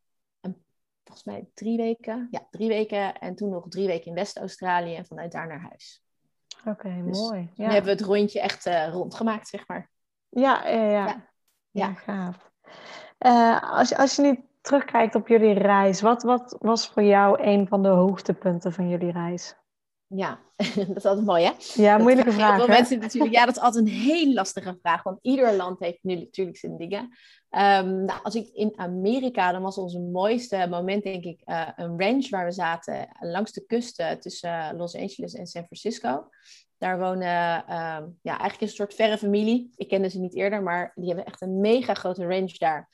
volgens 1.04 1.24
mij 1.24 1.48
drie 1.54 1.76
weken. 1.76 2.28
Ja, 2.30 2.46
drie 2.50 2.68
weken. 2.68 3.18
En 3.18 3.34
toen 3.34 3.50
nog 3.50 3.68
drie 3.68 3.86
weken 3.86 4.06
in 4.06 4.14
West-Australië 4.14 4.94
en 4.94 5.06
vanuit 5.06 5.32
daar 5.32 5.46
naar 5.46 5.60
huis. 5.60 6.02
Oké, 6.60 6.70
okay, 6.70 7.02
dus 7.02 7.18
mooi. 7.18 7.50
Ja. 7.54 7.64
hebben 7.64 7.84
we 7.84 7.90
het 7.90 8.00
rondje 8.00 8.40
echt 8.40 8.66
uh, 8.66 8.88
rondgemaakt, 8.88 9.48
zeg 9.48 9.68
maar. 9.68 9.90
Ja, 10.28 10.68
ja, 10.68 10.82
ja. 10.82 11.06
ja. 11.06 11.28
ja 11.70 11.94
gaaf. 11.94 12.50
Uh, 13.18 13.72
als, 13.72 13.94
als 13.94 14.16
je 14.16 14.22
nu 14.22 14.44
terugkijkt 14.60 15.14
op 15.14 15.28
jullie 15.28 15.52
reis, 15.52 16.00
wat, 16.00 16.22
wat 16.22 16.56
was 16.60 16.88
voor 16.88 17.02
jou 17.02 17.42
een 17.42 17.68
van 17.68 17.82
de 17.82 17.88
hoogtepunten 17.88 18.72
van 18.72 18.88
jullie 18.88 19.12
reis? 19.12 19.56
Ja, 20.08 20.40
dat 20.88 20.96
is 20.96 21.04
altijd 21.04 21.26
mooi, 21.26 21.44
hè? 21.44 21.52
Ja, 21.82 21.98
moeilijke 21.98 22.32
vraag. 22.38 22.56
Heel 22.56 22.64
veel 22.64 22.74
mensen 22.74 22.98
natuurlijk, 22.98 23.34
ja, 23.34 23.44
dat 23.44 23.56
is 23.56 23.62
altijd 23.62 23.86
een 23.86 23.92
heel 23.92 24.32
lastige 24.32 24.76
vraag, 24.80 25.02
want 25.02 25.18
ieder 25.22 25.56
land 25.56 25.80
heeft 25.80 25.98
nu 26.02 26.14
natuurlijk 26.14 26.56
zijn 26.56 26.76
dingen. 26.76 27.00
Um, 27.50 28.04
nou, 28.04 28.22
als 28.22 28.34
ik 28.34 28.48
in 28.48 28.72
Amerika, 28.76 29.52
dan 29.52 29.62
was 29.62 29.78
onze 29.78 30.00
mooiste 30.00 30.66
moment, 30.70 31.02
denk 31.02 31.24
ik, 31.24 31.42
uh, 31.44 31.68
een 31.76 32.00
ranch 32.00 32.28
waar 32.28 32.44
we 32.44 32.52
zaten 32.52 33.08
langs 33.20 33.52
de 33.52 33.64
kust 33.66 34.20
tussen 34.20 34.76
Los 34.76 34.96
Angeles 34.96 35.34
en 35.34 35.46
San 35.46 35.64
Francisco. 35.64 36.28
Daar 36.78 36.98
wonen 36.98 37.58
um, 37.58 38.18
ja, 38.22 38.38
eigenlijk 38.38 38.60
een 38.60 38.68
soort 38.68 38.94
verre 38.94 39.18
familie. 39.18 39.70
Ik 39.76 39.88
kende 39.88 40.08
ze 40.08 40.20
niet 40.20 40.34
eerder, 40.34 40.62
maar 40.62 40.92
die 40.94 41.06
hebben 41.06 41.24
echt 41.24 41.40
een 41.40 41.60
mega 41.60 41.94
grote 41.94 42.26
ranch 42.26 42.56
daar. 42.56 42.88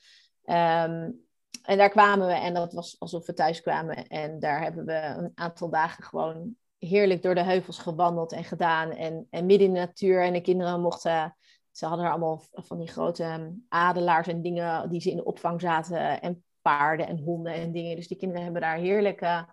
Um, 0.45 1.23
en 1.63 1.77
daar 1.77 1.89
kwamen 1.89 2.27
we 2.27 2.33
en 2.33 2.53
dat 2.53 2.73
was 2.73 2.95
alsof 2.99 3.25
we 3.25 3.33
thuis 3.33 3.61
kwamen. 3.61 4.07
En 4.07 4.39
daar 4.39 4.61
hebben 4.61 4.85
we 4.85 4.93
een 4.93 5.31
aantal 5.35 5.69
dagen 5.69 6.03
gewoon 6.03 6.55
heerlijk 6.87 7.21
door 7.21 7.35
de 7.35 7.43
heuvels 7.43 7.77
gewandeld 7.77 8.31
en 8.31 8.43
gedaan. 8.43 8.91
En, 8.91 9.27
en 9.29 9.45
midden 9.45 9.67
in 9.67 9.73
de 9.73 9.79
natuur. 9.79 10.23
En 10.23 10.33
de 10.33 10.41
kinderen 10.41 10.81
mochten. 10.81 11.35
Ze 11.71 11.85
hadden 11.85 12.05
er 12.05 12.11
allemaal 12.11 12.43
van 12.51 12.77
die 12.77 12.87
grote 12.87 13.23
ehm, 13.23 13.51
adelaars 13.67 14.27
en 14.27 14.41
dingen 14.41 14.89
die 14.89 15.01
ze 15.01 15.09
in 15.09 15.15
de 15.15 15.25
opvang 15.25 15.61
zaten. 15.61 16.21
En 16.21 16.43
paarden 16.61 17.07
en 17.07 17.19
honden 17.19 17.53
en 17.53 17.71
dingen. 17.71 17.95
Dus 17.95 18.07
die 18.07 18.17
kinderen 18.17 18.43
hebben 18.43 18.61
daar 18.61 18.77
heerlijk. 18.77 19.21
Uh, 19.21 19.43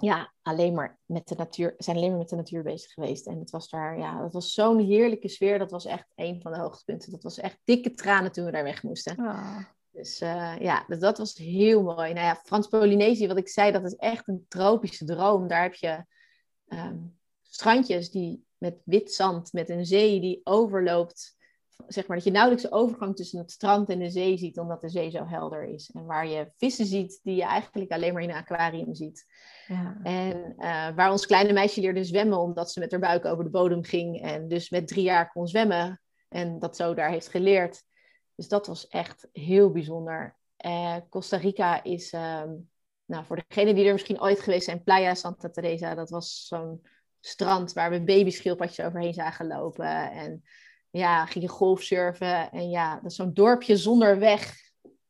ja, 0.00 0.32
alleen 0.42 0.74
maar 0.74 0.98
met 1.04 1.28
de 1.28 1.34
natuur. 1.34 1.74
Zijn 1.78 1.96
alleen 1.96 2.10
maar 2.10 2.18
met 2.18 2.28
de 2.28 2.36
natuur 2.36 2.62
bezig 2.62 2.92
geweest. 2.92 3.26
En 3.26 3.38
het 3.38 3.50
was 3.50 3.68
daar. 3.68 3.98
Ja, 3.98 4.20
dat 4.20 4.32
was 4.32 4.52
zo'n 4.52 4.78
heerlijke 4.78 5.28
sfeer. 5.28 5.58
Dat 5.58 5.70
was 5.70 5.84
echt 5.84 6.06
een 6.14 6.40
van 6.42 6.52
de 6.52 6.58
hoogtepunten. 6.58 7.10
Dat 7.10 7.22
was 7.22 7.38
echt 7.38 7.58
dikke 7.64 7.90
tranen 7.90 8.32
toen 8.32 8.44
we 8.44 8.50
daar 8.50 8.64
weg 8.64 8.82
moesten. 8.82 9.18
Oh. 9.18 9.58
Dus 9.96 10.20
uh, 10.20 10.58
ja, 10.58 10.84
dus 10.86 10.98
dat 10.98 11.18
was 11.18 11.36
heel 11.36 11.82
mooi. 11.82 12.12
Nou 12.12 12.26
ja, 12.26 12.34
Frans-Polynesië, 12.34 13.26
wat 13.26 13.36
ik 13.36 13.48
zei, 13.48 13.72
dat 13.72 13.84
is 13.84 13.96
echt 13.96 14.28
een 14.28 14.44
tropische 14.48 15.04
droom. 15.04 15.48
Daar 15.48 15.62
heb 15.62 15.74
je 15.74 16.04
um, 16.68 17.18
strandjes 17.42 18.10
die 18.10 18.44
met 18.58 18.82
wit 18.84 19.12
zand, 19.12 19.52
met 19.52 19.68
een 19.68 19.86
zee 19.86 20.20
die 20.20 20.40
overloopt. 20.44 21.34
Zeg 21.86 22.06
maar 22.06 22.16
dat 22.16 22.26
je 22.26 22.32
nauwelijks 22.32 22.64
de 22.64 22.72
overgang 22.74 23.16
tussen 23.16 23.38
het 23.38 23.50
strand 23.50 23.88
en 23.88 23.98
de 23.98 24.10
zee 24.10 24.38
ziet, 24.38 24.58
omdat 24.58 24.80
de 24.80 24.88
zee 24.88 25.10
zo 25.10 25.26
helder 25.26 25.64
is. 25.64 25.90
En 25.94 26.04
waar 26.04 26.26
je 26.26 26.50
vissen 26.56 26.86
ziet 26.86 27.20
die 27.22 27.36
je 27.36 27.42
eigenlijk 27.44 27.92
alleen 27.92 28.12
maar 28.12 28.22
in 28.22 28.30
een 28.30 28.36
aquarium 28.36 28.94
ziet. 28.94 29.26
Ja. 29.66 29.98
En 30.02 30.54
uh, 30.58 30.88
waar 30.94 31.10
ons 31.10 31.26
kleine 31.26 31.52
meisje 31.52 31.80
leerde 31.80 32.04
zwemmen, 32.04 32.38
omdat 32.38 32.72
ze 32.72 32.80
met 32.80 32.90
haar 32.90 33.00
buik 33.00 33.24
over 33.24 33.44
de 33.44 33.50
bodem 33.50 33.84
ging. 33.84 34.20
En 34.20 34.48
dus 34.48 34.70
met 34.70 34.88
drie 34.88 35.04
jaar 35.04 35.32
kon 35.32 35.48
zwemmen. 35.48 36.00
En 36.28 36.58
dat 36.58 36.76
zo 36.76 36.94
daar 36.94 37.10
heeft 37.10 37.28
geleerd. 37.28 37.82
Dus 38.34 38.48
dat 38.48 38.66
was 38.66 38.88
echt 38.88 39.28
heel 39.32 39.70
bijzonder. 39.70 40.36
Uh, 40.66 40.96
Costa 41.08 41.36
Rica 41.36 41.82
is 41.82 42.12
um, 42.12 42.70
nou, 43.06 43.24
voor 43.24 43.44
degenen 43.48 43.74
die 43.74 43.86
er 43.86 43.92
misschien 43.92 44.20
ooit 44.20 44.40
geweest 44.40 44.64
zijn, 44.64 44.82
Playa 44.82 45.14
Santa 45.14 45.48
Teresa, 45.48 45.94
dat 45.94 46.10
was 46.10 46.46
zo'n 46.46 46.82
strand 47.20 47.72
waar 47.72 47.90
we 47.90 48.04
babyschildpadjes 48.04 48.86
overheen 48.86 49.14
zagen 49.14 49.46
lopen. 49.46 50.10
En 50.10 50.42
ja, 50.90 51.26
gingen 51.26 51.48
golfsurfen. 51.48 52.50
En 52.50 52.70
ja, 52.70 52.94
dat 52.94 53.10
is 53.10 53.16
zo'n 53.16 53.34
dorpje 53.34 53.76
zonder 53.76 54.18
weg, 54.18 54.54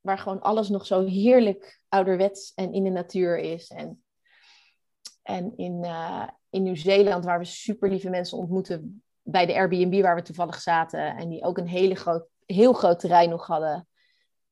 waar 0.00 0.18
gewoon 0.18 0.40
alles 0.40 0.68
nog 0.68 0.86
zo 0.86 1.04
heerlijk 1.04 1.80
ouderwets 1.88 2.52
en 2.54 2.72
in 2.72 2.84
de 2.84 2.90
natuur 2.90 3.38
is. 3.38 3.68
En, 3.68 4.02
en 5.22 5.52
in, 5.56 5.84
uh, 5.84 6.28
in 6.50 6.62
Nieuw-Zeeland, 6.62 7.24
waar 7.24 7.38
we 7.38 7.44
super 7.44 7.88
lieve 7.88 8.10
mensen 8.10 8.38
ontmoeten 8.38 9.02
bij 9.22 9.46
de 9.46 9.54
Airbnb 9.54 10.02
waar 10.02 10.14
we 10.14 10.22
toevallig 10.22 10.60
zaten. 10.60 11.16
En 11.16 11.28
die 11.28 11.44
ook 11.44 11.58
een 11.58 11.68
hele 11.68 11.94
groot, 11.94 12.26
heel 12.46 12.72
groot 12.72 13.00
terrein 13.00 13.30
nog 13.30 13.46
hadden. 13.46 13.88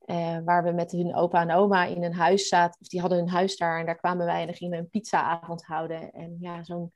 Uh, 0.06 0.38
waar 0.44 0.64
we 0.64 0.72
met 0.72 0.90
hun 0.90 1.14
opa 1.14 1.40
en 1.40 1.50
oma 1.50 1.84
in 1.84 2.04
een 2.04 2.14
huis 2.14 2.48
zaten. 2.48 2.80
Of 2.80 2.86
die 2.86 3.00
hadden 3.00 3.18
hun 3.18 3.28
huis 3.28 3.56
daar. 3.56 3.78
En 3.78 3.86
daar 3.86 3.96
kwamen 3.96 4.26
wij 4.26 4.40
en 4.40 4.46
dan 4.46 4.54
gingen 4.54 4.72
we 4.72 4.78
een 4.78 4.90
pizzaavond 4.90 5.64
houden. 5.64 6.12
En 6.12 6.36
ja, 6.40 6.64
zo'n 6.64 6.92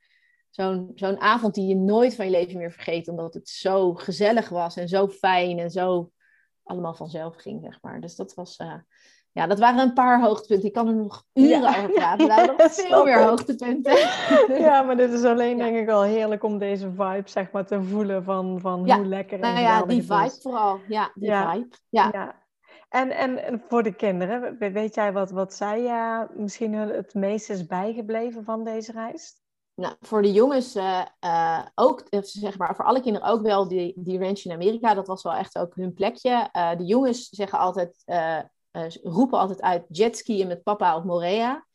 zo'n 0.51 0.93
zo'n 0.95 1.21
avond 1.21 1.55
die 1.55 1.67
je 1.67 1.77
nooit 1.77 2.15
van 2.15 2.25
je 2.25 2.31
leven 2.31 2.59
meer 2.59 2.73
vergeet. 2.73 3.09
Omdat 3.09 3.35
het 3.35 3.49
zo 3.49 3.95
gezellig 3.95 4.49
was 4.49 4.77
en 4.77 4.89
zo 4.89 5.09
fijn 5.09 5.59
en 5.59 5.71
zo 5.71 6.11
allemaal 6.65 6.95
vanzelf 6.95 7.37
ging, 7.37 7.63
zeg 7.63 7.79
maar. 7.83 8.01
Dus 8.01 8.17
dat 8.17 8.35
was... 8.35 8.59
Uh, 8.59 8.75
ja, 9.33 9.47
dat 9.47 9.59
waren 9.59 9.81
een 9.81 9.93
paar 9.93 10.21
hoogtepunten. 10.21 10.67
Ik 10.67 10.73
kan 10.73 10.89
er 10.89 10.95
nog 10.95 11.25
uren 11.33 11.69
over 11.69 11.91
praten. 11.91 12.27
We 12.27 12.33
hebben 12.33 12.57
nog 12.57 12.73
veel 12.87 13.05
meer 13.05 13.23
hoogtepunten. 13.23 13.97
Ja, 14.59 14.83
maar 14.83 14.97
dit 14.97 15.13
is 15.13 15.25
alleen 15.25 15.59
denk 15.59 15.77
ik 15.77 15.89
al 15.89 16.03
heerlijk 16.03 16.43
om 16.43 16.59
deze 16.59 16.91
vibe 16.91 17.23
zeg 17.25 17.51
maar 17.51 17.67
te 17.67 17.83
voelen 17.83 18.25
van, 18.25 18.61
van 18.61 18.93
hoe 18.93 19.07
lekker 19.07 19.41
en 19.41 19.55
nou 19.55 19.61
ja, 19.61 19.83
die 19.83 20.03
vibe 20.03 20.37
vooral. 20.41 20.81
Ja, 20.89 21.11
die 21.15 21.33
vibe. 21.33 21.69
Ja. 21.89 22.47
En, 22.89 23.11
en, 23.11 23.63
voor 23.69 23.83
de 23.83 23.95
kinderen, 23.95 24.59
weet 24.59 24.95
jij 24.95 25.13
wat, 25.13 25.31
wat 25.31 25.55
zij 25.55 25.83
ja, 25.83 26.29
misschien 26.35 26.73
het 26.73 27.15
meest 27.15 27.51
is 27.51 27.67
bijgebleven 27.67 28.45
van 28.45 28.65
deze 28.65 28.93
reis? 28.93 29.41
Nou, 29.75 29.95
voor 30.01 30.23
de 30.23 30.33
jongens 30.33 30.77
uh, 30.77 31.05
uh, 31.25 31.67
ook, 31.75 32.07
zeg 32.21 32.59
maar, 32.59 32.77
voor 32.77 32.85
alle 32.85 33.01
kinderen 33.01 33.29
ook 33.29 33.43
wel 33.43 33.69
die, 33.69 33.93
die 33.97 34.19
ranch 34.19 34.39
in 34.39 34.53
Amerika. 34.53 34.95
Dat 34.95 35.07
was 35.07 35.23
wel 35.23 35.33
echt 35.33 35.59
ook 35.59 35.75
hun 35.75 35.95
plekje. 35.95 36.49
Uh, 36.53 36.77
de 36.77 36.85
jongens 36.85 37.29
zeggen 37.29 37.59
altijd, 37.59 38.03
roepen 39.03 39.39
altijd 39.39 39.61
uit 39.61 39.85
jetskiën 39.89 40.47
met 40.47 40.63
papa 40.63 40.97
op 40.97 41.05
Morea. 41.05 41.67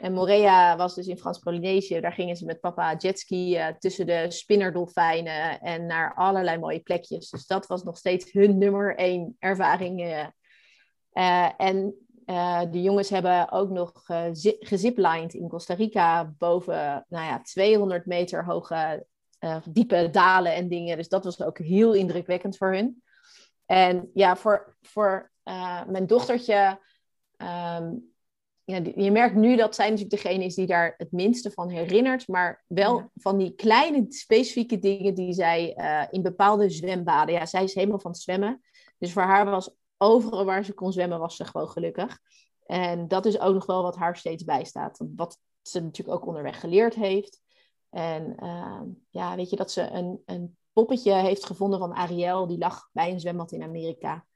En 0.00 0.12
Morea 0.12 0.76
was 0.76 0.94
dus 0.94 1.06
in 1.06 1.18
Frans-Polynesië. 1.18 2.00
Daar 2.00 2.12
gingen 2.12 2.36
ze 2.36 2.44
met 2.44 2.60
papa 2.60 2.96
jetski 2.96 3.58
tussen 3.78 4.06
de 4.06 4.26
spinnerdolfijnen 4.28 5.60
en 5.60 5.86
naar 5.86 6.14
allerlei 6.14 6.58
mooie 6.58 6.80
plekjes. 6.80 7.30
Dus 7.30 7.46
dat 7.46 7.66
was 7.66 7.82
nog 7.82 7.96
steeds 7.96 8.32
hun 8.32 8.58
nummer 8.58 8.96
één 8.96 9.36
ervaring. 9.38 10.26
En 11.56 11.94
uh, 12.26 12.60
de 12.70 12.82
jongens 12.82 13.08
hebben 13.08 13.52
ook 13.52 13.70
nog 13.70 14.08
uh, 14.08 14.24
geziplined 14.60 15.34
in 15.34 15.48
Costa 15.48 15.74
Rica 15.74 16.34
boven 16.38 17.04
nou 17.08 17.24
ja, 17.24 17.42
200 17.42 18.06
meter 18.06 18.44
hoge 18.44 19.06
diepe 19.68 20.08
dalen 20.10 20.54
en 20.54 20.68
dingen. 20.68 20.96
Dus 20.96 21.08
dat 21.08 21.24
was 21.24 21.42
ook 21.42 21.58
heel 21.58 21.92
indrukwekkend 21.92 22.56
voor 22.56 22.72
hun. 22.72 23.02
En 23.66 24.10
ja, 24.14 24.36
voor, 24.36 24.76
voor 24.82 25.30
mijn 25.86 26.06
dochtertje, 26.06 26.80
um, 27.36 28.12
ja, 28.64 28.80
je 28.96 29.10
merkt 29.10 29.34
nu 29.34 29.56
dat 29.56 29.74
zij 29.74 29.90
natuurlijk 29.90 30.22
degene 30.22 30.44
is 30.44 30.54
die 30.54 30.66
daar 30.66 30.94
het 30.96 31.12
minste 31.12 31.50
van 31.50 31.68
herinnert, 31.68 32.28
maar 32.28 32.64
wel 32.66 33.10
van 33.14 33.38
die 33.38 33.54
kleine 33.54 34.06
specifieke 34.08 34.78
dingen 34.78 35.14
die 35.14 35.32
zij 35.32 35.76
in 36.10 36.22
bepaalde 36.22 36.70
zwembaden. 36.70 37.34
Ja, 37.34 37.46
zij 37.46 37.64
is 37.64 37.74
helemaal 37.74 38.00
van 38.00 38.10
het 38.10 38.20
zwemmen. 38.20 38.62
Dus 38.98 39.12
voor 39.12 39.22
haar 39.22 39.44
was 39.44 39.77
overal 39.98 40.44
waar 40.44 40.64
ze 40.64 40.72
kon 40.72 40.92
zwemmen, 40.92 41.18
was 41.18 41.36
ze 41.36 41.44
gewoon 41.44 41.68
gelukkig. 41.68 42.18
En 42.66 43.08
dat 43.08 43.26
is 43.26 43.40
ook 43.40 43.54
nog 43.54 43.66
wel 43.66 43.82
wat 43.82 43.96
haar 43.96 44.16
steeds 44.16 44.44
bijstaat. 44.44 45.00
Wat 45.16 45.38
ze 45.62 45.80
natuurlijk 45.80 46.18
ook 46.18 46.26
onderweg 46.26 46.60
geleerd 46.60 46.94
heeft. 46.94 47.40
En 47.90 48.36
uh, 48.42 48.80
ja, 49.10 49.36
weet 49.36 49.50
je, 49.50 49.56
dat 49.56 49.70
ze 49.70 49.90
een, 49.90 50.22
een 50.26 50.56
poppetje 50.72 51.12
heeft 51.12 51.44
gevonden 51.44 51.78
van 51.78 51.94
Ariel. 51.94 52.46
Die 52.46 52.58
lag 52.58 52.88
bij 52.92 53.10
een 53.10 53.20
zwembad 53.20 53.52
in 53.52 53.62
Amerika. 53.62 54.26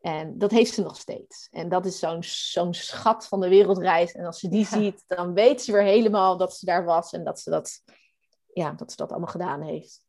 En 0.00 0.38
dat 0.38 0.50
heeft 0.50 0.74
ze 0.74 0.82
nog 0.82 0.96
steeds. 0.96 1.48
En 1.50 1.68
dat 1.68 1.86
is 1.86 1.98
zo'n 1.98 2.22
zo'n 2.22 2.74
schat 2.74 3.26
van 3.26 3.40
de 3.40 3.48
wereldreis. 3.48 4.12
En 4.12 4.24
als 4.24 4.38
ze 4.38 4.48
die 4.48 4.66
ziet, 4.66 5.04
dan 5.06 5.34
weet 5.34 5.62
ze 5.62 5.72
weer 5.72 5.82
helemaal 5.82 6.36
dat 6.36 6.54
ze 6.54 6.66
daar 6.66 6.84
was. 6.84 7.12
En 7.12 7.24
dat 7.24 7.40
ze 7.40 7.50
dat, 7.50 7.82
ja, 8.52 8.72
dat, 8.72 8.90
ze 8.90 8.96
dat 8.96 9.10
allemaal 9.10 9.28
gedaan 9.28 9.62
heeft. 9.62 10.04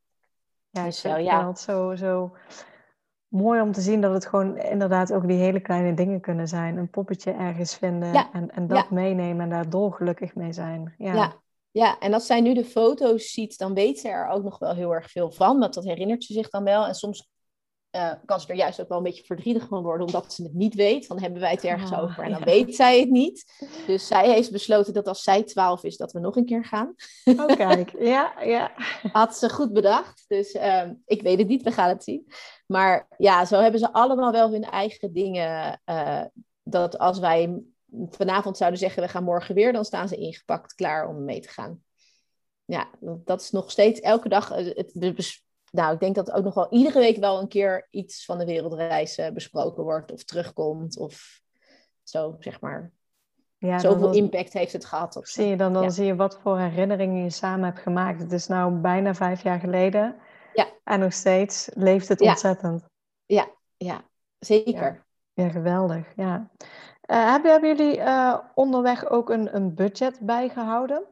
Ja, 0.69 0.83
dus, 0.83 1.05
uh, 1.05 1.23
ja. 1.23 1.55
zo, 1.55 1.95
zo 1.95 2.35
mooi 3.35 3.61
om 3.61 3.71
te 3.71 3.81
zien 3.81 4.01
dat 4.01 4.13
het 4.13 4.25
gewoon 4.25 4.57
inderdaad 4.57 5.13
ook 5.13 5.27
die 5.27 5.37
hele 5.37 5.59
kleine 5.59 5.93
dingen 5.93 6.21
kunnen 6.21 6.47
zijn. 6.47 6.77
Een 6.77 6.89
poppetje 6.89 7.31
ergens 7.31 7.75
vinden 7.75 8.29
en, 8.33 8.51
en 8.51 8.67
dat 8.67 8.89
meenemen 8.89 9.43
en 9.43 9.49
daar 9.49 9.69
dolgelukkig 9.69 10.35
mee 10.35 10.53
zijn. 10.53 10.93
Ja. 10.97 11.13
ja. 11.13 11.43
Ja. 11.71 11.99
en 11.99 12.13
als 12.13 12.25
zij 12.25 12.41
nu 12.41 12.53
de 12.53 12.65
foto's 12.65 13.31
ziet, 13.31 13.57
dan 13.57 13.73
weet 13.73 13.99
ze 13.99 14.09
er 14.09 14.27
ook 14.27 14.43
nog 14.43 14.59
wel 14.59 14.73
heel 14.73 14.93
erg 14.93 15.11
veel 15.11 15.31
van. 15.31 15.59
Dat, 15.59 15.73
dat 15.73 15.83
herinnert 15.83 16.23
ze 16.23 16.33
zich 16.33 16.49
dan 16.49 16.63
wel. 16.63 16.85
En 16.85 16.95
soms 16.95 17.29
uh, 17.95 18.11
kan 18.25 18.39
ze 18.39 18.47
er 18.47 18.55
juist 18.55 18.81
ook 18.81 18.87
wel 18.87 18.97
een 18.97 19.03
beetje 19.03 19.23
verdrietig 19.23 19.67
van 19.67 19.83
worden, 19.83 20.05
omdat 20.07 20.33
ze 20.33 20.43
het 20.43 20.53
niet 20.53 20.75
weet. 20.75 21.07
Dan 21.07 21.19
hebben 21.19 21.41
wij 21.41 21.51
het 21.51 21.63
ergens 21.63 21.91
ah, 21.91 22.03
over 22.03 22.23
en 22.23 22.31
dan 22.31 22.43
weet 22.43 22.75
zij 22.75 22.99
het 22.99 23.09
niet. 23.09 23.65
Dus 23.87 24.07
zij 24.07 24.29
heeft 24.29 24.51
besloten 24.51 24.93
dat 24.93 25.07
als 25.07 25.23
zij 25.23 25.43
twaalf 25.43 25.83
is, 25.83 25.97
dat 25.97 26.11
we 26.11 26.19
nog 26.19 26.35
een 26.35 26.45
keer 26.45 26.65
gaan. 26.65 26.95
Oh, 27.25 27.45
kijk, 27.45 27.91
ja, 27.99 28.43
ja. 28.43 28.71
Had 29.11 29.37
ze 29.37 29.49
goed 29.49 29.73
bedacht. 29.73 30.25
Dus 30.27 30.53
uh, 30.53 30.89
ik 31.05 31.21
weet 31.21 31.37
het 31.37 31.47
niet, 31.47 31.63
we 31.63 31.71
gaan 31.71 31.89
het 31.89 32.03
zien. 32.03 32.27
Maar 32.65 33.07
ja, 33.17 33.45
zo 33.45 33.59
hebben 33.59 33.79
ze 33.79 33.93
allemaal 33.93 34.31
wel 34.31 34.51
hun 34.51 34.63
eigen 34.63 35.13
dingen. 35.13 35.81
Uh, 35.85 36.23
dat 36.63 36.97
als 36.97 37.19
wij 37.19 37.61
vanavond 38.09 38.57
zouden 38.57 38.79
zeggen, 38.79 39.03
we 39.03 39.09
gaan 39.09 39.23
morgen 39.23 39.55
weer, 39.55 39.73
dan 39.73 39.85
staan 39.85 40.07
ze 40.07 40.15
ingepakt, 40.15 40.75
klaar 40.75 41.07
om 41.07 41.23
mee 41.23 41.39
te 41.39 41.49
gaan. 41.49 41.83
Ja, 42.65 42.89
dat 42.99 43.41
is 43.41 43.51
nog 43.51 43.71
steeds 43.71 43.99
elke 43.99 44.29
dag. 44.29 44.49
Het, 44.49 45.39
nou, 45.71 45.93
ik 45.93 45.99
denk 45.99 46.15
dat 46.15 46.31
ook 46.31 46.43
nog 46.43 46.53
wel 46.53 46.71
iedere 46.71 46.99
week 46.99 47.17
wel 47.17 47.39
een 47.39 47.47
keer 47.47 47.87
iets 47.89 48.25
van 48.25 48.37
de 48.37 48.45
wereldreis 48.45 49.21
besproken 49.33 49.83
wordt 49.83 50.11
of 50.11 50.23
terugkomt 50.23 50.97
of 50.97 51.41
zo, 52.03 52.35
zeg 52.39 52.61
maar. 52.61 52.91
Ja, 53.57 53.79
Zoveel 53.79 54.13
impact 54.13 54.53
heeft 54.53 54.73
het 54.73 54.85
gehad. 54.85 55.15
Op 55.15 55.25
zie 55.25 55.45
je 55.45 55.57
dan, 55.57 55.73
dan 55.73 55.91
zie 55.91 56.05
je 56.05 56.15
wat 56.15 56.39
voor 56.41 56.59
herinneringen 56.59 57.23
je 57.23 57.29
samen 57.29 57.65
hebt 57.65 57.79
gemaakt. 57.79 58.21
Het 58.21 58.31
is 58.31 58.47
nou 58.47 58.73
bijna 58.73 59.13
vijf 59.13 59.43
jaar 59.43 59.59
geleden. 59.59 60.15
Ja. 60.55 60.67
En 60.83 60.99
nog 60.99 61.13
steeds 61.13 61.69
leeft 61.73 62.07
het 62.07 62.21
ontzettend. 62.21 62.83
Ja, 63.25 63.47
ja 63.77 64.03
zeker. 64.39 65.05
Ja, 65.33 65.49
geweldig. 65.49 66.15
Ja. 66.15 66.49
Uh, 67.11 67.31
hebben, 67.31 67.51
hebben, 67.51 67.75
jullie 67.75 67.97
uh, 67.97 68.39
onderweg 68.53 69.09
ook 69.09 69.29
een, 69.29 69.55
een 69.55 69.75
budget 69.75 70.19
bijgehouden? 70.19 71.03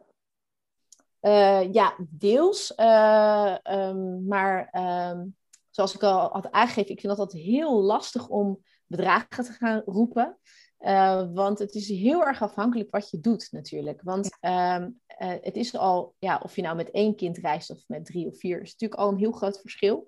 Uh, 1.21 1.73
ja, 1.73 1.95
deels. 2.09 2.73
Um, 2.79 4.27
maar 4.27 4.69
um, 5.11 5.35
zoals 5.69 5.95
ik 5.95 6.03
al 6.03 6.29
had 6.31 6.51
aangegeven, 6.51 6.91
ik 6.91 6.99
vind 6.99 7.17
dat 7.17 7.25
altijd 7.25 7.43
heel 7.43 7.81
lastig 7.81 8.27
om 8.27 8.63
bedragen 8.85 9.43
te 9.43 9.51
gaan 9.51 9.81
roepen. 9.85 10.37
Uh, 10.83 11.23
want 11.33 11.59
het 11.59 11.75
is 11.75 11.87
heel 11.87 12.25
erg 12.25 12.41
afhankelijk 12.41 12.91
wat 12.91 13.09
je 13.09 13.19
doet 13.19 13.47
natuurlijk. 13.51 14.01
Want 14.01 14.25
um, 14.41 15.01
uh, 15.19 15.33
het 15.41 15.55
is 15.55 15.75
al, 15.75 16.15
ja, 16.19 16.39
of 16.43 16.55
je 16.55 16.61
nou 16.61 16.75
met 16.75 16.91
één 16.91 17.15
kind 17.15 17.37
reist 17.37 17.69
of 17.69 17.83
met 17.87 18.05
drie 18.05 18.27
of 18.27 18.39
vier, 18.39 18.61
is 18.61 18.71
natuurlijk 18.71 19.01
al 19.01 19.09
een 19.09 19.17
heel 19.17 19.31
groot 19.31 19.59
verschil. 19.61 20.07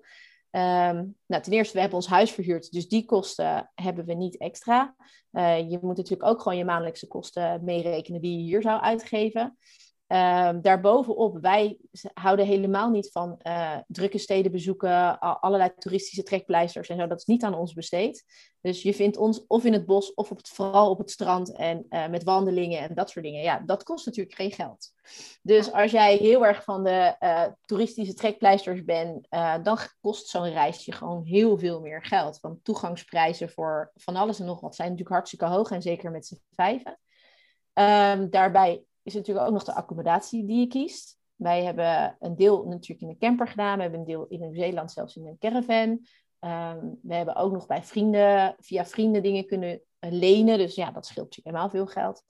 Um, 0.50 1.16
nou, 1.26 1.42
ten 1.42 1.52
eerste, 1.52 1.74
we 1.74 1.80
hebben 1.80 1.98
ons 1.98 2.06
huis 2.06 2.30
verhuurd, 2.30 2.72
dus 2.72 2.88
die 2.88 3.04
kosten 3.04 3.70
hebben 3.74 4.04
we 4.04 4.14
niet 4.14 4.38
extra. 4.38 4.94
Uh, 5.32 5.70
je 5.70 5.78
moet 5.82 5.96
natuurlijk 5.96 6.28
ook 6.28 6.42
gewoon 6.42 6.58
je 6.58 6.64
maandelijkse 6.64 7.06
kosten 7.06 7.64
meerekenen 7.64 8.20
die 8.20 8.36
je 8.36 8.42
hier 8.42 8.62
zou 8.62 8.80
uitgeven. 8.80 9.56
Um, 10.08 10.60
daarbovenop, 10.60 11.38
wij 11.40 11.78
houden 12.14 12.46
helemaal 12.46 12.90
niet 12.90 13.10
van 13.10 13.40
uh, 13.42 13.76
drukke 13.86 14.18
steden 14.18 14.52
bezoeken, 14.52 15.18
allerlei 15.18 15.70
toeristische 15.78 16.22
trekpleisters 16.22 16.88
en 16.88 16.96
zo. 16.96 17.06
Dat 17.06 17.18
is 17.18 17.24
niet 17.24 17.44
aan 17.44 17.54
ons 17.54 17.72
besteed. 17.72 18.24
Dus 18.60 18.82
je 18.82 18.94
vindt 18.94 19.16
ons 19.16 19.46
of 19.46 19.64
in 19.64 19.72
het 19.72 19.86
bos 19.86 20.14
of 20.14 20.30
op 20.30 20.36
het, 20.36 20.48
vooral 20.48 20.90
op 20.90 20.98
het 20.98 21.10
strand 21.10 21.52
en 21.52 21.86
uh, 21.90 22.08
met 22.08 22.24
wandelingen 22.24 22.78
en 22.78 22.94
dat 22.94 23.10
soort 23.10 23.24
dingen. 23.24 23.42
Ja, 23.42 23.62
dat 23.64 23.82
kost 23.82 24.06
natuurlijk 24.06 24.36
geen 24.36 24.52
geld. 24.52 24.92
Dus 25.42 25.72
als 25.72 25.90
jij 25.90 26.16
heel 26.16 26.46
erg 26.46 26.64
van 26.64 26.84
de 26.84 27.16
uh, 27.20 27.44
toeristische 27.64 28.14
trekpleisters 28.14 28.84
bent, 28.84 29.26
dan 29.62 29.78
kost 30.00 30.28
zo'n 30.28 30.52
reisje 30.52 30.92
gewoon 30.92 31.24
heel 31.24 31.58
veel 31.58 31.80
meer 31.80 32.04
geld. 32.04 32.40
Want 32.40 32.64
toegangsprijzen 32.64 33.50
voor 33.50 33.90
van 33.94 34.16
alles 34.16 34.40
en 34.40 34.46
nog 34.46 34.60
wat 34.60 34.74
zijn 34.74 34.88
natuurlijk 34.88 35.16
hartstikke 35.16 35.46
hoog 35.46 35.70
en 35.70 35.82
zeker 35.82 36.10
met 36.10 36.26
z'n 36.26 36.42
vijven. 36.50 36.98
Um, 37.78 38.30
daarbij 38.30 38.82
is 39.06 39.14
natuurlijk 39.14 39.46
ook 39.46 39.52
nog 39.52 39.64
de 39.64 39.74
accommodatie 39.74 40.46
die 40.46 40.60
je 40.60 40.66
kiest. 40.66 41.18
Wij 41.34 41.64
hebben 41.64 42.16
een 42.20 42.36
deel 42.36 42.64
natuurlijk 42.64 43.00
in 43.00 43.08
een 43.08 43.18
camper 43.18 43.48
gedaan. 43.48 43.76
We 43.76 43.82
hebben 43.82 44.00
een 44.00 44.06
deel 44.06 44.26
in 44.26 44.40
Nieuw-Zeeland 44.40 44.92
zelfs 44.92 45.16
in 45.16 45.26
een 45.26 45.38
caravan. 45.38 45.88
Um, 46.40 46.98
we 47.02 47.14
hebben 47.14 47.36
ook 47.36 47.52
nog 47.52 47.66
bij 47.66 47.82
vrienden, 47.82 48.56
via 48.58 48.84
vrienden 48.84 49.22
dingen 49.22 49.46
kunnen 49.46 49.80
eh, 49.98 50.10
lenen. 50.12 50.58
Dus 50.58 50.74
ja, 50.74 50.90
dat 50.90 51.06
scheelt 51.06 51.26
natuurlijk 51.26 51.56
helemaal 51.56 51.70
veel 51.70 51.86
geld. 51.86 52.22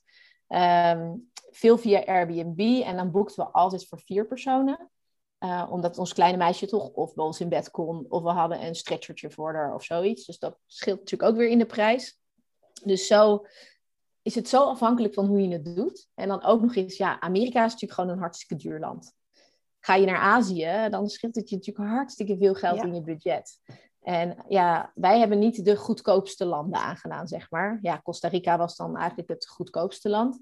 Um, 0.48 1.30
veel 1.50 1.78
via 1.78 2.04
Airbnb. 2.04 2.82
En 2.84 2.96
dan 2.96 3.10
boekten 3.10 3.44
we 3.44 3.50
altijd 3.50 3.88
voor 3.88 4.00
vier 4.00 4.26
personen. 4.26 4.90
Uh, 5.40 5.68
omdat 5.70 5.98
ons 5.98 6.12
kleine 6.12 6.38
meisje 6.38 6.66
toch 6.66 6.88
of 6.88 7.14
bij 7.14 7.24
ons 7.24 7.40
in 7.40 7.48
bed 7.48 7.70
kon. 7.70 8.06
Of 8.08 8.22
we 8.22 8.28
hadden 8.28 8.64
een 8.66 8.74
stretchertje 8.74 9.30
voor 9.30 9.54
haar 9.54 9.74
of 9.74 9.84
zoiets. 9.84 10.26
Dus 10.26 10.38
dat 10.38 10.58
scheelt 10.66 10.98
natuurlijk 10.98 11.30
ook 11.30 11.36
weer 11.36 11.48
in 11.48 11.58
de 11.58 11.66
prijs. 11.66 12.18
Dus 12.84 13.06
zo 13.06 13.46
is 14.26 14.34
het 14.34 14.48
zo 14.48 14.62
afhankelijk 14.62 15.14
van 15.14 15.26
hoe 15.26 15.40
je 15.40 15.52
het 15.52 15.64
doet. 15.64 16.08
En 16.14 16.28
dan 16.28 16.42
ook 16.42 16.60
nog 16.60 16.74
eens, 16.74 16.96
ja, 16.96 17.20
Amerika 17.20 17.64
is 17.64 17.72
natuurlijk 17.72 17.92
gewoon 17.92 18.10
een 18.10 18.18
hartstikke 18.18 18.56
duur 18.56 18.78
land. 18.78 19.14
Ga 19.80 19.94
je 19.94 20.06
naar 20.06 20.18
Azië, 20.18 20.86
dan 20.90 21.08
scheelt 21.08 21.34
het 21.34 21.48
je 21.48 21.56
natuurlijk 21.56 21.88
hartstikke 21.88 22.36
veel 22.36 22.54
geld 22.54 22.82
in 22.82 22.94
je 22.94 23.02
budget. 23.02 23.60
En 24.00 24.36
ja, 24.48 24.92
wij 24.94 25.18
hebben 25.18 25.38
niet 25.38 25.64
de 25.64 25.76
goedkoopste 25.76 26.44
landen 26.44 26.80
aangedaan, 26.80 27.28
zeg 27.28 27.50
maar. 27.50 27.78
Ja, 27.82 28.00
Costa 28.02 28.28
Rica 28.28 28.58
was 28.58 28.76
dan 28.76 28.96
eigenlijk 28.96 29.28
het 29.28 29.48
goedkoopste 29.48 30.08
land. 30.08 30.40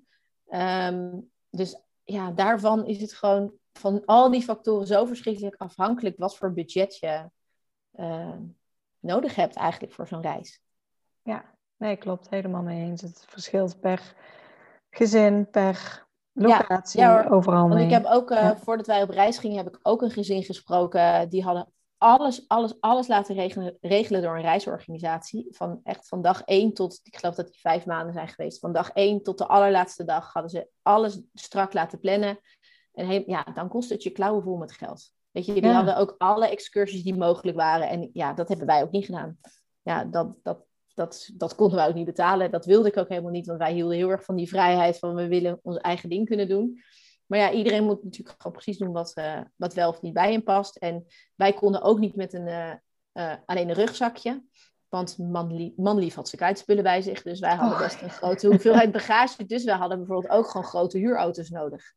Um, 0.49 1.31
dus 1.51 1.77
ja, 2.05 2.31
daarvan 2.31 2.87
is 2.87 3.01
het 3.01 3.13
gewoon 3.13 3.53
van 3.73 4.03
al 4.05 4.31
die 4.31 4.43
factoren 4.43 4.87
zo 4.87 5.05
verschrikkelijk 5.05 5.55
afhankelijk 5.57 6.19
wat 6.19 6.37
voor 6.37 6.53
budget 6.53 6.99
je 6.99 7.31
uh, 7.97 8.37
nodig 8.99 9.35
hebt 9.35 9.57
eigenlijk 9.57 9.93
voor 9.93 10.07
zo'n 10.07 10.23
reis. 10.23 10.63
Ja, 11.23 11.54
nee, 11.85 11.97
klopt. 11.97 12.31
Helemaal 12.31 12.63
mee 12.63 12.85
eens. 12.85 13.03
Het 13.03 13.25
verschilt 13.29 13.81
per 13.81 14.15
gezin, 14.91 15.51
per 15.51 16.07
locatie, 16.33 17.01
ja, 17.01 17.27
overal 17.29 17.69
mee. 17.69 17.79
Want 17.79 17.91
ik 17.91 17.97
heb 17.97 18.05
ook, 18.05 18.31
uh, 18.31 18.51
voordat 18.57 18.87
wij 18.87 19.03
op 19.03 19.11
reis 19.11 19.39
gingen, 19.39 19.57
heb 19.57 19.69
ik 19.69 19.79
ook 19.83 20.03
een 20.03 20.11
gezin 20.11 20.43
gesproken. 20.43 21.29
Die 21.29 21.43
hadden 21.43 21.73
alles, 21.99 22.49
alles, 22.49 22.81
alles 22.81 23.09
laten 23.09 23.35
regelen, 23.35 23.77
regelen 23.81 24.23
door 24.23 24.37
een 24.37 24.43
reisorganisatie. 24.43 25.47
Van 25.51 25.81
echt 25.83 26.09
van 26.09 26.23
dag 26.23 26.43
één 26.43 26.73
tot, 26.75 27.01
ik 27.03 27.17
geloof 27.17 27.35
dat 27.35 27.47
die 27.47 27.61
vijf 27.61 27.87
maanden 27.87 28.13
zijn 28.13 28.29
geweest. 28.29 28.59
Van 28.59 28.73
dag 28.73 28.91
één 28.91 29.23
tot 29.23 29.39
de 29.39 29.47
allerlaatste 29.47 30.05
dag 30.05 30.33
hadden 30.33 30.51
ze 30.51 30.69
alles 30.83 31.21
strak 31.35 31.73
laten 31.73 32.01
plannen. 32.01 32.39
En 32.93 33.25
ja, 33.27 33.47
dan 33.55 33.69
kost 33.69 33.91
het 33.91 34.03
je 34.03 34.11
klauwen 34.11 34.43
vol 34.43 34.57
met 34.57 34.73
geld. 34.73 35.13
Weet 35.31 35.47
je, 35.47 35.61
die 35.61 35.71
hadden 35.71 35.97
ook 35.97 36.15
alle 36.19 36.49
excursies 36.49 37.03
die 37.03 37.17
mogelijk 37.17 37.57
waren. 37.57 37.89
En 37.89 38.11
ja, 38.13 38.33
dat 38.33 38.49
hebben 38.49 38.67
wij 38.67 38.83
ook 38.83 38.91
niet 38.91 39.05
gedaan. 39.05 39.39
Ja, 39.83 40.05
dat, 40.05 40.37
dat, 40.43 40.59
dat, 40.95 41.31
dat 41.35 41.55
konden 41.55 41.77
wij 41.77 41.89
ook 41.89 41.95
niet 41.95 42.05
betalen. 42.05 42.51
Dat 42.51 42.65
wilde 42.65 42.89
ik 42.89 42.97
ook 42.97 43.09
helemaal 43.09 43.31
niet, 43.31 43.47
want 43.47 43.59
wij 43.59 43.73
hielden 43.73 43.97
heel 43.97 44.11
erg 44.11 44.25
van 44.25 44.37
die 44.37 44.49
vrijheid 44.49 44.99
van 44.99 45.15
we 45.15 45.29
willen 45.29 45.59
ons 45.63 45.77
eigen 45.77 46.09
ding 46.09 46.27
kunnen 46.27 46.49
doen. 46.49 46.83
Maar 47.27 47.39
ja, 47.39 47.51
iedereen 47.51 47.85
moet 47.85 48.05
natuurlijk 48.05 48.35
gewoon 48.39 48.53
precies 48.53 48.79
doen 48.79 48.93
wat, 48.93 49.13
uh, 49.15 49.41
wat 49.57 49.75
wel 49.75 49.89
of 49.89 50.03
niet 50.03 50.13
bij 50.13 50.33
hem 50.33 50.43
past. 50.43 50.77
En 50.77 51.07
wij 51.35 51.53
konden 51.53 51.83
ook 51.83 51.99
niet 51.99 52.17
met 52.17 52.33
een, 52.33 52.47
uh, 52.47 52.73
uh, 53.13 53.35
alleen 53.45 53.69
een 53.69 53.75
rugzakje. 53.75 54.45
Want 54.89 55.19
manlief, 55.19 55.77
manlief 55.77 56.15
had 56.15 56.29
zijn 56.29 56.41
kwijtspullen 56.41 56.83
bij 56.83 57.03
zich. 57.03 57.23
Dus 57.23 57.41
wij 57.41 57.55
hadden 57.55 57.79
best 57.79 58.03
een 58.03 58.11
grote 58.11 58.47
hoeveelheid 58.47 58.93
bagage. 58.93 59.47
Dus 59.47 59.65
wij 59.65 59.77
hadden 59.77 59.99
bijvoorbeeld 59.99 60.33
ook 60.33 60.47
gewoon 60.47 60.67
grote 60.67 60.99
huurauto's 60.99 61.51
nodig. 61.51 61.93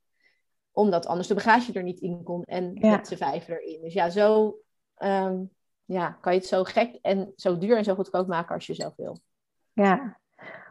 Omdat 0.72 1.06
anders 1.06 1.28
de 1.28 1.34
bagage 1.34 1.74
er 1.74 1.84
niet 1.84 2.00
in 2.00 2.24
kon. 2.24 2.44
En 2.44 2.74
met 2.74 3.08
z'n 3.08 3.16
vijf 3.16 3.48
erin. 3.48 3.82
Dus 3.82 3.94
ja, 3.94 4.10
zo 4.10 4.58
um, 4.98 5.52
ja, 5.88 6.18
kan 6.22 6.34
je 6.34 6.40
het 6.40 6.48
zo 6.48 6.64
gek 6.64 7.00
en 7.02 7.34
zo 7.36 7.58
duur 7.58 7.78
en 7.78 7.84
zo 7.84 7.96
goedkoop 7.96 8.28
maken 8.28 8.56
als 8.56 8.68
je 8.68 8.74
zelf 8.74 8.96
wil. 8.96 9.20
Ja, 9.74 10.20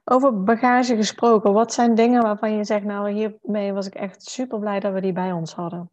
over 0.04 0.42
bagage 0.42 0.96
gesproken, 0.96 1.52
wat 1.52 1.72
zijn 1.72 1.94
dingen 1.94 2.22
waarvan 2.22 2.56
je 2.56 2.64
zegt, 2.64 2.84
nou 2.84 3.10
hiermee 3.10 3.72
was 3.72 3.86
ik 3.86 3.94
echt 3.94 4.22
super 4.22 4.58
blij 4.58 4.80
dat 4.80 4.92
we 4.92 5.00
die 5.00 5.12
bij 5.12 5.32
ons 5.32 5.54
hadden? 5.54 5.90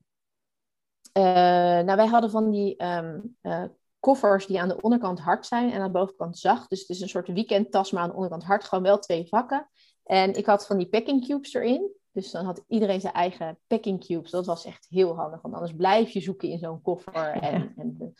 Uh, 1.17 1.24
nou, 1.24 1.95
wij 1.95 2.07
hadden 2.07 2.30
van 2.30 2.49
die 2.49 2.86
um, 2.86 3.38
uh, 3.41 3.63
koffers 3.99 4.45
die 4.45 4.61
aan 4.61 4.67
de 4.67 4.82
onderkant 4.82 5.19
hard 5.19 5.45
zijn 5.45 5.71
en 5.71 5.80
aan 5.80 5.91
de 5.91 5.99
bovenkant 5.99 6.38
zacht. 6.38 6.69
Dus 6.69 6.80
het 6.80 6.89
is 6.89 7.01
een 7.01 7.09
soort 7.09 7.28
weekendtas, 7.28 7.91
maar 7.91 8.03
aan 8.03 8.09
de 8.09 8.15
onderkant 8.15 8.43
hard, 8.43 8.63
gewoon 8.63 8.84
wel 8.84 8.99
twee 8.99 9.28
vakken. 9.28 9.69
En 10.03 10.34
ik 10.34 10.45
had 10.45 10.65
van 10.65 10.78
die 10.78 10.89
packing 10.89 11.26
cubes 11.28 11.53
erin. 11.53 11.91
Dus 12.14 12.32
dan 12.32 12.45
had 12.45 12.64
iedereen 12.68 13.01
zijn 13.01 13.14
eigen 13.14 13.59
packing 13.68 14.05
cubes. 14.05 14.32
Dat 14.32 14.45
was 14.45 14.66
echt 14.66 14.88
heel 14.89 15.16
handig, 15.16 15.41
want 15.41 15.53
anders 15.53 15.76
blijf 15.76 16.09
je 16.09 16.20
zoeken 16.20 16.49
in 16.49 16.59
zo'n 16.59 16.82
koffer. 16.82 17.32
En, 17.41 17.74
en, 17.78 18.14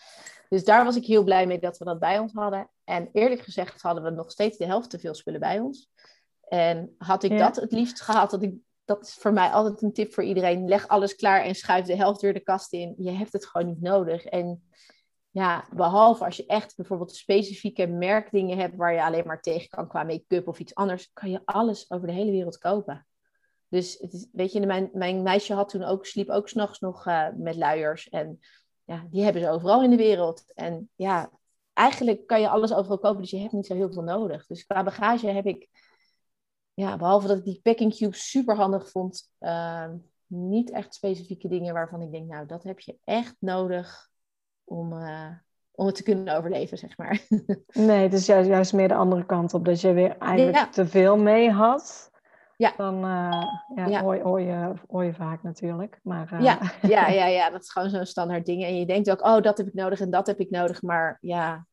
dus 0.50 0.64
daar 0.64 0.86
was 0.86 0.96
ik 0.96 1.06
heel 1.06 1.24
blij 1.24 1.48
mee 1.48 1.60
dat 1.60 1.78
we 1.78 1.86
dat 1.86 2.00
bij 2.00 2.20
ons 2.20 2.34
hadden. 2.34 2.70
En 2.84 3.10
eerlijk 3.14 3.42
gezegd 3.42 3.82
hadden 3.82 4.04
we 4.04 4.10
nog 4.10 4.32
steeds 4.32 4.58
de 4.58 4.66
helft 4.66 4.90
te 4.90 5.00
veel 5.00 5.14
spullen 5.14 5.40
bij 5.40 5.60
ons. 5.60 5.92
En 6.48 6.96
had 6.98 7.24
ik 7.24 7.38
dat 7.38 7.56
het 7.56 7.72
liefst 7.72 8.02
gehad, 8.02 8.30
dat, 8.32 8.44
ik, 8.44 8.56
dat 8.86 9.08
is 9.08 9.14
voor 9.14 9.34
mij 9.34 9.50
altijd 9.50 9.82
een 9.82 9.94
tip 9.94 10.14
voor 10.14 10.24
iedereen. 10.24 10.68
Leg 10.68 10.88
alles 10.88 11.16
klaar 11.16 11.42
en 11.42 11.56
schuif 11.56 11.86
de 11.86 11.96
helft 11.96 12.22
weer 12.22 12.34
de 12.34 12.40
kast 12.40 12.74
in. 12.74 12.96
Je 12.98 13.12
hebt 13.12 13.34
het 13.34 13.46
gewoon 13.46 13.68
niet 13.68 13.82
nodig. 13.82 14.26
En 14.26 14.64
ja, 15.30 15.68
behalve 15.76 16.26
als 16.26 16.38
je 16.38 16.46
echt 16.46 16.76
bijvoorbeeld 16.76 17.16
specifieke 17.16 17.88
merkdingen 17.88 18.58
hebt 18.58 18.76
waar 18.76 18.94
je 18.94 19.04
alleen 19.04 19.28
maar 19.28 19.42
tegen 19.42 19.70
kan 19.70 19.88
qua 19.88 20.04
make-up 20.04 20.48
of 20.48 20.60
iets 20.60 20.76
anders, 20.76 21.12
kan 21.14 21.30
je 21.30 21.42
alles 21.46 21.92
over 21.92 22.08
de 22.08 22.14
hele 22.14 22.32
wereld 22.32 22.58
kopen. 22.58 23.06
Dus 23.74 23.98
het 24.00 24.14
is, 24.14 24.28
weet 24.32 24.52
je, 24.52 24.66
mijn, 24.66 24.90
mijn 24.94 25.22
meisje 25.22 25.54
had 25.54 25.70
toen 25.70 25.84
ook, 25.84 26.06
sliep 26.06 26.30
ook 26.30 26.50
s'nachts 26.50 26.80
nog 26.80 27.08
uh, 27.08 27.28
met 27.36 27.56
luiers. 27.56 28.10
En 28.10 28.40
ja, 28.84 29.08
die 29.10 29.24
hebben 29.24 29.42
ze 29.42 29.50
overal 29.50 29.84
in 29.84 29.90
de 29.90 29.96
wereld. 29.96 30.44
En 30.54 30.90
ja, 30.96 31.32
eigenlijk 31.74 32.28
kan 32.28 32.42
je 32.42 32.50
alles 32.50 32.74
overal 32.74 32.98
kopen, 32.98 33.22
dus 33.22 33.32
je 33.32 33.38
hebt 33.38 33.52
niet 33.52 33.66
zo 33.66 33.76
heel 33.76 33.92
veel 33.92 34.04
nodig. 34.04 34.46
Dus 34.48 34.66
qua 34.66 34.84
bagage 34.84 35.28
heb 35.28 35.46
ik, 35.46 35.70
ja, 36.74 36.98
behalve 36.98 37.28
dat 37.28 37.38
ik 37.38 37.44
die 37.44 37.60
packing 37.64 37.96
cube 37.96 38.16
super 38.16 38.56
handig 38.56 38.90
vond, 38.90 39.32
uh, 39.40 39.90
niet 40.28 40.72
echt 40.72 40.94
specifieke 40.94 41.48
dingen 41.48 41.74
waarvan 41.74 42.02
ik 42.02 42.12
denk, 42.12 42.28
nou, 42.28 42.46
dat 42.46 42.64
heb 42.64 42.80
je 42.80 42.98
echt 43.04 43.36
nodig 43.40 44.10
om, 44.64 44.94
uh, 44.94 45.30
om 45.72 45.86
het 45.86 45.96
te 45.96 46.04
kunnen 46.04 46.36
overleven, 46.36 46.78
zeg 46.78 46.98
maar. 46.98 47.28
Nee, 47.68 48.04
het 48.04 48.14
is 48.14 48.26
juist, 48.26 48.50
juist 48.50 48.74
meer 48.74 48.88
de 48.88 48.96
andere 48.96 49.26
kant 49.26 49.54
op, 49.54 49.66
dat 49.66 49.82
je 49.82 49.94
weer 49.94 50.18
eigenlijk 50.18 50.72
te 50.72 50.86
veel 50.86 51.18
mee 51.18 51.52
had. 51.52 52.12
Ja. 52.64 52.74
Dan 52.78 52.96
uh, 52.96 53.44
ja, 53.76 53.86
ja. 53.88 54.02
Hoor, 54.02 54.20
hoor, 54.20 54.42
je, 54.42 54.74
hoor 54.88 55.04
je 55.04 55.14
vaak 55.14 55.44
natuurlijk. 55.44 56.00
Maar, 56.04 56.34
uh... 56.34 56.42
ja, 56.42 56.60
ja, 56.96 57.08
ja, 57.08 57.26
ja, 57.26 57.50
dat 57.50 57.62
is 57.62 57.72
gewoon 57.72 57.90
zo'n 57.90 58.06
standaard 58.06 58.46
ding. 58.46 58.64
En 58.64 58.80
je 58.80 58.86
denkt 58.86 59.12
ook, 59.12 59.26
oh, 59.26 59.42
dat 59.42 59.58
heb 59.58 59.68
ik 59.68 59.74
nodig 59.74 60.00
en 60.00 60.10
dat 60.10 60.28
heb 60.28 60.40
ik 60.40 60.50
nodig. 60.50 60.82
Maar 60.82 61.18
ja, 61.22 61.68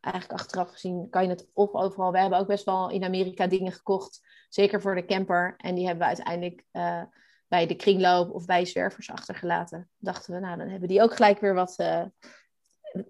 eigenlijk 0.00 0.40
achteraf 0.40 0.70
gezien 0.70 1.08
kan 1.10 1.22
je 1.22 1.28
het 1.28 1.48
of 1.52 1.74
overal. 1.74 2.12
We 2.12 2.18
hebben 2.18 2.38
ook 2.38 2.46
best 2.46 2.64
wel 2.64 2.90
in 2.90 3.04
Amerika 3.04 3.46
dingen 3.46 3.72
gekocht. 3.72 4.20
Zeker 4.48 4.80
voor 4.80 4.94
de 4.94 5.04
camper. 5.04 5.54
En 5.56 5.74
die 5.74 5.86
hebben 5.86 6.02
we 6.02 6.14
uiteindelijk 6.14 6.64
uh, 6.72 7.02
bij 7.48 7.66
de 7.66 7.74
kringloop 7.74 8.30
of 8.30 8.44
bij 8.44 8.64
zwervers 8.64 9.10
achtergelaten. 9.10 9.88
Dachten 9.98 10.34
we, 10.34 10.40
nou, 10.40 10.58
dan 10.58 10.68
hebben 10.68 10.88
die 10.88 11.02
ook 11.02 11.14
gelijk 11.14 11.40
weer 11.40 11.54
wat. 11.54 11.76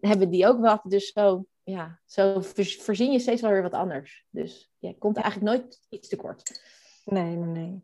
hebben 0.01 0.31
die 0.31 0.47
ook 0.47 0.61
wat. 0.61 0.81
Dus 0.85 1.13
zo, 1.13 1.47
ja, 1.63 2.01
zo 2.07 2.41
voorzien 2.81 3.13
je 3.13 3.19
steeds 3.19 3.41
wel 3.41 3.51
weer 3.51 3.63
wat 3.63 3.73
anders. 3.73 4.27
Dus 4.31 4.73
je 4.79 4.99
komt 4.99 5.17
eigenlijk 5.17 5.57
nooit 5.57 5.87
iets 5.89 6.09
tekort. 6.09 6.43
Nee, 7.05 7.37
nee, 7.37 7.47
nee. 7.47 7.83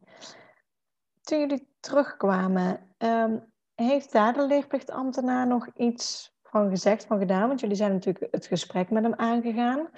Toen 1.21 1.39
jullie 1.39 1.69
terugkwamen, 1.81 2.95
um, 2.99 3.53
heeft 3.75 4.13
daar 4.13 4.33
de 4.33 4.47
leerplichtambtenaar 4.47 5.47
nog 5.47 5.69
iets 5.75 6.35
van 6.43 6.69
gezegd, 6.69 7.05
van 7.05 7.19
gedaan? 7.19 7.49
Want 7.49 7.61
jullie 7.61 7.77
zijn 7.77 7.93
natuurlijk 7.93 8.33
het 8.33 8.47
gesprek 8.47 8.91
met 8.91 9.03
hem 9.03 9.15
aangegaan. 9.15 9.89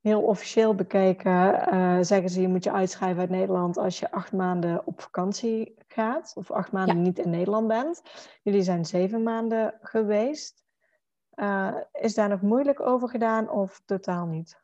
Heel 0.00 0.22
officieel 0.22 0.74
bekeken 0.74 1.32
uh, 1.74 1.98
zeggen 2.00 2.28
ze, 2.28 2.40
je 2.40 2.48
moet 2.48 2.64
je 2.64 2.72
uitschrijven 2.72 3.20
uit 3.20 3.30
Nederland 3.30 3.76
als 3.76 3.98
je 3.98 4.10
acht 4.10 4.32
maanden 4.32 4.86
op 4.86 5.00
vakantie 5.00 5.74
gaat. 5.88 6.32
Of 6.36 6.50
acht 6.50 6.72
maanden 6.72 7.02
niet 7.02 7.18
in 7.18 7.30
Nederland 7.30 7.68
bent. 7.68 8.02
Jullie 8.42 8.62
zijn 8.62 8.84
zeven 8.84 9.22
maanden 9.22 9.74
geweest. 9.82 10.64
Uh, 11.34 11.74
is 11.92 12.14
daar 12.14 12.28
nog 12.28 12.40
moeilijk 12.40 12.80
over 12.80 13.08
gedaan 13.08 13.50
of 13.50 13.82
totaal 13.84 14.26
niet? 14.26 14.61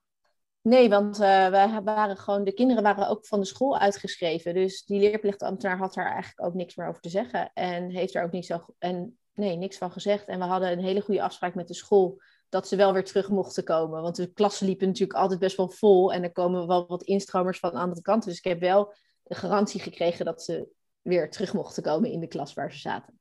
Nee, 0.68 0.88
want 0.88 1.14
uh, 1.14 1.48
wij 1.48 1.82
waren 1.82 2.16
gewoon, 2.16 2.44
de 2.44 2.52
kinderen 2.52 2.82
waren 2.82 3.08
ook 3.08 3.26
van 3.26 3.40
de 3.40 3.46
school 3.46 3.78
uitgeschreven. 3.78 4.54
Dus 4.54 4.84
die 4.84 5.00
leerplichtambtenaar 5.00 5.78
had 5.78 5.94
daar 5.94 6.12
eigenlijk 6.12 6.48
ook 6.48 6.54
niks 6.54 6.76
meer 6.76 6.88
over 6.88 7.00
te 7.00 7.08
zeggen. 7.08 7.50
En 7.54 7.90
heeft 7.90 8.14
er 8.14 8.22
ook 8.22 8.32
niks, 8.32 8.46
zo, 8.46 8.64
en, 8.78 9.18
nee, 9.34 9.56
niks 9.56 9.78
van 9.78 9.90
gezegd. 9.90 10.26
En 10.26 10.38
we 10.38 10.44
hadden 10.44 10.72
een 10.72 10.84
hele 10.84 11.00
goede 11.00 11.22
afspraak 11.22 11.54
met 11.54 11.68
de 11.68 11.74
school 11.74 12.20
dat 12.48 12.68
ze 12.68 12.76
wel 12.76 12.92
weer 12.92 13.04
terug 13.04 13.28
mochten 13.28 13.64
komen. 13.64 14.02
Want 14.02 14.16
de 14.16 14.32
klassen 14.32 14.66
liepen 14.66 14.86
natuurlijk 14.86 15.18
altijd 15.18 15.40
best 15.40 15.56
wel 15.56 15.68
vol. 15.68 16.12
En 16.12 16.22
er 16.22 16.32
komen 16.32 16.66
wel 16.66 16.86
wat 16.86 17.02
instromers 17.02 17.58
van 17.58 17.72
andere 17.72 18.02
kanten. 18.02 18.28
Dus 18.28 18.38
ik 18.38 18.44
heb 18.44 18.60
wel 18.60 18.94
de 19.22 19.34
garantie 19.34 19.80
gekregen 19.80 20.24
dat 20.24 20.42
ze 20.42 20.68
weer 21.02 21.30
terug 21.30 21.54
mochten 21.54 21.82
komen 21.82 22.10
in 22.10 22.20
de 22.20 22.28
klas 22.28 22.54
waar 22.54 22.72
ze 22.72 22.78
zaten. 22.78 23.20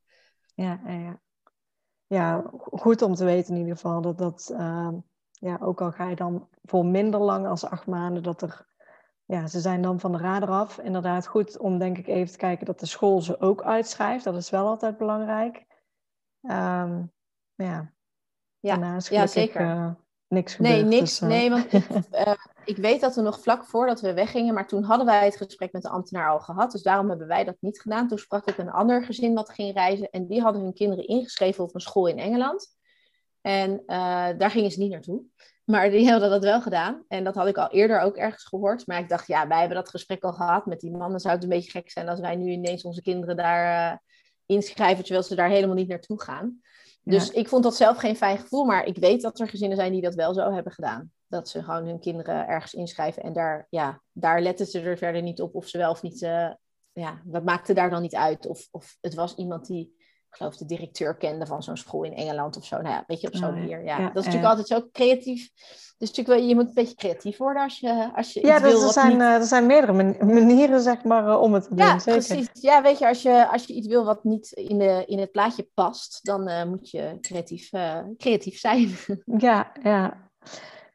Ja, 0.53 0.81
ja. 0.85 1.21
ja 2.07 2.51
goed 2.53 3.01
om 3.01 3.15
te 3.15 3.25
weten 3.25 3.53
in 3.53 3.59
ieder 3.59 3.75
geval 3.75 4.01
dat 4.01 4.17
dat... 4.17 4.49
Uh 4.53 4.93
ja, 5.39 5.57
ook 5.61 5.81
al 5.81 5.91
ga 5.91 6.09
je 6.09 6.15
dan 6.15 6.49
voor 6.63 6.85
minder 6.85 7.19
lang 7.19 7.47
als 7.47 7.65
acht 7.65 7.87
maanden, 7.87 8.23
dat 8.23 8.41
er, 8.41 8.67
ja, 9.25 9.47
ze 9.47 9.59
zijn 9.59 9.81
dan 9.81 9.99
van 9.99 10.11
de 10.11 10.17
radar 10.17 10.49
af. 10.49 10.77
Inderdaad, 10.77 11.27
goed 11.27 11.57
om 11.57 11.77
denk 11.77 11.97
ik 11.97 12.07
even 12.07 12.31
te 12.31 12.37
kijken 12.37 12.65
dat 12.65 12.79
de 12.79 12.85
school 12.85 13.21
ze 13.21 13.39
ook 13.39 13.63
uitschrijft. 13.63 14.23
Dat 14.23 14.35
is 14.35 14.49
wel 14.49 14.67
altijd 14.67 14.97
belangrijk. 14.97 15.65
Um, 16.41 17.11
ja, 17.55 17.93
ja, 18.59 18.99
ja 18.99 19.27
zeker. 19.27 19.61
Uh, 19.61 19.91
niks 20.27 20.55
gebeurd. 20.55 20.73
Nee, 20.73 20.83
niks. 20.83 21.19
Dus, 21.19 21.21
uh... 21.21 21.27
Nee, 21.27 21.49
want 21.49 21.73
ik, 21.73 21.89
uh, 22.11 22.33
ik 22.65 22.77
weet 22.77 23.01
dat 23.01 23.15
we 23.15 23.21
nog 23.21 23.41
vlak 23.41 23.65
voordat 23.65 24.01
we 24.01 24.13
weggingen, 24.13 24.53
maar 24.53 24.67
toen 24.67 24.83
hadden 24.83 25.05
wij 25.05 25.25
het 25.25 25.37
gesprek 25.37 25.71
met 25.71 25.81
de 25.81 25.89
ambtenaar 25.89 26.29
al 26.29 26.39
gehad. 26.39 26.71
Dus 26.71 26.83
daarom 26.83 27.09
hebben 27.09 27.27
wij 27.27 27.43
dat 27.43 27.57
niet 27.59 27.81
gedaan. 27.81 28.07
Toen 28.07 28.17
sprak 28.17 28.45
ik 28.45 28.57
een 28.57 28.71
ander 28.71 29.03
gezin 29.03 29.33
wat 29.33 29.49
ging 29.49 29.73
reizen 29.73 30.09
en 30.09 30.27
die 30.27 30.41
hadden 30.41 30.61
hun 30.61 30.73
kinderen 30.73 31.07
ingeschreven 31.07 31.63
op 31.63 31.75
een 31.75 31.81
school 31.81 32.07
in 32.07 32.19
Engeland. 32.19 32.76
En 33.47 33.71
uh, 33.71 34.29
daar 34.37 34.51
gingen 34.51 34.71
ze 34.71 34.79
niet 34.79 34.91
naartoe. 34.91 35.21
Maar 35.63 35.89
die 35.89 36.09
hadden 36.11 36.29
dat 36.29 36.43
wel 36.43 36.61
gedaan. 36.61 37.03
En 37.07 37.23
dat 37.23 37.35
had 37.35 37.47
ik 37.47 37.57
al 37.57 37.69
eerder 37.69 37.99
ook 37.99 38.15
ergens 38.15 38.43
gehoord. 38.43 38.87
Maar 38.87 38.99
ik 38.99 39.09
dacht, 39.09 39.27
ja, 39.27 39.47
wij 39.47 39.59
hebben 39.59 39.77
dat 39.77 39.89
gesprek 39.89 40.23
al 40.23 40.33
gehad 40.33 40.65
met 40.65 40.79
die 40.79 40.91
man. 40.91 41.09
Dan 41.09 41.19
zou 41.19 41.33
het 41.33 41.43
een 41.43 41.49
beetje 41.49 41.71
gek 41.71 41.91
zijn 41.91 42.09
als 42.09 42.19
wij 42.19 42.35
nu 42.35 42.51
ineens 42.51 42.83
onze 42.83 43.01
kinderen 43.01 43.35
daar 43.35 43.91
uh, 43.91 43.97
inschrijven, 44.45 45.03
terwijl 45.03 45.25
ze 45.25 45.35
daar 45.35 45.49
helemaal 45.49 45.75
niet 45.75 45.87
naartoe 45.87 46.21
gaan. 46.21 46.61
Dus 47.03 47.29
ik 47.29 47.47
vond 47.47 47.63
dat 47.63 47.75
zelf 47.75 47.97
geen 47.97 48.15
fijn 48.15 48.37
gevoel. 48.37 48.65
Maar 48.65 48.85
ik 48.85 48.97
weet 48.97 49.21
dat 49.21 49.39
er 49.39 49.47
gezinnen 49.47 49.77
zijn 49.77 49.91
die 49.91 50.01
dat 50.01 50.15
wel 50.15 50.33
zo 50.33 50.51
hebben 50.53 50.73
gedaan. 50.73 51.11
Dat 51.27 51.49
ze 51.49 51.63
gewoon 51.63 51.85
hun 51.85 51.99
kinderen 51.99 52.47
ergens 52.47 52.73
inschrijven. 52.73 53.23
En 53.23 53.33
daar, 53.33 53.67
ja, 53.69 54.01
daar 54.11 54.41
letten 54.41 54.65
ze 54.65 54.81
er 54.81 54.97
verder 54.97 55.21
niet 55.21 55.41
op 55.41 55.55
of 55.55 55.67
ze 55.67 55.77
wel 55.77 55.91
of 55.91 56.01
niet. 56.01 56.21
Uh, 56.21 56.51
ja, 56.93 57.21
dat 57.23 57.43
maakte 57.43 57.73
daar 57.73 57.89
dan 57.89 58.01
niet 58.01 58.15
uit. 58.15 58.45
Of, 58.45 58.67
of 58.71 58.97
het 59.01 59.13
was 59.13 59.35
iemand 59.35 59.67
die 59.67 59.96
geloof 60.37 60.57
de 60.57 60.65
directeur 60.65 61.15
kende 61.15 61.45
van 61.45 61.63
zo'n 61.63 61.77
school 61.77 62.03
in 62.03 62.13
Engeland 62.13 62.57
of 62.57 62.65
zo. 62.65 62.75
Nou 62.81 62.95
ja, 62.95 63.03
weet 63.07 63.21
je, 63.21 63.27
op 63.27 63.35
zo'n 63.35 63.47
oh, 63.47 63.53
manier. 63.53 63.83
Ja. 63.83 63.97
dat 63.97 64.15
is 64.15 64.25
natuurlijk 64.25 64.45
altijd 64.45 64.67
zo 64.67 64.89
creatief. 64.91 65.49
Dus 65.97 66.11
natuurlijk, 66.13 66.47
je 66.47 66.55
moet 66.55 66.67
een 66.67 66.73
beetje 66.73 66.95
creatief 66.95 67.37
worden 67.37 67.63
als 67.63 67.79
je, 67.79 68.09
als 68.15 68.33
je 68.33 68.45
ja, 68.45 68.55
iets 68.55 68.63
wil. 68.63 68.83
Er 68.83 68.91
zijn, 68.91 69.11
niet... 69.11 69.21
er 69.21 69.43
zijn 69.43 69.65
meerdere 69.65 69.93
manieren, 70.23 70.81
zeg 70.81 71.03
maar, 71.03 71.27
eh, 71.27 71.41
om 71.41 71.53
het 71.53 71.63
te 71.63 71.69
doen. 71.69 71.85
Ja, 71.85 71.95
precies. 71.95 72.49
Ja, 72.53 72.81
weet 72.81 72.99
je, 72.99 73.07
als 73.07 73.21
je, 73.21 73.47
als 73.47 73.65
je 73.65 73.73
iets 73.73 73.87
wil 73.87 74.05
wat 74.05 74.23
niet 74.23 74.51
in, 74.51 74.77
de, 74.77 75.03
in 75.05 75.19
het 75.19 75.31
plaatje 75.31 75.69
past, 75.73 76.19
dan 76.23 76.49
uh, 76.49 76.63
moet 76.63 76.89
je 76.89 77.17
creatief, 77.21 77.73
uh, 77.73 77.99
creatief 78.17 78.59
zijn. 78.59 78.95
Ja, 79.37 79.71
ja. 79.83 80.29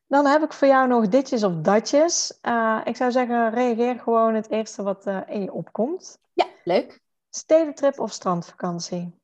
Dan 0.06 0.26
heb 0.26 0.42
ik 0.42 0.52
voor 0.52 0.68
jou 0.68 0.88
nog 0.88 1.08
ditjes 1.08 1.44
of 1.44 1.54
datjes. 1.54 2.38
Uh, 2.42 2.80
ik 2.84 2.96
zou 2.96 3.10
zeggen, 3.10 3.50
reageer 3.50 3.98
gewoon 3.98 4.34
het 4.34 4.50
eerste 4.50 4.82
wat 4.82 5.06
in 5.26 5.42
je 5.42 5.52
opkomt. 5.52 6.18
Ja, 6.32 6.46
leuk. 6.64 7.00
Stedentrip 7.30 7.98
of 7.98 8.12
strandvakantie? 8.12 9.21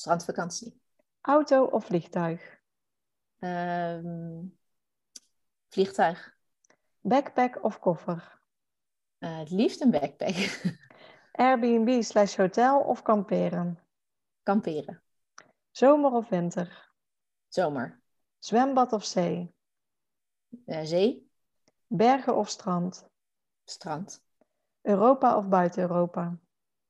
Strandvakantie. 0.00 0.80
Auto 1.20 1.64
of 1.64 1.84
vliegtuig? 1.84 2.62
Um, 3.38 4.58
vliegtuig. 5.68 6.36
Backpack 7.00 7.64
of 7.64 7.78
koffer? 7.78 8.40
Uh, 9.18 9.38
het 9.38 9.50
liefst 9.50 9.80
een 9.80 9.90
backpack. 9.90 10.62
Airbnb 11.32 12.02
slash 12.02 12.36
hotel 12.36 12.80
of 12.80 13.02
kamperen? 13.02 13.78
Kamperen. 14.42 15.02
Zomer 15.70 16.12
of 16.12 16.28
winter? 16.28 16.92
Zomer. 17.48 18.00
Zwembad 18.38 18.92
of 18.92 19.04
zee? 19.04 19.54
Uh, 20.66 20.80
zee. 20.82 21.30
Bergen 21.86 22.36
of 22.36 22.48
strand? 22.48 23.08
Strand. 23.64 24.24
Europa 24.80 25.36
of 25.36 25.48
buiten 25.48 25.82
Europa? 25.82 26.38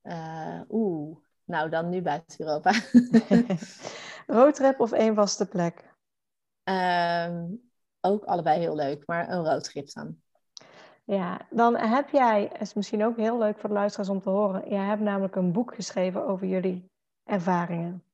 Uh, 0.03 0.61
Oeh, 0.69 1.17
nou 1.51 1.71
dan 1.71 1.89
nu 1.89 2.03
buiten 2.03 2.47
Europa. 2.47 2.73
roadtrip 4.37 4.81
of 4.81 4.93
één 4.93 5.15
vaste 5.15 5.49
plek? 5.49 5.89
Um, 6.65 7.71
ook 8.01 8.25
allebei 8.25 8.61
heel 8.61 8.75
leuk, 8.75 9.07
maar 9.07 9.29
een 9.29 9.45
roadtrip 9.45 9.93
dan. 9.93 10.17
Ja, 11.05 11.41
dan 11.51 11.77
heb 11.77 12.09
jij, 12.09 12.53
is 12.59 12.75
misschien 12.75 13.05
ook 13.05 13.17
heel 13.17 13.39
leuk 13.39 13.59
voor 13.59 13.69
de 13.69 13.75
luisteraars 13.75 14.09
om 14.09 14.21
te 14.21 14.31
horen, 14.31 14.69
jij 14.69 14.85
hebt 14.85 15.01
namelijk 15.01 15.37
een 15.37 15.53
boek 15.53 15.75
geschreven 15.75 16.27
over 16.27 16.47
jullie 16.47 16.91
ervaringen. 17.25 18.05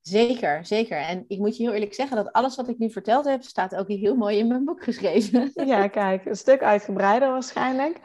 Zeker, 0.00 0.66
zeker. 0.66 0.96
En 0.96 1.24
ik 1.28 1.38
moet 1.38 1.56
je 1.56 1.62
heel 1.62 1.72
eerlijk 1.72 1.94
zeggen 1.94 2.16
dat 2.16 2.32
alles 2.32 2.56
wat 2.56 2.68
ik 2.68 2.78
nu 2.78 2.90
verteld 2.90 3.24
heb, 3.24 3.42
staat 3.42 3.76
ook 3.76 3.88
heel 3.88 4.16
mooi 4.16 4.38
in 4.38 4.46
mijn 4.46 4.64
boek 4.64 4.82
geschreven. 4.82 5.50
Ja, 5.66 5.88
kijk, 5.88 6.26
een 6.26 6.36
stuk 6.36 6.62
uitgebreider 6.62 7.30
waarschijnlijk. 7.30 8.00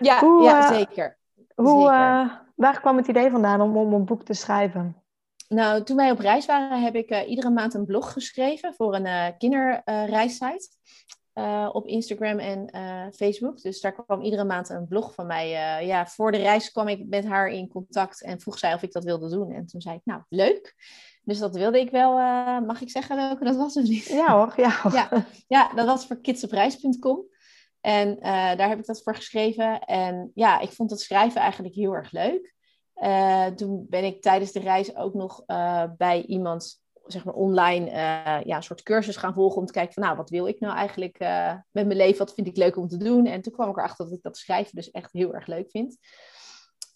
Ja, 0.00 0.20
hoe, 0.20 0.42
ja 0.42 0.70
uh, 0.70 0.76
zeker. 0.76 1.18
Hoe, 1.54 1.90
uh, 1.90 2.32
waar 2.56 2.80
kwam 2.80 2.96
het 2.96 3.06
idee 3.06 3.30
vandaan 3.30 3.60
om, 3.60 3.76
om 3.76 3.92
een 3.92 4.04
boek 4.04 4.24
te 4.24 4.34
schrijven? 4.34 4.96
Nou, 5.48 5.82
toen 5.82 5.96
wij 5.96 6.10
op 6.10 6.18
reis 6.18 6.46
waren, 6.46 6.82
heb 6.82 6.94
ik 6.94 7.10
uh, 7.10 7.28
iedere 7.28 7.50
maand 7.50 7.74
een 7.74 7.84
blog 7.84 8.12
geschreven 8.12 8.74
voor 8.74 8.94
een 8.94 9.06
uh, 9.06 9.26
kinderreissite. 9.38 10.68
Uh, 11.34 11.68
op 11.72 11.86
Instagram 11.86 12.38
en 12.38 12.70
Facebook. 13.14 13.62
Dus 13.62 13.80
daar 13.80 14.04
kwam 14.04 14.20
iedere 14.20 14.44
maand 14.44 14.68
een 14.68 14.86
blog 14.88 15.14
van 15.14 15.26
mij. 15.26 15.48
ja, 15.86 16.06
voor 16.06 16.32
de 16.32 16.38
reis 16.38 16.72
kwam 16.72 16.88
ik 16.88 17.06
met 17.08 17.24
haar 17.24 17.48
in 17.48 17.68
contact 17.68 18.22
en 18.22 18.40
vroeg 18.40 18.58
zij 18.58 18.74
of 18.74 18.82
ik 18.82 18.92
dat 18.92 19.04
wilde 19.04 19.28
doen. 19.28 19.52
En 19.52 19.66
toen 19.66 19.80
zei 19.80 19.96
ik, 19.96 20.00
nou, 20.04 20.22
leuk. 20.28 20.74
Dus 21.22 21.38
dat 21.38 21.54
wilde 21.54 21.80
ik 21.80 21.90
wel. 21.90 22.12
mag 22.60 22.80
ik 22.80 22.90
zeggen 22.90 23.16
welke 23.16 23.44
dat 23.44 23.56
was 23.56 23.76
of 23.76 23.82
niet? 23.82 24.04
Ja 24.04 24.36
hoor, 24.36 24.52
ja 24.56 24.70
hoor. 24.82 24.92
Ja, 24.92 25.26
ja 25.48 25.72
dat 25.74 25.86
was 25.86 26.06
voor 26.06 26.20
kidsopreis.com. 26.20 27.24
En 27.86 28.16
daar 28.56 28.68
heb 28.68 28.78
ik 28.78 28.86
dat 28.86 29.02
voor 29.02 29.14
geschreven. 29.14 29.80
En 29.80 30.30
ja, 30.34 30.60
ik 30.60 30.70
vond 30.70 30.90
het 30.90 31.00
schrijven 31.00 31.40
eigenlijk 31.40 31.74
heel 31.74 31.92
erg 31.92 32.12
leuk. 32.12 32.54
Uh, 32.96 33.46
toen 33.46 33.86
ben 33.88 34.04
ik 34.04 34.22
tijdens 34.22 34.52
de 34.52 34.60
reis 34.60 34.96
ook 34.96 35.14
nog 35.14 35.42
uh, 35.46 35.84
bij 35.96 36.24
iemand, 36.24 36.82
zeg 37.04 37.24
maar 37.24 37.34
online, 37.34 37.90
ja, 38.44 38.56
een 38.56 38.62
soort 38.62 38.82
cursus 38.82 39.16
gaan 39.16 39.34
volgen 39.34 39.58
om 39.58 39.66
te 39.66 39.72
kijken 39.72 39.92
van, 39.94 40.02
nou, 40.02 40.16
wat 40.16 40.30
wil 40.30 40.46
ik 40.46 40.60
nou 40.60 40.76
eigenlijk 40.76 41.18
met 41.70 41.86
mijn 41.86 41.96
leven? 41.96 42.18
Wat 42.18 42.34
vind 42.34 42.46
ik 42.46 42.56
leuk 42.56 42.76
om 42.76 42.88
te 42.88 42.96
doen? 42.96 43.26
En 43.26 43.40
toen 43.40 43.52
kwam 43.52 43.70
ik 43.70 43.76
erachter 43.76 44.04
dat 44.04 44.14
ik 44.14 44.22
dat 44.22 44.36
schrijven 44.36 44.74
dus 44.74 44.90
echt 44.90 45.12
heel 45.12 45.34
erg 45.34 45.46
leuk 45.46 45.70
vind. 45.70 45.96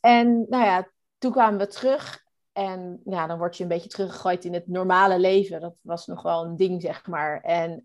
En 0.01 0.47
nou 0.49 0.65
ja, 0.65 0.91
toen 1.19 1.33
kwamen 1.33 1.59
we 1.59 1.67
terug 1.67 2.25
en 2.53 3.01
ja, 3.05 3.27
dan 3.27 3.39
word 3.39 3.57
je 3.57 3.63
een 3.63 3.69
beetje 3.69 3.89
teruggegooid 3.89 4.45
in 4.45 4.55
het 4.55 4.69
normale 4.69 5.19
leven. 5.19 5.61
Dat 5.61 5.75
was 5.81 6.07
nog 6.07 6.23
wel 6.23 6.45
een 6.45 6.57
ding, 6.57 6.83
zeg 6.83 7.07
maar. 7.07 7.41
En 7.41 7.85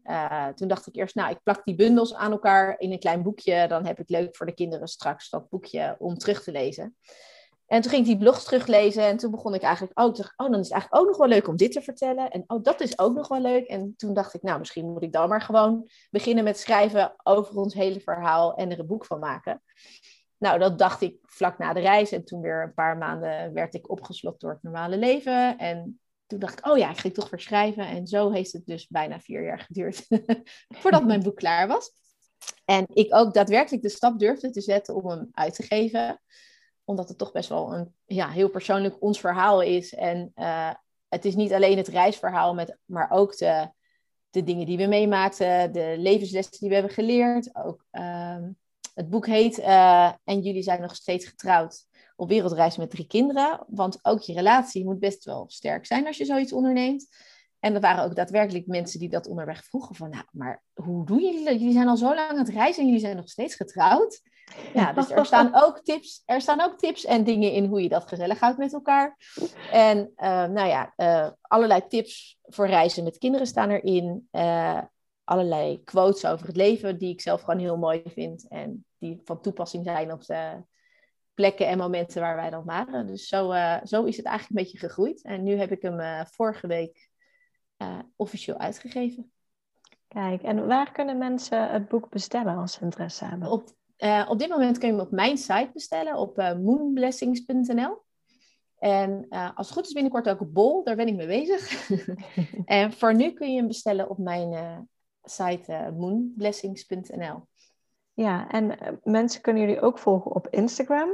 toen 0.56 0.68
dacht 0.68 0.88
ik 0.88 0.96
eerst, 0.96 1.16
nou, 1.16 1.32
ik 1.32 1.44
plak 1.44 1.66
die 1.66 1.76
bundels 1.76 2.14
aan 2.14 2.32
elkaar 2.32 2.80
in 2.80 2.92
een 2.92 3.00
klein 3.00 3.24
boekje. 3.24 3.68
Dan 3.68 3.86
heb 3.86 4.00
ik 4.00 4.10
leuk 4.10 4.36
voor 4.36 4.46
de 4.46 4.54
kinderen 4.54 4.88
straks 4.88 5.30
dat 5.30 5.50
boekje 5.50 5.96
om 6.00 6.18
terug 6.18 6.44
te 6.44 6.52
lezen. 6.52 6.96
En 7.66 7.82
toen 7.82 7.92
ging 7.92 8.04
ik 8.04 8.10
die 8.12 8.18
blogs 8.18 8.44
teruglezen 8.44 9.04
en 9.04 9.18
toen 9.18 9.32
begon 9.32 9.54
ik 9.54 9.62
eigenlijk 9.62 10.00
oh, 10.00 10.06
oh, 10.06 10.52
dan 10.52 10.60
is 10.60 10.68
het 10.68 10.72
eigenlijk 10.72 10.96
ook 10.96 11.08
nog 11.08 11.18
wel 11.18 11.28
leuk 11.28 11.48
om 11.48 11.56
dit 11.56 11.72
te 11.72 11.82
vertellen. 11.82 12.30
En 12.30 12.44
oh, 12.48 12.64
dat 12.64 12.82
is 12.82 13.00
ook 13.00 13.16
nog 13.16 13.28
wel 13.28 13.42
leuk. 13.42 13.68
En 13.68 13.94
toen 13.98 14.14
dacht 14.14 14.34
ik, 14.34 14.42
nou, 14.42 14.60
misschien 14.60 14.92
moet 14.92 15.04
ik 15.04 15.12
dan 15.12 15.30
maar 15.30 15.42
gewoon 15.42 15.90
beginnen 16.10 16.44
met 16.44 16.60
schrijven 16.60 17.14
over 17.24 17.56
ons 17.56 17.74
hele 17.74 18.00
verhaal 18.00 18.56
en 18.56 18.72
er 18.72 18.80
een 18.80 18.88
boek 18.88 19.06
van 19.06 19.20
maken. 19.20 19.62
Nou, 20.38 20.60
dat 20.60 20.80
dacht 20.80 21.02
ik 21.02 21.18
vlak 21.24 21.58
na 21.58 21.74
de 21.74 21.80
reis. 21.80 22.12
En 22.12 22.26
toen 22.26 22.42
weer 22.42 22.64
een 22.64 22.74
paar 22.74 22.98
maanden 22.98 23.54
werd 23.54 23.74
ik 23.74 23.90
opgeslokt 23.90 24.42
door 24.42 24.52
het 24.52 24.64
normale 24.64 24.98
leven. 24.98 25.58
En 25.58 26.00
toen 26.26 26.40
dacht 26.40 26.60
ik, 26.60 26.68
oh 26.68 26.78
ja, 26.78 26.90
ik 26.90 26.98
ga 26.98 27.10
toch 27.10 27.30
weer 27.30 27.40
schrijven. 27.40 27.88
En 27.88 28.08
zo 28.08 28.32
heeft 28.32 28.52
het 28.52 28.66
dus 28.66 28.88
bijna 28.88 29.20
vier 29.20 29.44
jaar 29.44 29.60
geduurd 29.60 30.08
voordat 30.80 31.06
mijn 31.06 31.24
boek 31.24 31.36
klaar 31.36 31.68
was. 31.68 31.92
En 32.66 32.86
ik 32.94 33.16
ook 33.16 33.34
daadwerkelijk 33.34 33.84
de 33.84 33.90
stap 33.90 34.20
durfde 34.20 34.50
te 34.50 34.62
zetten 34.62 34.96
om 34.96 35.10
hem 35.10 35.28
uit 35.32 35.56
te 35.56 35.64
geven 35.64 36.20
omdat 36.86 37.10
het 37.10 37.18
toch 37.18 37.32
best 37.32 37.50
wel 37.50 37.74
een 37.74 37.94
ja, 38.06 38.30
heel 38.30 38.50
persoonlijk 38.50 39.02
ons 39.02 39.20
verhaal 39.20 39.62
is. 39.62 39.94
En 39.94 40.32
uh, 40.36 40.74
het 41.08 41.26
is 41.26 41.36
niet 41.36 41.54
alleen 41.54 41.78
het 41.78 41.88
reisverhaal, 41.88 42.54
met, 42.54 42.78
maar 42.86 43.12
ook 43.12 43.38
de, 43.38 43.70
de 44.30 44.44
dingen 44.44 44.66
die 44.66 44.78
we 44.78 44.86
meemaakten, 44.86 45.72
de 45.72 45.96
levenslessen 45.98 46.60
die 46.60 46.70
we 46.70 46.76
hebben 46.76 46.94
geleerd. 46.94 47.56
Ook, 47.56 47.86
uh, 47.92 48.38
het 48.96 49.10
boek 49.10 49.26
heet 49.26 49.60
uh, 49.60 50.12
En 50.24 50.42
jullie 50.42 50.64
zijn 50.64 50.82
nog 50.82 50.96
steeds 50.96 51.26
getrouwd 51.26 51.86
op 52.16 52.30
wereldreis 52.30 52.78
met 52.78 52.90
drie 52.90 53.08
kinderen. 53.08 53.66
Want 53.68 54.00
ook 54.02 54.22
je 54.22 54.34
relatie 54.34 54.86
moet 54.86 55.00
best 55.00 55.26
wel 55.26 55.46
sterk 55.48 55.86
zijn 55.86 56.08
als 56.08 56.18
je 56.18 56.26
zoiets 56.26 56.54
onderneemt. 56.54 57.08
En 57.60 57.74
er 57.74 57.82
waren 57.82 58.04
ook 58.04 58.16
daadwerkelijk 58.16 58.68
mensen 58.68 59.00
die 59.00 59.10
dat 59.10 59.28
onderweg 59.28 59.64
vroegen 59.64 59.96
van, 59.96 60.10
nou, 60.10 60.24
maar 60.32 60.64
hoe 60.74 61.06
doen 61.06 61.20
jullie 61.20 61.46
dat? 61.46 61.60
Jullie 61.60 61.74
zijn 61.74 61.88
al 61.88 61.98
zo 61.98 62.16
lang 62.16 62.30
aan 62.30 62.38
het 62.38 62.50
reizen 62.50 62.82
en 62.82 62.88
jullie 62.88 63.02
zijn 63.02 63.16
nog 63.16 63.30
steeds 63.30 63.56
getrouwd. 63.56 64.22
Ja, 64.74 64.94
dus 64.94 65.12
er 65.12 65.26
staan 65.26 65.50
ook 65.54 65.82
tips, 65.84 66.24
er 66.26 66.42
staan 66.42 66.62
ook 66.62 66.78
tips 66.78 67.06
en 67.06 67.24
dingen 67.24 67.52
in 67.52 67.66
hoe 67.66 67.82
je 67.82 67.90
dat 67.90 68.08
gezellig 68.08 68.40
houdt 68.40 68.58
met 68.58 68.74
elkaar. 68.74 69.18
En 69.72 69.98
uh, 70.18 70.46
nou 70.46 70.68
ja, 70.68 70.94
uh, 70.98 71.30
allerlei 71.42 71.88
tips 71.88 72.38
voor 72.42 72.68
reizen 72.68 73.04
met 73.04 73.18
kinderen 73.18 73.48
staan 73.48 73.70
erin. 73.70 74.28
Uh, 74.32 74.82
allerlei 75.26 75.84
quotes 75.84 76.26
over 76.26 76.48
het 76.48 76.56
leven 76.56 76.98
die 76.98 77.10
ik 77.10 77.22
zelf 77.22 77.42
gewoon 77.42 77.60
heel 77.60 77.78
mooi 77.78 78.02
vind 78.06 78.48
en 78.48 78.86
die 78.98 79.22
van 79.24 79.42
toepassing 79.42 79.86
zijn 79.86 80.12
op 80.12 80.26
de 80.26 80.64
plekken 81.34 81.68
en 81.68 81.78
momenten 81.78 82.22
waar 82.22 82.36
wij 82.36 82.50
dan 82.50 82.66
waren. 82.66 83.08
Dus 83.08 83.28
zo, 83.28 83.54
zo 83.84 84.04
is 84.04 84.18
het 84.18 84.26
eigenlijk 84.26 84.50
een 84.50 84.64
beetje 84.64 84.78
gegroeid. 84.78 85.24
En 85.24 85.44
nu 85.44 85.56
heb 85.56 85.72
ik 85.72 85.82
hem 85.82 86.26
vorige 86.28 86.68
week 86.68 87.10
officieel 88.16 88.58
uitgegeven. 88.58 89.32
Kijk, 90.08 90.42
en 90.44 90.68
waar 90.68 90.92
kunnen 90.92 91.18
mensen 91.18 91.70
het 91.70 91.88
boek 91.88 92.10
bestellen 92.10 92.58
als 92.58 92.74
ze 92.74 92.82
interesse 92.82 93.26
hebben? 93.26 93.52
Op 93.52 93.74
op 94.28 94.40
dit 94.40 94.50
moment 94.50 94.78
kun 94.78 94.88
je 94.88 94.94
hem 94.94 95.04
op 95.04 95.12
mijn 95.12 95.38
site 95.38 95.70
bestellen, 95.74 96.16
op 96.16 96.38
moonblessings.nl. 96.62 98.04
En 98.78 99.26
uh, 99.30 99.50
als 99.56 99.68
het 99.68 99.76
goed 99.76 99.86
is 99.86 99.94
binnenkort 99.94 100.30
ook 100.30 100.42
op 100.42 100.54
Bol, 100.54 100.84
daar 100.84 100.96
ben 100.96 101.08
ik 101.08 101.16
mee 101.16 101.28
bezig. 101.28 101.90
en 102.66 102.94
voor 102.94 103.16
nu 103.16 103.32
kun 103.32 103.52
je 103.52 103.58
hem 103.58 103.68
bestellen 103.68 104.10
op 104.10 104.18
mijn 104.18 104.88
site 105.26 105.94
moonblessings.nl. 105.98 107.48
Ja, 108.14 108.50
en 108.50 109.00
mensen 109.04 109.42
kunnen 109.42 109.62
jullie 109.62 109.82
ook 109.82 110.00
volgen 110.00 110.32
op 110.32 110.48
Instagram? 110.48 111.10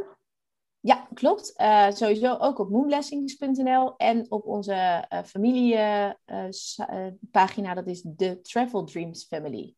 Ja, 0.80 1.08
klopt. 1.14 1.54
sowieso 1.90 2.38
ook 2.38 2.60
op 2.60 2.70
moonblessings.nl 2.70 3.98
en 3.98 4.32
op 4.32 4.46
onze 4.46 5.06
familiepagina, 5.26 7.74
dat 7.74 7.88
is 7.88 8.02
de 8.02 8.42
Travel 8.42 8.84
Dreams 8.84 9.26
Family. 9.26 9.76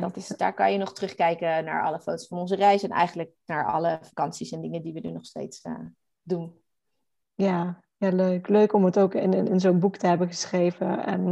Dat 0.00 0.16
is, 0.16 0.28
daar 0.28 0.54
kan 0.54 0.72
je 0.72 0.78
nog 0.78 0.92
terugkijken 0.92 1.64
naar 1.64 1.84
alle 1.84 2.00
foto's 2.00 2.26
van 2.26 2.38
onze 2.38 2.56
reis 2.56 2.82
en 2.82 2.90
eigenlijk 2.90 3.30
naar 3.46 3.66
alle 3.66 3.98
vakanties 4.02 4.50
en 4.50 4.60
dingen 4.60 4.82
die 4.82 4.92
we 4.92 5.00
nu 5.00 5.10
nog 5.10 5.24
steeds 5.24 5.62
doen. 6.22 6.60
Ja, 7.34 7.82
ja, 7.96 8.08
leuk. 8.08 8.48
Leuk 8.48 8.72
om 8.72 8.84
het 8.84 8.98
ook 8.98 9.14
in, 9.14 9.32
in, 9.32 9.46
in 9.46 9.60
zo'n 9.60 9.78
boek 9.78 9.96
te 9.96 10.06
hebben 10.06 10.28
geschreven. 10.28 11.04
En, 11.04 11.28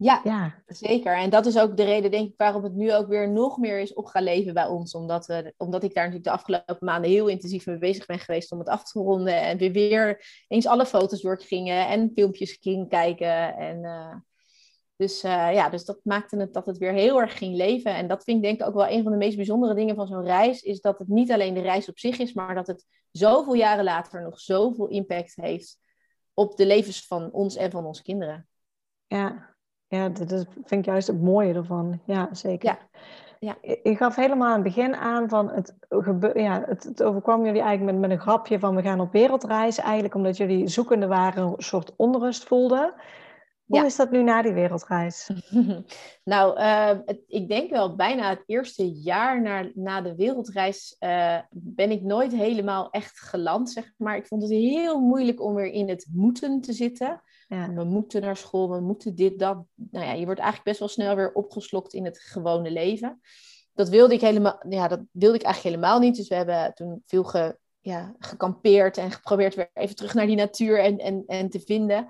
ja, 0.00 0.20
ja, 0.24 0.62
zeker. 0.66 1.16
En 1.16 1.30
dat 1.30 1.46
is 1.46 1.58
ook 1.58 1.76
de 1.76 1.84
reden, 1.84 2.10
denk 2.10 2.28
ik, 2.28 2.34
waarom 2.36 2.64
het 2.64 2.74
nu 2.74 2.94
ook 2.94 3.08
weer 3.08 3.30
nog 3.30 3.58
meer 3.58 3.78
is 3.78 3.94
op 3.94 4.06
gaan 4.06 4.22
leven 4.22 4.54
bij 4.54 4.66
ons. 4.66 4.94
Omdat, 4.94 5.26
we, 5.26 5.54
omdat 5.56 5.82
ik 5.82 5.94
daar 5.94 6.04
natuurlijk 6.04 6.24
de 6.24 6.40
afgelopen 6.40 6.86
maanden 6.86 7.10
heel 7.10 7.26
intensief 7.26 7.66
mee 7.66 7.78
bezig 7.78 8.06
ben 8.06 8.18
geweest 8.18 8.52
om 8.52 8.58
het 8.58 8.68
af 8.68 8.84
te 8.84 9.00
ronden. 9.00 9.40
En 9.40 9.58
weer, 9.58 9.72
weer 9.72 10.24
eens 10.48 10.66
alle 10.66 10.86
foto's 10.86 11.20
doorgingen 11.20 11.88
en 11.88 12.10
filmpjes 12.14 12.58
ging 12.60 12.88
kijken. 12.88 13.56
En 13.56 13.82
uh, 13.82 14.14
dus 14.96 15.24
uh, 15.24 15.52
ja, 15.52 15.68
dus 15.68 15.84
dat 15.84 16.00
maakte 16.02 16.36
het 16.36 16.52
dat 16.52 16.66
het 16.66 16.78
weer 16.78 16.92
heel 16.92 17.20
erg 17.20 17.38
ging 17.38 17.56
leven. 17.56 17.94
En 17.94 18.08
dat 18.08 18.24
vind 18.24 18.36
ik 18.36 18.42
denk 18.42 18.60
ik 18.60 18.66
ook 18.66 18.74
wel 18.74 18.88
een 18.88 19.02
van 19.02 19.12
de 19.12 19.18
meest 19.18 19.36
bijzondere 19.36 19.74
dingen 19.74 19.94
van 19.94 20.06
zo'n 20.06 20.24
reis. 20.24 20.62
Is 20.62 20.80
dat 20.80 20.98
het 20.98 21.08
niet 21.08 21.32
alleen 21.32 21.54
de 21.54 21.60
reis 21.60 21.88
op 21.88 21.98
zich 21.98 22.18
is, 22.18 22.32
maar 22.32 22.54
dat 22.54 22.66
het 22.66 22.84
zoveel 23.10 23.54
jaren 23.54 23.84
later 23.84 24.22
nog 24.22 24.40
zoveel 24.40 24.88
impact 24.88 25.34
heeft 25.34 25.78
op 26.34 26.56
de 26.56 26.66
levens 26.66 27.06
van 27.06 27.32
ons 27.32 27.56
en 27.56 27.70
van 27.70 27.84
onze 27.84 28.02
kinderen. 28.02 28.48
Ja, 29.06 29.56
ja 29.88 30.08
dat, 30.08 30.46
vind 30.64 30.80
ik 30.80 30.84
juist 30.84 31.06
het 31.06 31.22
mooie 31.22 31.54
ervan. 31.54 32.00
Ja, 32.04 32.28
zeker. 32.32 32.68
Ja. 32.68 32.78
Ja. 33.40 33.56
Je 33.82 33.96
gaf 33.96 34.16
helemaal 34.16 34.48
aan 34.48 34.64
het 34.64 34.74
begin 34.74 34.96
aan 34.96 35.28
van 35.28 35.50
het, 35.50 35.74
ja, 36.34 36.64
het, 36.66 36.84
het 36.84 37.02
overkwam 37.02 37.44
jullie 37.44 37.60
eigenlijk 37.60 37.98
met, 37.98 38.08
met 38.08 38.18
een 38.18 38.24
grapje 38.24 38.58
van 38.58 38.76
we 38.76 38.82
gaan 38.82 39.00
op 39.00 39.12
wereldreis. 39.12 39.78
Eigenlijk 39.78 40.14
omdat 40.14 40.36
jullie 40.36 40.68
zoekende 40.68 41.06
waren, 41.06 41.42
een 41.42 41.54
soort 41.56 41.96
onrust 41.96 42.44
voelden. 42.44 42.94
Hoe 43.68 43.84
is 43.84 43.96
dat 43.96 44.10
nu 44.10 44.22
na 44.22 44.42
die 44.42 44.52
wereldreis? 44.52 45.30
nou, 46.24 46.58
uh, 46.58 46.86
het, 47.04 47.20
ik 47.26 47.48
denk 47.48 47.70
wel 47.70 47.96
bijna 47.96 48.28
het 48.28 48.42
eerste 48.46 48.92
jaar 48.92 49.42
na, 49.42 49.70
na 49.74 50.00
de 50.00 50.14
wereldreis 50.14 50.96
uh, 51.00 51.38
ben 51.50 51.90
ik 51.90 52.02
nooit 52.02 52.32
helemaal 52.32 52.90
echt 52.90 53.20
geland, 53.20 53.70
zeg 53.70 53.92
maar. 53.96 54.16
Ik 54.16 54.26
vond 54.26 54.42
het 54.42 54.50
heel 54.50 55.00
moeilijk 55.00 55.42
om 55.42 55.54
weer 55.54 55.72
in 55.72 55.88
het 55.88 56.08
moeten 56.12 56.60
te 56.60 56.72
zitten. 56.72 57.22
Ja. 57.48 57.72
We 57.72 57.84
moeten 57.84 58.20
naar 58.22 58.36
school, 58.36 58.70
we 58.70 58.80
moeten 58.80 59.14
dit, 59.14 59.38
dat. 59.38 59.64
Nou 59.74 60.04
ja, 60.04 60.12
je 60.12 60.24
wordt 60.24 60.40
eigenlijk 60.40 60.68
best 60.68 60.78
wel 60.78 60.88
snel 60.88 61.16
weer 61.16 61.32
opgeslokt 61.32 61.94
in 61.94 62.04
het 62.04 62.18
gewone 62.18 62.70
leven. 62.70 63.20
Dat 63.74 63.88
wilde 63.88 64.14
ik 64.14 64.20
helemaal, 64.20 64.62
ja, 64.68 64.88
dat 64.88 65.00
wilde 65.10 65.36
ik 65.36 65.42
eigenlijk 65.42 65.74
helemaal 65.74 66.00
niet. 66.00 66.16
Dus 66.16 66.28
we 66.28 66.34
hebben 66.34 66.74
toen 66.74 67.02
veel 67.06 67.24
ge, 67.24 67.58
ja, 67.80 68.14
gekampeerd 68.18 68.96
en 68.96 69.10
geprobeerd 69.10 69.54
weer 69.54 69.70
even 69.74 69.96
terug 69.96 70.14
naar 70.14 70.26
die 70.26 70.36
natuur 70.36 70.80
en, 70.80 70.98
en, 70.98 71.22
en 71.26 71.50
te 71.50 71.60
vinden. 71.60 72.08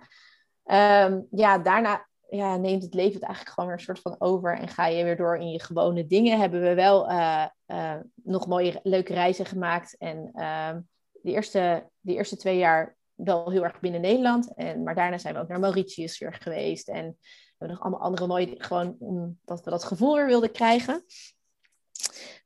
Um, 0.65 1.27
ja, 1.31 1.59
daarna 1.59 2.07
ja, 2.31 2.57
neemt 2.57 2.83
het 2.83 2.95
leven 2.95 3.15
het 3.15 3.23
eigenlijk 3.23 3.55
gewoon 3.55 3.69
weer 3.69 3.79
een 3.79 3.85
soort 3.85 4.01
van 4.01 4.17
over 4.19 4.59
en 4.59 4.69
ga 4.69 4.87
je 4.87 5.05
weer 5.05 5.17
door 5.17 5.37
in 5.37 5.51
je 5.51 5.63
gewone 5.63 6.07
dingen. 6.07 6.39
Hebben 6.39 6.61
we 6.61 6.75
wel 6.75 7.11
uh, 7.11 7.47
uh, 7.67 7.95
nog 8.15 8.47
mooie, 8.47 8.81
leuke 8.83 9.13
reizen 9.13 9.47
gemaakt. 9.47 9.97
En 9.99 10.31
uh, 10.35 10.77
de, 11.13 11.31
eerste, 11.31 11.89
de 12.01 12.15
eerste 12.15 12.37
twee 12.37 12.59
jaar 12.59 12.97
wel 13.19 13.51
heel 13.51 13.65
erg 13.65 13.81
binnen 13.81 14.01
Nederland. 14.01 14.55
En, 14.55 14.83
maar 14.83 14.95
daarna 14.95 15.19
zijn 15.19 15.35
we 15.35 15.41
ook 15.41 15.49
naar 15.49 15.61
Mauritius 15.61 16.19
weer 16.19 16.35
geweest. 16.35 16.89
En 16.89 17.17
we 17.21 17.55
hebben 17.57 17.77
nog 17.77 17.81
allemaal 17.81 18.07
andere 18.07 18.27
mooie, 18.27 18.55
gewoon 18.59 18.97
omdat 18.99 19.65
we 19.65 19.71
dat 19.71 19.85
gevoel 19.85 20.15
weer 20.15 20.27
wilden 20.27 20.53
krijgen. 20.53 21.05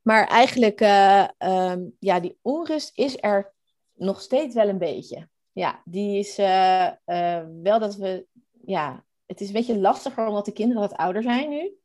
Maar 0.01 0.27
eigenlijk, 0.27 0.79
um, 1.37 1.95
ja, 1.99 2.19
die 2.19 2.37
onrust 2.41 2.97
is 2.97 3.17
er 3.19 3.53
nog 3.93 4.21
steeds 4.21 4.55
wel 4.55 4.67
een 4.67 4.77
beetje 4.77 5.27
ja, 5.53 5.81
die 5.85 6.19
is 6.19 6.39
uh, 6.39 6.89
uh, 7.05 7.43
wel 7.63 7.79
dat 7.79 7.95
we, 7.95 8.27
ja, 8.65 9.05
het 9.25 9.41
is 9.41 9.47
een 9.47 9.53
beetje 9.53 9.79
lastiger 9.79 10.27
omdat 10.27 10.45
de 10.45 10.51
kinderen 10.51 10.81
wat 10.81 10.97
ouder 10.97 11.23
zijn 11.23 11.49
nu. 11.49 11.77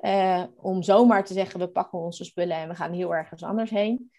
Uh, 0.00 0.44
om 0.56 0.82
zomaar 0.82 1.24
te 1.24 1.32
zeggen, 1.32 1.60
we 1.60 1.68
pakken 1.68 1.98
onze 1.98 2.24
spullen 2.24 2.56
en 2.56 2.68
we 2.68 2.74
gaan 2.74 2.92
heel 2.92 3.14
ergens 3.14 3.42
anders 3.42 3.70
heen. 3.70 4.10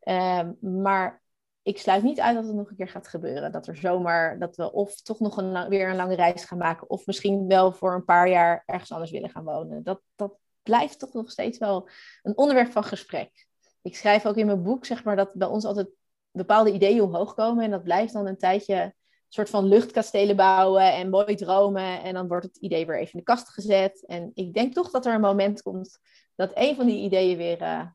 Ehm, 0.00 0.52
maar 0.60 1.22
ik 1.62 1.78
sluit 1.78 2.02
niet 2.02 2.20
uit 2.20 2.34
dat 2.34 2.46
het 2.46 2.54
nog 2.54 2.70
een 2.70 2.76
keer 2.76 2.88
gaat 2.88 3.08
gebeuren. 3.08 3.52
Dat 3.52 3.66
er 3.66 3.76
zomaar, 3.76 4.38
dat 4.38 4.56
we 4.56 4.72
of 4.72 5.00
toch 5.00 5.20
nog 5.20 5.36
een 5.36 5.68
weer 5.68 5.88
een 5.88 5.96
lange 5.96 6.14
reis 6.14 6.44
gaan 6.44 6.58
maken, 6.58 6.90
of 6.90 7.06
misschien 7.06 7.46
wel 7.48 7.72
voor 7.72 7.94
een 7.94 8.04
paar 8.04 8.28
jaar 8.28 8.62
ergens 8.66 8.92
anders 8.92 9.10
willen 9.10 9.30
gaan 9.30 9.44
wonen. 9.44 9.82
Dat, 9.82 10.00
dat 10.16 10.38
blijft 10.62 10.98
toch 10.98 11.12
nog 11.12 11.30
steeds 11.30 11.58
wel 11.58 11.88
een 12.22 12.36
onderwerp 12.36 12.72
van 12.72 12.84
gesprek. 12.84 13.48
Ik 13.82 13.96
schrijf 13.96 14.26
ook 14.26 14.36
in 14.36 14.46
mijn 14.46 14.62
boek, 14.62 14.84
zeg 14.84 15.04
maar, 15.04 15.16
dat 15.16 15.34
bij 15.34 15.48
ons 15.48 15.64
altijd 15.64 15.88
bepaalde 16.30 16.72
ideeën 16.72 17.02
omhoog 17.02 17.34
komen. 17.34 17.64
En 17.64 17.70
dat 17.70 17.82
blijft 17.82 18.12
dan 18.12 18.26
een 18.26 18.38
tijdje 18.38 18.74
een 18.74 18.92
soort 19.28 19.50
van 19.50 19.64
luchtkastelen 19.64 20.36
bouwen 20.36 20.94
en 20.94 21.10
mooi 21.10 21.34
dromen. 21.34 22.02
En 22.02 22.14
dan 22.14 22.28
wordt 22.28 22.46
het 22.46 22.56
idee 22.56 22.86
weer 22.86 22.98
even 22.98 23.12
in 23.12 23.18
de 23.18 23.24
kast 23.24 23.48
gezet. 23.48 24.06
En 24.06 24.30
ik 24.34 24.54
denk 24.54 24.74
toch 24.74 24.90
dat 24.90 25.06
er 25.06 25.14
een 25.14 25.20
moment 25.20 25.62
komt 25.62 25.98
dat 26.34 26.50
een 26.54 26.74
van 26.74 26.86
die 26.86 27.04
ideeën 27.04 27.36
weer, 27.36 27.62
uh, 27.62 27.86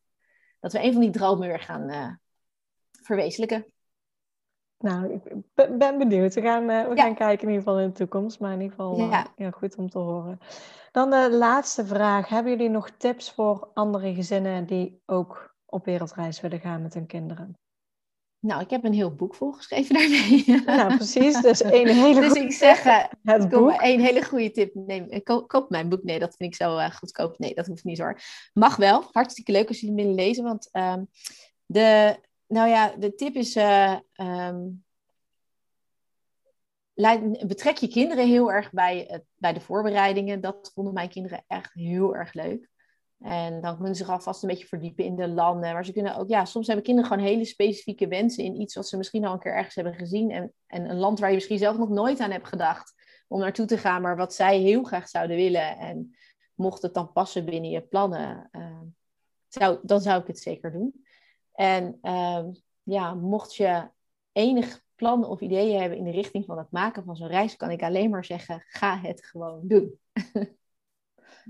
dat 0.59 0.71
we 0.71 0.83
een 0.83 0.91
van 0.91 1.01
die 1.01 1.09
dromen 1.09 1.47
weer 1.47 1.59
gaan 1.59 1.89
uh, 1.89 2.11
verwezenlijken. 3.05 3.65
Nou, 4.77 5.13
ik 5.13 5.77
ben 5.77 5.97
benieuwd. 5.97 6.33
We 6.33 6.41
gaan, 6.41 6.69
uh, 6.69 6.87
we 6.87 6.95
ja. 6.95 7.03
gaan 7.03 7.15
kijken 7.15 7.47
in 7.47 7.53
ieder 7.53 7.63
geval 7.63 7.79
in 7.79 7.87
de 7.87 7.93
toekomst. 7.93 8.39
Maar 8.39 8.53
in 8.53 8.61
ieder 8.61 8.75
geval 8.75 8.97
ja. 8.97 9.27
ja. 9.35 9.51
goed 9.51 9.75
om 9.75 9.89
te 9.89 9.97
horen. 9.97 10.39
Dan 10.91 11.09
de 11.09 11.31
laatste 11.31 11.85
vraag. 11.85 12.27
Hebben 12.27 12.51
jullie 12.51 12.69
nog 12.69 12.89
tips 12.89 13.31
voor 13.31 13.69
andere 13.73 14.13
gezinnen 14.13 14.65
die 14.65 15.01
ook 15.05 15.55
op 15.65 15.85
wereldreis 15.85 16.41
willen 16.41 16.59
gaan 16.59 16.81
met 16.81 16.93
hun 16.93 17.05
kinderen? 17.05 17.57
Nou, 18.39 18.61
ik 18.61 18.69
heb 18.69 18.83
een 18.83 18.93
heel 18.93 19.15
boek 19.15 19.35
volgeschreven 19.35 19.95
daarmee. 19.95 20.63
Nou, 20.65 20.95
precies. 20.95 21.41
Dus 21.41 21.63
een 21.63 21.87
hele 22.03 22.21
Dus 22.21 22.33
ik 22.33 22.51
zeg, 22.51 22.85
uh, 22.85 23.03
het 23.23 23.49
boek. 23.49 23.81
een 23.81 23.99
hele 23.99 24.23
goede 24.23 24.51
tip. 24.51 24.75
Neem, 24.75 25.23
koop, 25.23 25.47
koop, 25.47 25.69
mijn 25.69 25.89
boek. 25.89 26.03
Nee, 26.03 26.19
dat 26.19 26.35
vind 26.35 26.53
ik 26.53 26.55
zo 26.55 26.77
goedkoop. 26.77 27.39
Nee, 27.39 27.53
dat 27.53 27.67
hoeft 27.67 27.83
niet 27.83 27.97
zo 27.97 28.03
hoor. 28.03 28.19
Mag 28.53 28.75
wel. 28.75 29.03
Hartstikke 29.11 29.51
leuk 29.51 29.67
als 29.67 29.79
jullie 29.79 29.95
willen 29.95 30.15
lezen. 30.15 30.43
Want 30.43 30.69
um, 30.71 31.07
de, 31.65 32.17
nou 32.47 32.69
ja, 32.69 32.95
de 32.97 33.15
tip 33.15 33.35
is... 33.35 33.55
Uh, 33.55 33.97
um, 34.15 34.83
betrek 37.47 37.77
je 37.77 37.87
kinderen 37.87 38.27
heel 38.27 38.51
erg 38.51 38.71
bij, 38.71 39.23
bij 39.35 39.53
de 39.53 39.59
voorbereidingen. 39.59 40.41
Dat 40.41 40.71
vonden 40.73 40.93
mijn 40.93 41.09
kinderen 41.09 41.43
echt 41.47 41.73
heel 41.73 42.15
erg 42.15 42.33
leuk. 42.33 42.69
En 43.19 43.61
dan 43.61 43.75
kunnen 43.75 43.95
ze 43.95 44.03
zich 44.03 44.13
alvast 44.13 44.43
een 44.43 44.49
beetje 44.49 44.67
verdiepen 44.67 45.05
in 45.05 45.15
de 45.15 45.27
landen. 45.27 45.73
Maar 45.73 45.85
ze 45.85 45.93
kunnen 45.93 46.15
ook, 46.15 46.29
ja, 46.29 46.45
soms 46.45 46.67
hebben 46.67 46.85
kinderen 46.85 47.09
gewoon 47.09 47.25
hele 47.25 47.45
specifieke 47.45 48.07
wensen 48.07 48.43
in 48.43 48.61
iets 48.61 48.75
wat 48.75 48.87
ze 48.87 48.97
misschien 48.97 49.25
al 49.25 49.33
een 49.33 49.39
keer 49.39 49.55
ergens 49.55 49.75
hebben 49.75 49.93
gezien. 49.93 50.31
En, 50.31 50.53
en 50.67 50.89
een 50.89 50.97
land 50.97 51.19
waar 51.19 51.29
je 51.29 51.35
misschien 51.35 51.57
zelf 51.57 51.77
nog 51.77 51.89
nooit 51.89 52.19
aan 52.19 52.31
hebt 52.31 52.47
gedacht 52.47 52.93
om 53.27 53.39
naartoe 53.39 53.65
te 53.65 53.77
gaan, 53.77 54.01
maar 54.01 54.17
wat 54.17 54.33
zij 54.33 54.59
heel 54.59 54.83
graag 54.83 55.09
zouden 55.09 55.35
willen. 55.35 55.77
En 55.77 56.15
mocht 56.53 56.81
het 56.81 56.93
dan 56.93 57.11
passen 57.11 57.45
binnen 57.45 57.69
je 57.69 57.81
plannen, 57.81 58.49
uh, 58.51 58.81
zou, 59.47 59.79
dan 59.81 60.01
zou 60.01 60.21
ik 60.21 60.27
het 60.27 60.39
zeker 60.39 60.71
doen. 60.71 61.04
En 61.55 61.99
uh, 62.01 62.43
ja, 62.83 63.13
mocht 63.13 63.55
je 63.55 63.89
enig 64.31 64.83
plan 64.95 65.25
of 65.25 65.41
ideeën 65.41 65.79
hebben 65.79 65.97
in 65.97 66.03
de 66.03 66.11
richting 66.11 66.45
van 66.45 66.57
het 66.57 66.71
maken 66.71 67.03
van 67.03 67.15
zo'n 67.15 67.27
reis, 67.27 67.55
kan 67.55 67.71
ik 67.71 67.83
alleen 67.83 68.09
maar 68.09 68.25
zeggen: 68.25 68.63
ga 68.67 68.97
het 68.97 69.25
gewoon 69.25 69.67
doen. 69.67 69.99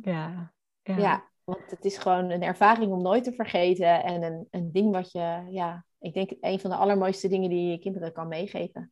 ja, 0.01 0.53
ja. 0.83 0.97
ja. 0.97 1.29
Want 1.43 1.71
het 1.71 1.85
is 1.85 1.97
gewoon 1.97 2.29
een 2.29 2.43
ervaring 2.43 2.91
om 2.91 3.01
nooit 3.01 3.23
te 3.23 3.33
vergeten. 3.33 4.03
En 4.03 4.23
een, 4.23 4.47
een 4.51 4.71
ding 4.71 4.91
wat 4.91 5.11
je, 5.11 5.47
ja, 5.49 5.85
ik 5.99 6.13
denk 6.13 6.31
een 6.39 6.59
van 6.59 6.69
de 6.69 6.75
allermooiste 6.75 7.27
dingen 7.27 7.49
die 7.49 7.71
je 7.71 7.79
kinderen 7.79 8.13
kan 8.13 8.27
meegeven. 8.27 8.91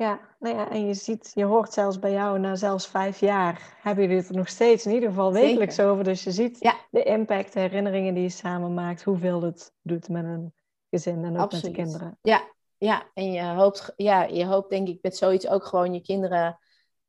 Ja, 0.00 0.20
nou 0.38 0.56
ja, 0.56 0.70
en 0.70 0.86
je 0.86 0.94
ziet, 0.94 1.30
je 1.34 1.44
hoort 1.44 1.72
zelfs 1.72 1.98
bij 1.98 2.12
jou 2.12 2.38
na 2.38 2.54
zelfs 2.54 2.86
vijf 2.86 3.20
jaar, 3.20 3.76
hebben 3.80 4.04
jullie 4.04 4.18
het 4.18 4.28
er 4.28 4.36
nog 4.36 4.48
steeds 4.48 4.86
in 4.86 4.92
ieder 4.92 5.08
geval 5.08 5.32
wekelijks 5.32 5.80
over. 5.80 6.04
Dus 6.04 6.24
je 6.24 6.30
ziet 6.30 6.56
ja. 6.60 6.74
de 6.90 7.02
impact, 7.02 7.52
de 7.52 7.60
herinneringen 7.60 8.14
die 8.14 8.22
je 8.22 8.28
samen 8.28 8.74
maakt, 8.74 9.02
hoeveel 9.02 9.42
het 9.42 9.72
doet 9.82 10.08
met 10.08 10.24
een 10.24 10.54
gezin 10.90 11.24
en 11.24 11.34
ook 11.34 11.40
Absoluut. 11.40 11.64
met 11.64 11.74
de 11.74 11.82
kinderen. 11.82 12.18
Ja, 12.22 12.42
ja, 12.76 13.10
en 13.14 13.32
je 13.32 13.42
hoopt, 13.42 13.92
ja, 13.96 14.22
je 14.22 14.46
hoopt 14.46 14.70
denk 14.70 14.88
ik 14.88 14.98
met 15.02 15.16
zoiets 15.16 15.48
ook 15.48 15.64
gewoon 15.64 15.94
je 15.94 16.00
kinderen 16.00 16.58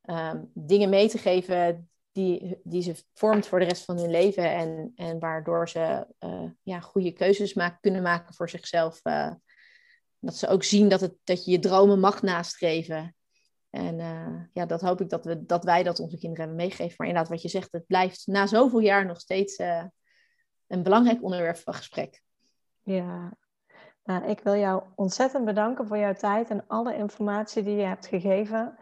um, 0.02 0.50
dingen 0.54 0.88
mee 0.88 1.08
te 1.08 1.18
geven 1.18 1.90
die, 2.10 2.60
die 2.62 2.82
ze 2.82 3.04
vormt 3.14 3.46
voor 3.46 3.58
de 3.58 3.64
rest 3.64 3.84
van 3.84 3.98
hun 3.98 4.10
leven. 4.10 4.50
En, 4.50 4.92
en 4.96 5.18
waardoor 5.18 5.68
ze 5.68 6.06
uh, 6.20 6.50
ja, 6.62 6.80
goede 6.80 7.12
keuzes 7.12 7.54
maken, 7.54 7.78
kunnen 7.80 8.02
maken 8.02 8.34
voor 8.34 8.48
zichzelf. 8.48 9.00
Uh, 9.04 9.30
dat 10.22 10.34
ze 10.34 10.48
ook 10.48 10.62
zien 10.62 10.88
dat, 10.88 11.00
het, 11.00 11.14
dat 11.24 11.44
je 11.44 11.50
je 11.50 11.58
dromen 11.58 12.00
mag 12.00 12.22
nastreven. 12.22 13.14
En 13.70 13.98
uh, 13.98 14.40
ja, 14.52 14.66
dat 14.66 14.80
hoop 14.80 15.00
ik 15.00 15.08
dat, 15.08 15.24
we, 15.24 15.46
dat 15.46 15.64
wij 15.64 15.82
dat 15.82 16.00
onze 16.00 16.18
kinderen 16.18 16.46
hebben 16.46 16.64
meegegeven. 16.64 16.94
Maar 16.98 17.06
inderdaad, 17.06 17.32
wat 17.32 17.42
je 17.42 17.48
zegt, 17.48 17.72
het 17.72 17.86
blijft 17.86 18.26
na 18.26 18.46
zoveel 18.46 18.78
jaar 18.78 19.06
nog 19.06 19.20
steeds 19.20 19.58
een 20.66 20.82
belangrijk 20.82 21.22
onderwerp 21.22 21.56
van 21.56 21.74
gesprek. 21.74 22.22
Ja, 22.82 23.36
nou, 24.04 24.24
ik 24.24 24.40
wil 24.40 24.54
jou 24.54 24.82
ontzettend 24.94 25.44
bedanken 25.44 25.86
voor 25.86 25.98
jouw 25.98 26.14
tijd 26.14 26.50
en 26.50 26.64
alle 26.66 26.96
informatie 26.96 27.62
die 27.62 27.76
je 27.76 27.84
hebt 27.84 28.06
gegeven. 28.06 28.76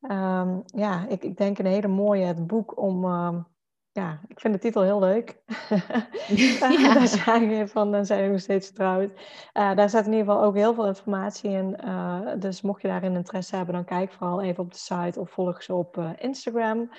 Um, 0.00 0.62
ja, 0.66 1.08
ik, 1.08 1.24
ik 1.24 1.36
denk 1.36 1.58
een 1.58 1.66
hele 1.66 1.88
mooie 1.88 2.24
het 2.24 2.46
boek 2.46 2.78
om. 2.78 3.04
Um, 3.04 3.49
ja, 3.92 4.20
ik 4.26 4.40
vind 4.40 4.54
de 4.54 4.60
titel 4.60 4.82
heel 4.82 4.98
leuk. 4.98 5.42
ja. 6.58 6.94
daar 6.94 7.06
zijn 7.06 7.48
we 7.48 7.68
van, 7.68 7.92
dan 7.92 8.06
zijn 8.06 8.24
we 8.24 8.30
nog 8.30 8.40
steeds 8.40 8.66
getrouwd. 8.66 9.10
Uh, 9.10 9.74
daar 9.74 9.88
staat 9.88 10.06
in 10.06 10.12
ieder 10.12 10.26
geval 10.26 10.42
ook 10.42 10.54
heel 10.54 10.74
veel 10.74 10.86
informatie 10.86 11.50
in. 11.50 11.76
Uh, 11.84 12.32
dus 12.38 12.60
mocht 12.60 12.82
je 12.82 12.88
daarin 12.88 13.14
interesse 13.14 13.56
hebben, 13.56 13.74
dan 13.74 13.84
kijk 13.84 14.12
vooral 14.12 14.42
even 14.42 14.64
op 14.64 14.72
de 14.72 14.78
site 14.78 15.20
of 15.20 15.30
volg 15.30 15.62
ze 15.62 15.74
op 15.74 15.96
uh, 15.96 16.10
Instagram. 16.18 16.90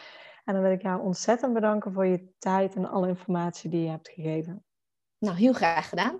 En 0.45 0.53
dan 0.53 0.61
wil 0.61 0.71
ik 0.71 0.81
jou 0.81 1.01
ontzettend 1.01 1.53
bedanken 1.53 1.93
voor 1.93 2.05
je 2.05 2.33
tijd 2.39 2.75
en 2.75 2.89
alle 2.89 3.07
informatie 3.07 3.69
die 3.69 3.83
je 3.83 3.89
hebt 3.89 4.09
gegeven. 4.09 4.65
Nou, 5.17 5.35
heel 5.35 5.53
graag 5.53 5.89
gedaan. 5.89 6.19